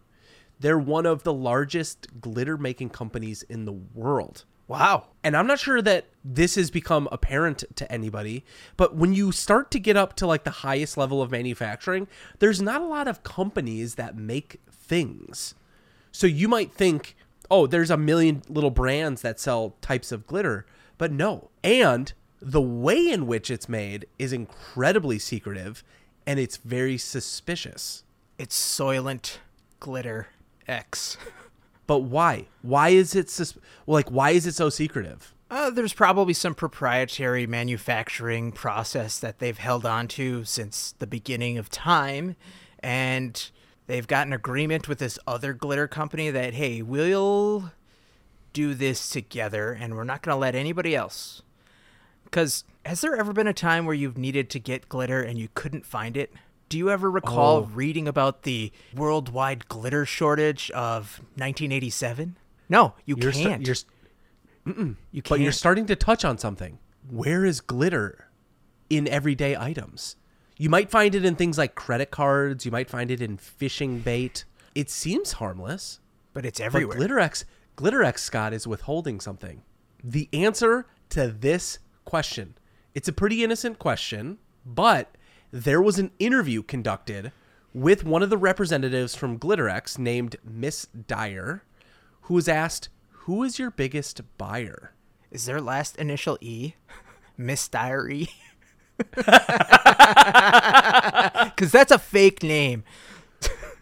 They're 0.60 0.80
one 0.80 1.06
of 1.06 1.24
the 1.24 1.34
largest 1.34 2.20
glitter 2.20 2.58
making 2.58 2.90
companies 2.90 3.44
in 3.44 3.66
the 3.66 3.74
world. 3.74 4.46
Wow. 4.68 5.08
And 5.24 5.38
I'm 5.38 5.46
not 5.46 5.60
sure 5.60 5.82
that 5.82 6.06
this 6.24 6.56
has 6.56 6.72
become 6.72 7.08
apparent 7.12 7.64
to 7.76 7.92
anybody, 7.92 8.44
but 8.78 8.96
when 8.96 9.14
you 9.14 9.32
start 9.32 9.70
to 9.72 9.80
get 9.80 9.96
up 9.96 10.16
to 10.16 10.28
like 10.28 10.44
the 10.44 10.50
highest 10.50 10.98
level 10.98 11.22
of 11.22 11.30
manufacturing, 11.30 12.08
there's 12.40 12.62
not 12.62 12.82
a 12.82 12.86
lot 12.86 13.08
of 13.08 13.22
companies 13.22 13.96
that 13.96 14.18
make 14.18 14.62
things. 14.72 15.54
So 16.12 16.26
you 16.26 16.48
might 16.48 16.74
think, 16.74 17.16
oh, 17.52 17.68
there's 17.68 17.92
a 17.92 17.98
million 17.98 18.42
little 18.50 18.72
brands 18.72 19.22
that 19.22 19.40
sell 19.40 19.76
types 19.82 20.12
of 20.12 20.26
glitter, 20.26 20.66
but 20.98 21.12
no. 21.12 21.52
And 21.64 22.12
the 22.42 22.62
way 22.62 23.10
in 23.10 23.28
which 23.28 23.50
it's 23.50 23.70
made 23.70 24.06
is 24.20 24.34
incredibly 24.34 25.20
secretive 25.20 25.84
and 26.28 26.40
it's 26.40 26.58
very 26.58 26.98
suspicious. 26.98 28.04
It's 28.38 28.58
Soylent 28.58 29.38
Glitter 29.80 30.28
X. 30.68 31.18
But 31.88 32.00
why? 32.00 32.48
Why 32.62 32.90
is 32.90 33.16
it 33.16 33.30
sus- 33.30 33.58
like 33.86 34.10
why 34.10 34.32
is 34.32 34.48
it 34.48 34.56
so 34.56 34.70
secretive? 34.70 35.34
Uh, 35.52 35.70
there's 35.70 35.94
probably 35.94 36.34
some 36.34 36.56
proprietary 36.56 37.46
manufacturing 37.46 38.52
process 38.52 39.20
that 39.20 39.40
they've 39.40 39.58
held 39.58 39.86
on 39.86 40.08
to 40.08 40.44
since 40.44 40.94
the 40.98 41.06
beginning 41.06 41.58
of 41.58 41.70
time. 41.70 42.36
And 42.80 43.50
they've 43.86 44.08
got 44.08 44.26
an 44.26 44.34
agreement 44.34 44.90
with 44.90 44.98
this 44.98 45.20
other 45.28 45.54
glitter 45.54 45.88
company 45.88 46.32
that, 46.32 46.56
hey, 46.56 46.82
we'll 46.82 47.72
do 48.54 48.74
this 48.74 49.10
together 49.10 49.72
and 49.72 49.96
we're 49.96 50.04
not 50.04 50.24
going 50.24 50.34
to 50.34 50.40
let 50.40 50.56
anybody 50.56 50.96
else. 50.96 51.44
Because 52.36 52.66
has 52.86 53.00
there 53.00 53.16
ever 53.16 53.32
been 53.32 53.48
a 53.48 53.54
time 53.54 53.86
where 53.86 53.96
you've 53.96 54.18
needed 54.18 54.50
to 54.50 54.60
get 54.60 54.90
glitter 54.90 55.22
and 55.24 55.40
you 55.40 55.48
couldn't 55.54 55.86
find 55.86 56.18
it? 56.18 56.34
Do 56.68 56.78
you 56.78 56.90
ever 56.92 57.10
recall 57.10 57.60
Oh. 57.60 57.70
reading 57.74 58.10
about 58.10 58.44
the 58.44 58.74
worldwide 58.94 59.70
glitter 59.70 60.06
shortage 60.06 60.70
of 60.72 61.22
1987? 61.38 62.36
No, 62.68 62.94
you 63.06 63.16
You're 63.18 63.32
can't. 63.32 63.66
you're 63.66 63.76
you 64.66 64.74
can't. 65.22 65.30
But 65.30 65.40
you're 65.40 65.54
starting 65.54 65.86
to 65.86 65.96
touch 65.96 66.26
on 66.26 66.38
something. 66.38 66.78
Where 67.10 67.46
is 67.46 67.62
glitter 67.62 68.28
in 68.90 69.08
everyday 69.08 69.56
items? 69.56 70.18
You 70.58 70.70
might 70.70 70.92
find 70.92 71.16
it 71.16 71.24
in 71.24 71.38
things 71.38 71.58
like 71.58 71.74
credit 71.74 72.12
cards. 72.12 72.66
You 72.66 72.72
might 72.72 72.90
find 72.90 73.12
it 73.12 73.22
in 73.22 73.38
fishing 73.38 74.00
bait. 74.00 74.44
It 74.74 74.90
seems 74.90 75.34
harmless, 75.34 76.02
but 76.34 76.46
it's 76.46 76.60
everywhere. 76.60 76.98
but. 76.98 77.08
Glitterex, 77.10 77.46
Glitterex 77.78 78.20
Scott 78.20 78.52
is 78.52 78.68
withholding 78.68 79.22
something. 79.22 79.62
The 80.04 80.28
answer 80.34 80.86
to 81.12 81.30
this 81.30 81.80
question, 82.06 82.56
it's 82.94 83.08
a 83.08 83.14
pretty 83.14 83.44
innocent 83.44 83.80
question, 83.80 84.38
but 84.66 85.16
there 85.52 85.82
was 85.82 86.00
an 86.00 86.12
interview 86.20 86.64
conducted 86.64 87.32
with 87.74 88.06
one 88.06 88.24
of 88.24 88.30
the 88.30 88.38
representatives 88.38 89.16
from 89.16 89.38
Glitterex 89.38 90.00
named 90.00 90.38
Miss 90.44 90.86
Dyer, 90.86 91.64
who 92.22 92.36
was 92.36 92.48
asked, 92.48 92.90
"Who 93.26 93.44
is 93.44 93.60
your 93.60 93.72
biggest 93.72 94.22
buyer?" 94.38 94.94
Is 95.32 95.46
their 95.46 95.60
last 95.60 95.98
initial 95.98 96.38
E? 96.42 96.76
Miss 97.38 97.68
Diary? 97.68 98.30
Because 101.46 101.72
that's 101.72 101.92
a 101.92 102.00
fake 102.00 102.44
name. 102.44 102.84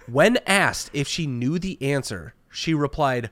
When 0.07 0.37
asked 0.45 0.89
if 0.93 1.07
she 1.07 1.27
knew 1.27 1.59
the 1.59 1.81
answer, 1.81 2.33
she 2.49 2.73
replied, 2.73 3.29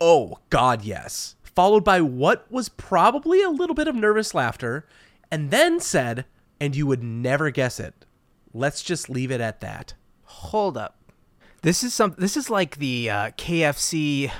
Oh, 0.00 0.38
God, 0.50 0.82
yes. 0.82 1.36
Followed 1.58 1.82
by 1.82 2.00
what 2.00 2.48
was 2.52 2.68
probably 2.68 3.42
a 3.42 3.50
little 3.50 3.74
bit 3.74 3.88
of 3.88 3.96
nervous 3.96 4.32
laughter, 4.32 4.86
and 5.28 5.50
then 5.50 5.80
said, 5.80 6.24
And 6.60 6.76
you 6.76 6.86
would 6.86 7.02
never 7.02 7.50
guess 7.50 7.80
it. 7.80 8.04
Let's 8.54 8.80
just 8.80 9.10
leave 9.10 9.32
it 9.32 9.40
at 9.40 9.58
that. 9.58 9.94
Hold 10.22 10.76
up. 10.76 11.00
This 11.62 11.82
is 11.82 11.92
some. 11.92 12.14
This 12.16 12.36
is 12.36 12.48
like 12.48 12.76
the 12.76 13.10
uh, 13.10 13.30
KFC 13.30 14.30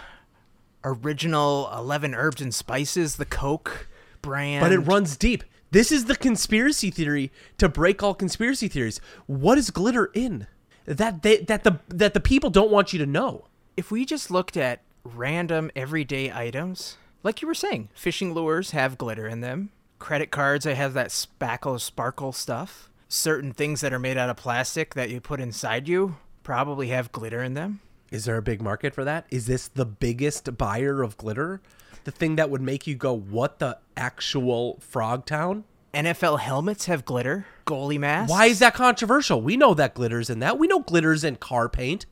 original 0.85 1.69
Eleven 1.77 2.14
Herbs 2.14 2.41
and 2.41 2.55
Spices, 2.55 3.16
the 3.16 3.25
Coke 3.25 3.89
brand. 4.23 4.62
But 4.62 4.71
it 4.71 4.79
runs 4.79 5.16
deep. 5.16 5.43
This 5.73 5.91
is 5.91 6.05
the 6.05 6.14
conspiracy 6.14 6.93
theory 6.93 7.33
to 7.57 7.69
break 7.69 8.01
all 8.01 8.14
conspiracy 8.14 8.69
theories. 8.69 9.01
What 9.27 9.59
is 9.59 9.71
glitter 9.71 10.12
in? 10.14 10.47
That 10.85 11.23
they, 11.23 11.39
that 11.39 11.64
the 11.64 11.81
that 11.89 12.14
the 12.14 12.21
people 12.21 12.51
don't 12.51 12.71
want 12.71 12.93
you 12.93 13.01
to 13.01 13.07
know. 13.07 13.47
if 13.77 13.91
we 13.91 14.05
just 14.05 14.31
looked 14.31 14.57
at 14.57 14.83
random 15.03 15.73
everyday 15.75 16.31
items, 16.31 16.97
like 17.23 17.43
you 17.43 17.49
were 17.49 17.55
saying, 17.55 17.89
fishing 17.95 18.35
lures 18.35 18.71
have 18.71 18.99
glitter 18.99 19.27
in 19.27 19.41
them. 19.41 19.71
Credit 19.99 20.31
cards, 20.31 20.64
they 20.64 20.75
have 20.75 20.95
that 20.95 21.09
spackle 21.09 21.81
sparkle 21.81 22.33
stuff. 22.33 22.89
Certain 23.09 23.53
things 23.53 23.81
that 23.81 23.93
are 23.93 23.99
made 23.99 24.16
out 24.16 24.31
of 24.31 24.37
plastic 24.37 24.95
that 24.95 25.11
you 25.11 25.21
put 25.21 25.41
inside 25.41 25.89
you 25.89 26.16
probably 26.43 26.89
have 26.89 27.12
glitter 27.12 27.43
in 27.43 27.55
them. 27.55 27.81
Is 28.11 28.25
there 28.25 28.37
a 28.37 28.43
big 28.43 28.62
market 28.62 28.95
for 28.95 29.05
that? 29.05 29.27
Is 29.31 29.47
this 29.47 29.69
the 29.69 29.85
biggest 29.85 30.57
buyer 30.57 31.03
of 31.03 31.16
glitter? 31.16 31.61
The 32.05 32.11
thing 32.11 32.37
that 32.37 32.49
would 32.49 32.62
make 32.62 32.87
you 32.87 32.95
go, 32.95 33.12
what 33.12 33.59
the 33.59 33.79
actual 33.97 34.79
frog 34.81 35.27
town? 35.27 35.64
NFL 35.93 36.41
helmets 36.41 36.87
have 36.87 37.05
glitter. 37.05 37.47
Goalie 37.66 37.99
masks. 37.99 38.31
Why 38.31 38.47
is 38.47 38.61
that 38.61 38.75
controversial? 38.75 39.43
We 39.43 39.57
know 39.57 39.75
that 39.75 39.95
glitters 39.95 40.31
in 40.31 40.39
that. 40.39 40.59
We 40.59 40.66
know 40.66 40.81
glitters 40.81 41.25
in 41.25 41.37
car 41.37 41.69
paint 41.69 42.07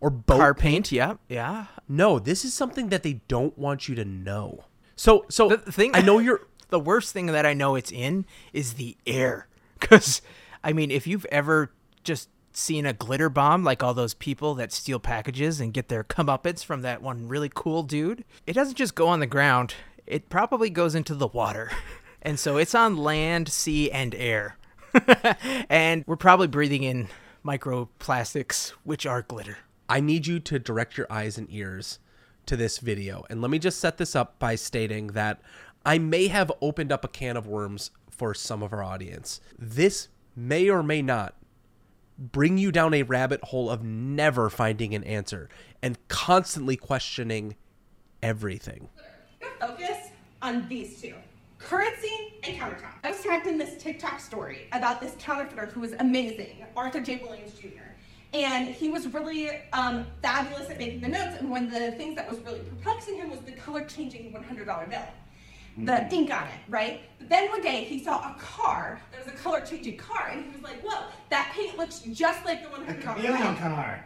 or 0.00 0.10
boat 0.10 0.38
car 0.38 0.54
paint? 0.54 0.92
Yeah, 0.92 1.14
yeah. 1.28 1.66
No, 1.88 2.18
this 2.18 2.44
is 2.44 2.54
something 2.54 2.88
that 2.90 3.02
they 3.02 3.20
don't 3.28 3.56
want 3.58 3.88
you 3.88 3.94
to 3.96 4.04
know. 4.04 4.64
So, 4.96 5.24
so 5.28 5.48
The 5.48 5.72
thing 5.72 5.92
I 5.94 6.00
know 6.02 6.18
you're. 6.26 6.46
the 6.70 6.80
worst 6.80 7.12
thing 7.12 7.26
that 7.26 7.46
I 7.46 7.54
know 7.54 7.74
it's 7.76 7.92
in 7.92 8.24
is 8.52 8.74
the 8.74 8.96
air. 9.06 9.46
Because, 9.80 10.20
I 10.64 10.72
mean, 10.72 10.90
if 10.90 11.06
you've 11.06 11.24
ever 11.26 11.70
just 12.02 12.28
seen 12.52 12.84
a 12.84 12.92
glitter 12.92 13.28
bomb, 13.28 13.62
like 13.62 13.80
all 13.84 13.94
those 13.94 14.12
people 14.14 14.56
that 14.56 14.72
steal 14.72 14.98
packages 14.98 15.60
and 15.60 15.72
get 15.72 15.86
their 15.88 16.02
comeuppance 16.02 16.64
from 16.64 16.82
that 16.82 17.00
one 17.00 17.28
really 17.28 17.48
cool 17.54 17.84
dude, 17.84 18.24
it 18.44 18.54
doesn't 18.54 18.74
just 18.76 18.96
go 18.96 19.06
on 19.06 19.20
the 19.20 19.26
ground, 19.28 19.74
it 20.04 20.28
probably 20.28 20.68
goes 20.68 20.94
into 20.96 21.14
the 21.14 21.28
water. 21.28 21.70
And 22.20 22.36
so 22.40 22.56
it's 22.56 22.74
on 22.74 22.96
land, 22.96 23.48
sea, 23.48 23.92
and 23.92 24.12
air. 24.16 24.56
and 25.70 26.02
we're 26.08 26.16
probably 26.16 26.48
breathing 26.48 26.82
in 26.82 27.06
microplastics, 27.44 28.70
which 28.82 29.06
are 29.06 29.22
glitter. 29.22 29.58
I 29.88 30.00
need 30.00 30.26
you 30.26 30.38
to 30.40 30.58
direct 30.58 30.96
your 30.96 31.06
eyes 31.10 31.38
and 31.38 31.46
ears 31.50 31.98
to 32.46 32.56
this 32.56 32.78
video. 32.78 33.24
And 33.30 33.40
let 33.40 33.50
me 33.50 33.58
just 33.58 33.78
set 33.78 33.98
this 33.98 34.14
up 34.14 34.38
by 34.38 34.54
stating 34.54 35.08
that 35.08 35.40
I 35.84 35.98
may 35.98 36.28
have 36.28 36.52
opened 36.60 36.92
up 36.92 37.04
a 37.04 37.08
can 37.08 37.36
of 37.36 37.46
worms 37.46 37.90
for 38.10 38.34
some 38.34 38.62
of 38.62 38.72
our 38.72 38.82
audience. 38.82 39.40
This 39.58 40.08
may 40.34 40.68
or 40.68 40.82
may 40.82 41.02
not 41.02 41.34
bring 42.18 42.58
you 42.58 42.72
down 42.72 42.94
a 42.94 43.04
rabbit 43.04 43.42
hole 43.44 43.70
of 43.70 43.84
never 43.84 44.50
finding 44.50 44.94
an 44.94 45.04
answer 45.04 45.48
and 45.82 45.96
constantly 46.08 46.76
questioning 46.76 47.54
everything. 48.22 48.88
focus 49.60 50.08
on 50.42 50.68
these 50.68 51.00
two 51.00 51.14
currency 51.58 52.34
and 52.44 52.56
countertop. 52.56 52.94
I 53.04 53.10
was 53.10 53.20
tagged 53.20 53.46
in 53.46 53.58
this 53.58 53.80
TikTok 53.82 54.20
story 54.20 54.68
about 54.72 55.00
this 55.00 55.14
counterfeiter 55.18 55.66
who 55.66 55.80
was 55.80 55.92
amazing, 55.98 56.64
Arthur 56.76 57.00
J. 57.00 57.20
Williams 57.22 57.52
Jr. 57.54 57.82
And 58.34 58.68
he 58.68 58.90
was 58.90 59.06
really 59.08 59.50
um, 59.72 60.06
fabulous 60.22 60.68
at 60.68 60.78
making 60.78 61.00
the 61.00 61.08
notes. 61.08 61.36
And 61.40 61.50
one 61.50 61.64
of 61.64 61.70
the 61.70 61.92
things 61.92 62.14
that 62.16 62.28
was 62.28 62.38
really 62.40 62.60
perplexing 62.60 63.16
him 63.16 63.30
was 63.30 63.40
the 63.40 63.52
color 63.52 63.84
changing 63.84 64.32
$100 64.32 64.90
bill. 64.90 65.00
the 65.78 66.14
ink 66.14 66.30
on 66.32 66.44
it, 66.44 66.60
right? 66.68 67.00
But 67.18 67.28
then 67.30 67.48
one 67.50 67.62
day 67.62 67.84
he 67.84 68.02
saw 68.02 68.18
a 68.18 68.36
car. 68.38 69.00
There 69.12 69.20
was 69.24 69.32
a 69.32 69.36
color 69.36 69.60
changing 69.60 69.96
car, 69.96 70.28
and 70.32 70.44
he 70.44 70.50
was 70.50 70.62
like, 70.62 70.80
"Whoa, 70.82 71.06
that 71.30 71.52
paint 71.54 71.78
looks 71.78 72.00
just 72.00 72.44
like 72.44 72.62
the 72.64 72.68
one 72.70 72.84
The 72.84 72.94
from 72.94 73.02
Color 73.02 73.16
chameleon 73.22 73.56
Car." 73.56 73.70
car. 73.74 74.04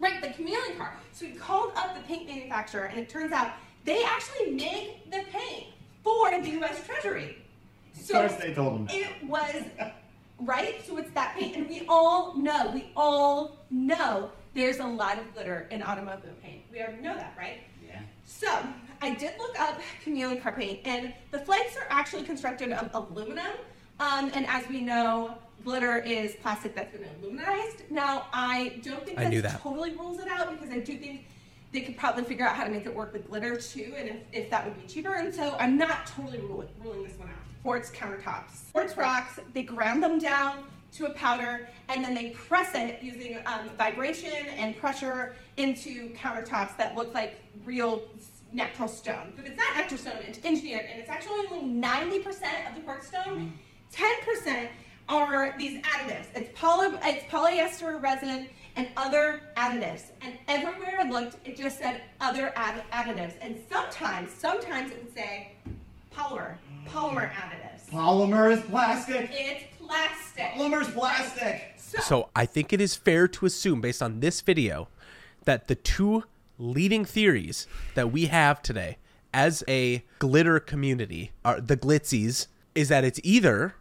Right, 0.00 0.20
the 0.20 0.30
chameleon 0.30 0.76
car. 0.76 0.94
So 1.12 1.26
he 1.26 1.32
called 1.32 1.72
up 1.76 1.94
the 1.94 2.02
paint 2.02 2.26
manufacturer, 2.26 2.84
and 2.86 2.98
it 2.98 3.08
turns 3.08 3.30
out 3.32 3.52
they 3.84 4.02
actually 4.04 4.50
make 4.52 5.10
the 5.10 5.22
paint 5.32 5.66
for 6.02 6.30
the 6.42 6.50
U.S. 6.50 6.84
Treasury. 6.84 7.38
So 7.94 8.20
Of 8.24 8.30
course 8.30 8.42
they 8.42 8.52
told 8.52 8.80
him 8.80 8.88
it 8.90 9.24
was 9.24 9.54
right. 10.44 10.84
So 10.86 10.96
it's 10.98 11.10
that 11.12 11.36
paint, 11.36 11.56
and 11.56 11.68
we 11.68 11.84
all 11.88 12.34
know, 12.36 12.70
we 12.72 12.90
all 12.96 13.58
know, 13.70 14.30
there's 14.54 14.78
a 14.78 14.86
lot 14.86 15.18
of 15.18 15.32
glitter 15.34 15.66
in 15.70 15.82
automobile 15.82 16.34
paint. 16.42 16.62
We 16.70 16.80
already 16.80 17.02
know 17.02 17.14
that, 17.14 17.34
right? 17.38 17.60
Yeah. 17.86 18.00
So 18.24 18.62
I 19.00 19.14
did 19.14 19.32
look 19.38 19.58
up 19.58 19.80
chameleon 20.02 20.40
car 20.40 20.52
paint, 20.52 20.80
and 20.84 21.12
the 21.30 21.38
flakes 21.38 21.76
are 21.76 21.86
actually 21.90 22.22
constructed 22.24 22.72
of 22.72 22.90
aluminum. 22.94 23.52
Um, 24.00 24.30
and 24.34 24.46
as 24.46 24.68
we 24.68 24.80
know, 24.80 25.36
glitter 25.64 25.98
is 25.98 26.34
plastic 26.36 26.74
that's 26.74 26.96
been 26.96 27.08
aluminized. 27.20 27.90
Now 27.90 28.26
I 28.32 28.80
don't 28.82 29.04
think 29.06 29.18
I 29.18 29.40
that 29.40 29.60
totally 29.60 29.94
rules 29.94 30.20
it 30.20 30.28
out 30.28 30.50
because 30.50 30.74
I 30.74 30.80
do 30.80 30.96
think 30.96 31.26
they 31.72 31.80
could 31.80 31.96
probably 31.96 32.24
figure 32.24 32.46
out 32.46 32.54
how 32.54 32.64
to 32.64 32.70
make 32.70 32.86
it 32.86 32.94
work 32.94 33.12
with 33.12 33.28
glitter 33.28 33.56
too, 33.56 33.94
and 33.96 34.08
if, 34.08 34.16
if 34.32 34.50
that 34.50 34.64
would 34.64 34.80
be 34.80 34.86
cheaper. 34.86 35.14
And 35.14 35.34
so 35.34 35.56
I'm 35.58 35.76
not 35.78 36.06
totally 36.06 36.38
ruling, 36.38 36.68
ruling 36.82 37.04
this 37.04 37.18
one 37.18 37.28
out. 37.28 37.34
Quartz 37.62 37.90
countertops. 37.90 38.70
Quartz 38.72 38.96
rocks, 38.96 39.38
they 39.54 39.62
ground 39.62 40.02
them 40.02 40.18
down 40.18 40.64
to 40.92 41.06
a 41.06 41.10
powder, 41.10 41.68
and 41.88 42.04
then 42.04 42.14
they 42.14 42.30
press 42.30 42.74
it 42.74 43.02
using 43.02 43.38
um, 43.46 43.70
vibration 43.78 44.46
and 44.56 44.76
pressure 44.76 45.34
into 45.56 46.10
countertops 46.10 46.76
that 46.76 46.94
look 46.94 47.14
like 47.14 47.40
real 47.64 48.02
natural 48.52 48.88
stone. 48.88 49.32
But 49.34 49.46
it's 49.46 49.56
not 49.56 49.74
natural 49.74 49.98
stone, 49.98 50.18
it's 50.26 50.44
engineered, 50.44 50.86
and 50.90 51.00
it's 51.00 51.08
actually 51.08 51.46
only 51.50 51.80
90% 51.80 52.28
of 52.68 52.74
the 52.74 52.82
quartz 52.82 53.06
stone. 53.06 53.58
10% 53.94 54.68
are 55.08 55.54
these 55.58 55.80
additives. 55.82 56.26
It's, 56.34 56.50
poly, 56.58 56.88
it's 57.02 57.24
polyester 57.32 58.02
resin 58.02 58.48
and 58.76 58.88
other 58.96 59.40
additives. 59.56 60.04
And 60.20 60.34
everywhere 60.48 60.98
I 61.00 61.08
looked, 61.08 61.36
it 61.46 61.56
just 61.56 61.78
said 61.78 62.02
other 62.20 62.52
add- 62.56 62.84
additives. 62.92 63.34
And 63.40 63.58
sometimes, 63.70 64.30
sometimes 64.32 64.92
it 64.92 65.02
would 65.02 65.14
say 65.14 65.52
polymer, 66.14 66.56
polymer 66.88 67.30
additives. 67.30 67.90
Polymer 67.90 68.52
is 68.52 68.62
plastic. 68.62 69.30
It's 69.32 69.64
plastic. 69.78 70.52
Polymer's 70.54 70.90
plastic. 70.90 71.74
So 71.78 72.30
I 72.34 72.46
think 72.46 72.72
it 72.72 72.80
is 72.80 72.94
fair 72.94 73.28
to 73.28 73.46
assume, 73.46 73.80
based 73.80 74.02
on 74.02 74.20
this 74.20 74.40
video, 74.40 74.88
that 75.44 75.68
the 75.68 75.74
two 75.74 76.24
leading 76.58 77.04
theories 77.04 77.66
that 77.94 78.10
we 78.12 78.26
have 78.26 78.62
today 78.62 78.96
as 79.34 79.64
a 79.66 80.04
glitter 80.18 80.60
community, 80.60 81.32
are 81.44 81.60
the 81.60 81.76
glitzies, 81.76 82.46
is 82.74 82.88
that 82.88 83.04
it's 83.04 83.20
either 83.22 83.74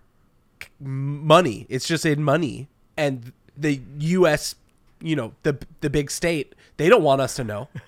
money, 0.79 1.65
it's 1.69 1.87
just 1.87 2.05
in 2.05 2.23
money, 2.23 2.67
and 2.95 3.33
the 3.57 3.81
U.S., 3.99 4.55
you 5.01 5.15
know, 5.15 5.33
the 5.43 5.57
the 5.81 5.89
big 5.89 6.11
state, 6.11 6.53
they 6.77 6.89
don't 6.89 7.03
want 7.03 7.21
us 7.21 7.35
to 7.35 7.43
know. 7.43 7.67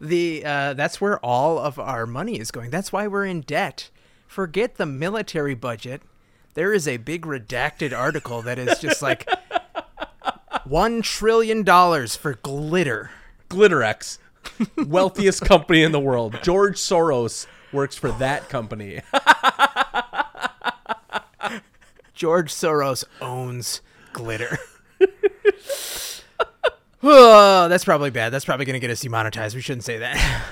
the 0.00 0.42
uh, 0.44 0.74
that's 0.74 1.00
where 1.00 1.18
all 1.18 1.58
of 1.58 1.78
our 1.78 2.06
money 2.06 2.38
is 2.38 2.50
going. 2.50 2.70
That's 2.70 2.92
why 2.92 3.06
we're 3.06 3.26
in 3.26 3.42
debt. 3.42 3.90
Forget 4.26 4.76
the 4.76 4.86
military 4.86 5.54
budget. 5.54 6.02
There 6.54 6.72
is 6.72 6.88
a 6.88 6.96
big 6.96 7.22
redacted 7.22 7.96
article 7.96 8.42
that 8.42 8.58
is 8.58 8.78
just 8.78 9.02
like 9.02 9.28
one 10.64 11.02
trillion 11.02 11.62
dollars 11.62 12.16
for 12.16 12.34
glitter. 12.34 13.10
Glitterex, 13.48 14.18
wealthiest 14.76 15.42
company 15.42 15.82
in 15.82 15.92
the 15.92 16.00
world. 16.00 16.38
George 16.42 16.76
Soros 16.76 17.46
works 17.72 17.96
for 17.96 18.10
that 18.12 18.48
company. 18.48 19.00
George 22.14 22.52
Soros 22.52 23.04
owns 23.20 23.80
glitter. 24.12 24.58
Oh, 27.10 27.68
that's 27.68 27.84
probably 27.84 28.10
bad. 28.10 28.30
That's 28.30 28.44
probably 28.44 28.66
going 28.66 28.74
to 28.74 28.80
get 28.80 28.90
us 28.90 29.00
demonetized. 29.00 29.54
We 29.54 29.62
shouldn't 29.62 29.84
say 29.84 29.98
that. 29.98 30.42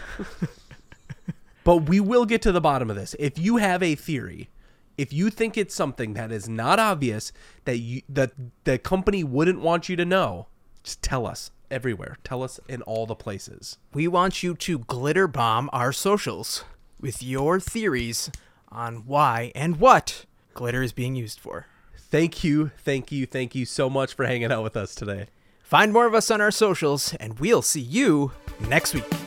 But 1.67 1.89
we 1.89 1.99
will 1.99 2.27
get 2.27 2.43
to 2.43 2.53
the 2.53 2.61
bottom 2.61 2.91
of 2.91 2.97
this. 2.97 3.17
If 3.19 3.41
you 3.41 3.57
have 3.57 3.83
a 3.83 3.97
theory, 3.97 4.51
if 4.97 5.13
you 5.13 5.31
think 5.31 5.59
it's 5.59 5.75
something 5.75 6.15
that 6.15 6.31
is 6.31 6.49
not 6.49 6.79
obvious 6.79 7.33
that 7.65 7.79
you 7.79 8.03
that 8.09 8.35
the 8.63 8.79
company 8.79 9.25
wouldn't 9.25 9.61
want 9.61 9.89
you 9.89 9.97
to 9.97 10.05
know, 10.05 10.47
just 10.85 11.03
tell 11.03 11.27
us 11.27 11.51
everywhere. 11.69 12.19
Tell 12.23 12.45
us 12.45 12.61
in 12.69 12.83
all 12.83 13.05
the 13.05 13.17
places. 13.17 13.79
we 13.93 14.07
want 14.07 14.45
you 14.45 14.55
to 14.55 14.79
glitter 14.79 15.27
bomb 15.27 15.69
our 15.73 15.93
socials 15.93 16.63
with 17.01 17.21
your 17.21 17.59
theories 17.59 18.31
on 18.71 19.05
why 19.05 19.51
and 19.57 19.81
what 19.81 20.25
glitter 20.55 20.85
is 20.85 20.93
being 20.93 21.17
used 21.17 21.41
for. 21.41 21.67
Thank 21.99 22.45
you, 22.45 22.71
thank 22.79 23.11
you, 23.11 23.27
thank 23.27 23.57
you 23.57 23.67
so 23.67 23.91
much 23.91 24.15
for 24.15 24.25
hanging 24.25 24.53
out 24.53 24.63
with 24.63 24.77
us 24.77 24.95
today. 24.95 25.27
Find 25.67 25.93
more 25.93 26.07
of 26.07 26.15
us 26.15 26.31
on 26.31 26.41
our 26.41 26.53
socials, 26.53 27.13
and 27.19 27.41
we'll 27.41 27.61
see 27.61 27.81
you 27.81 28.31
next 28.69 28.95
week. 28.95 29.26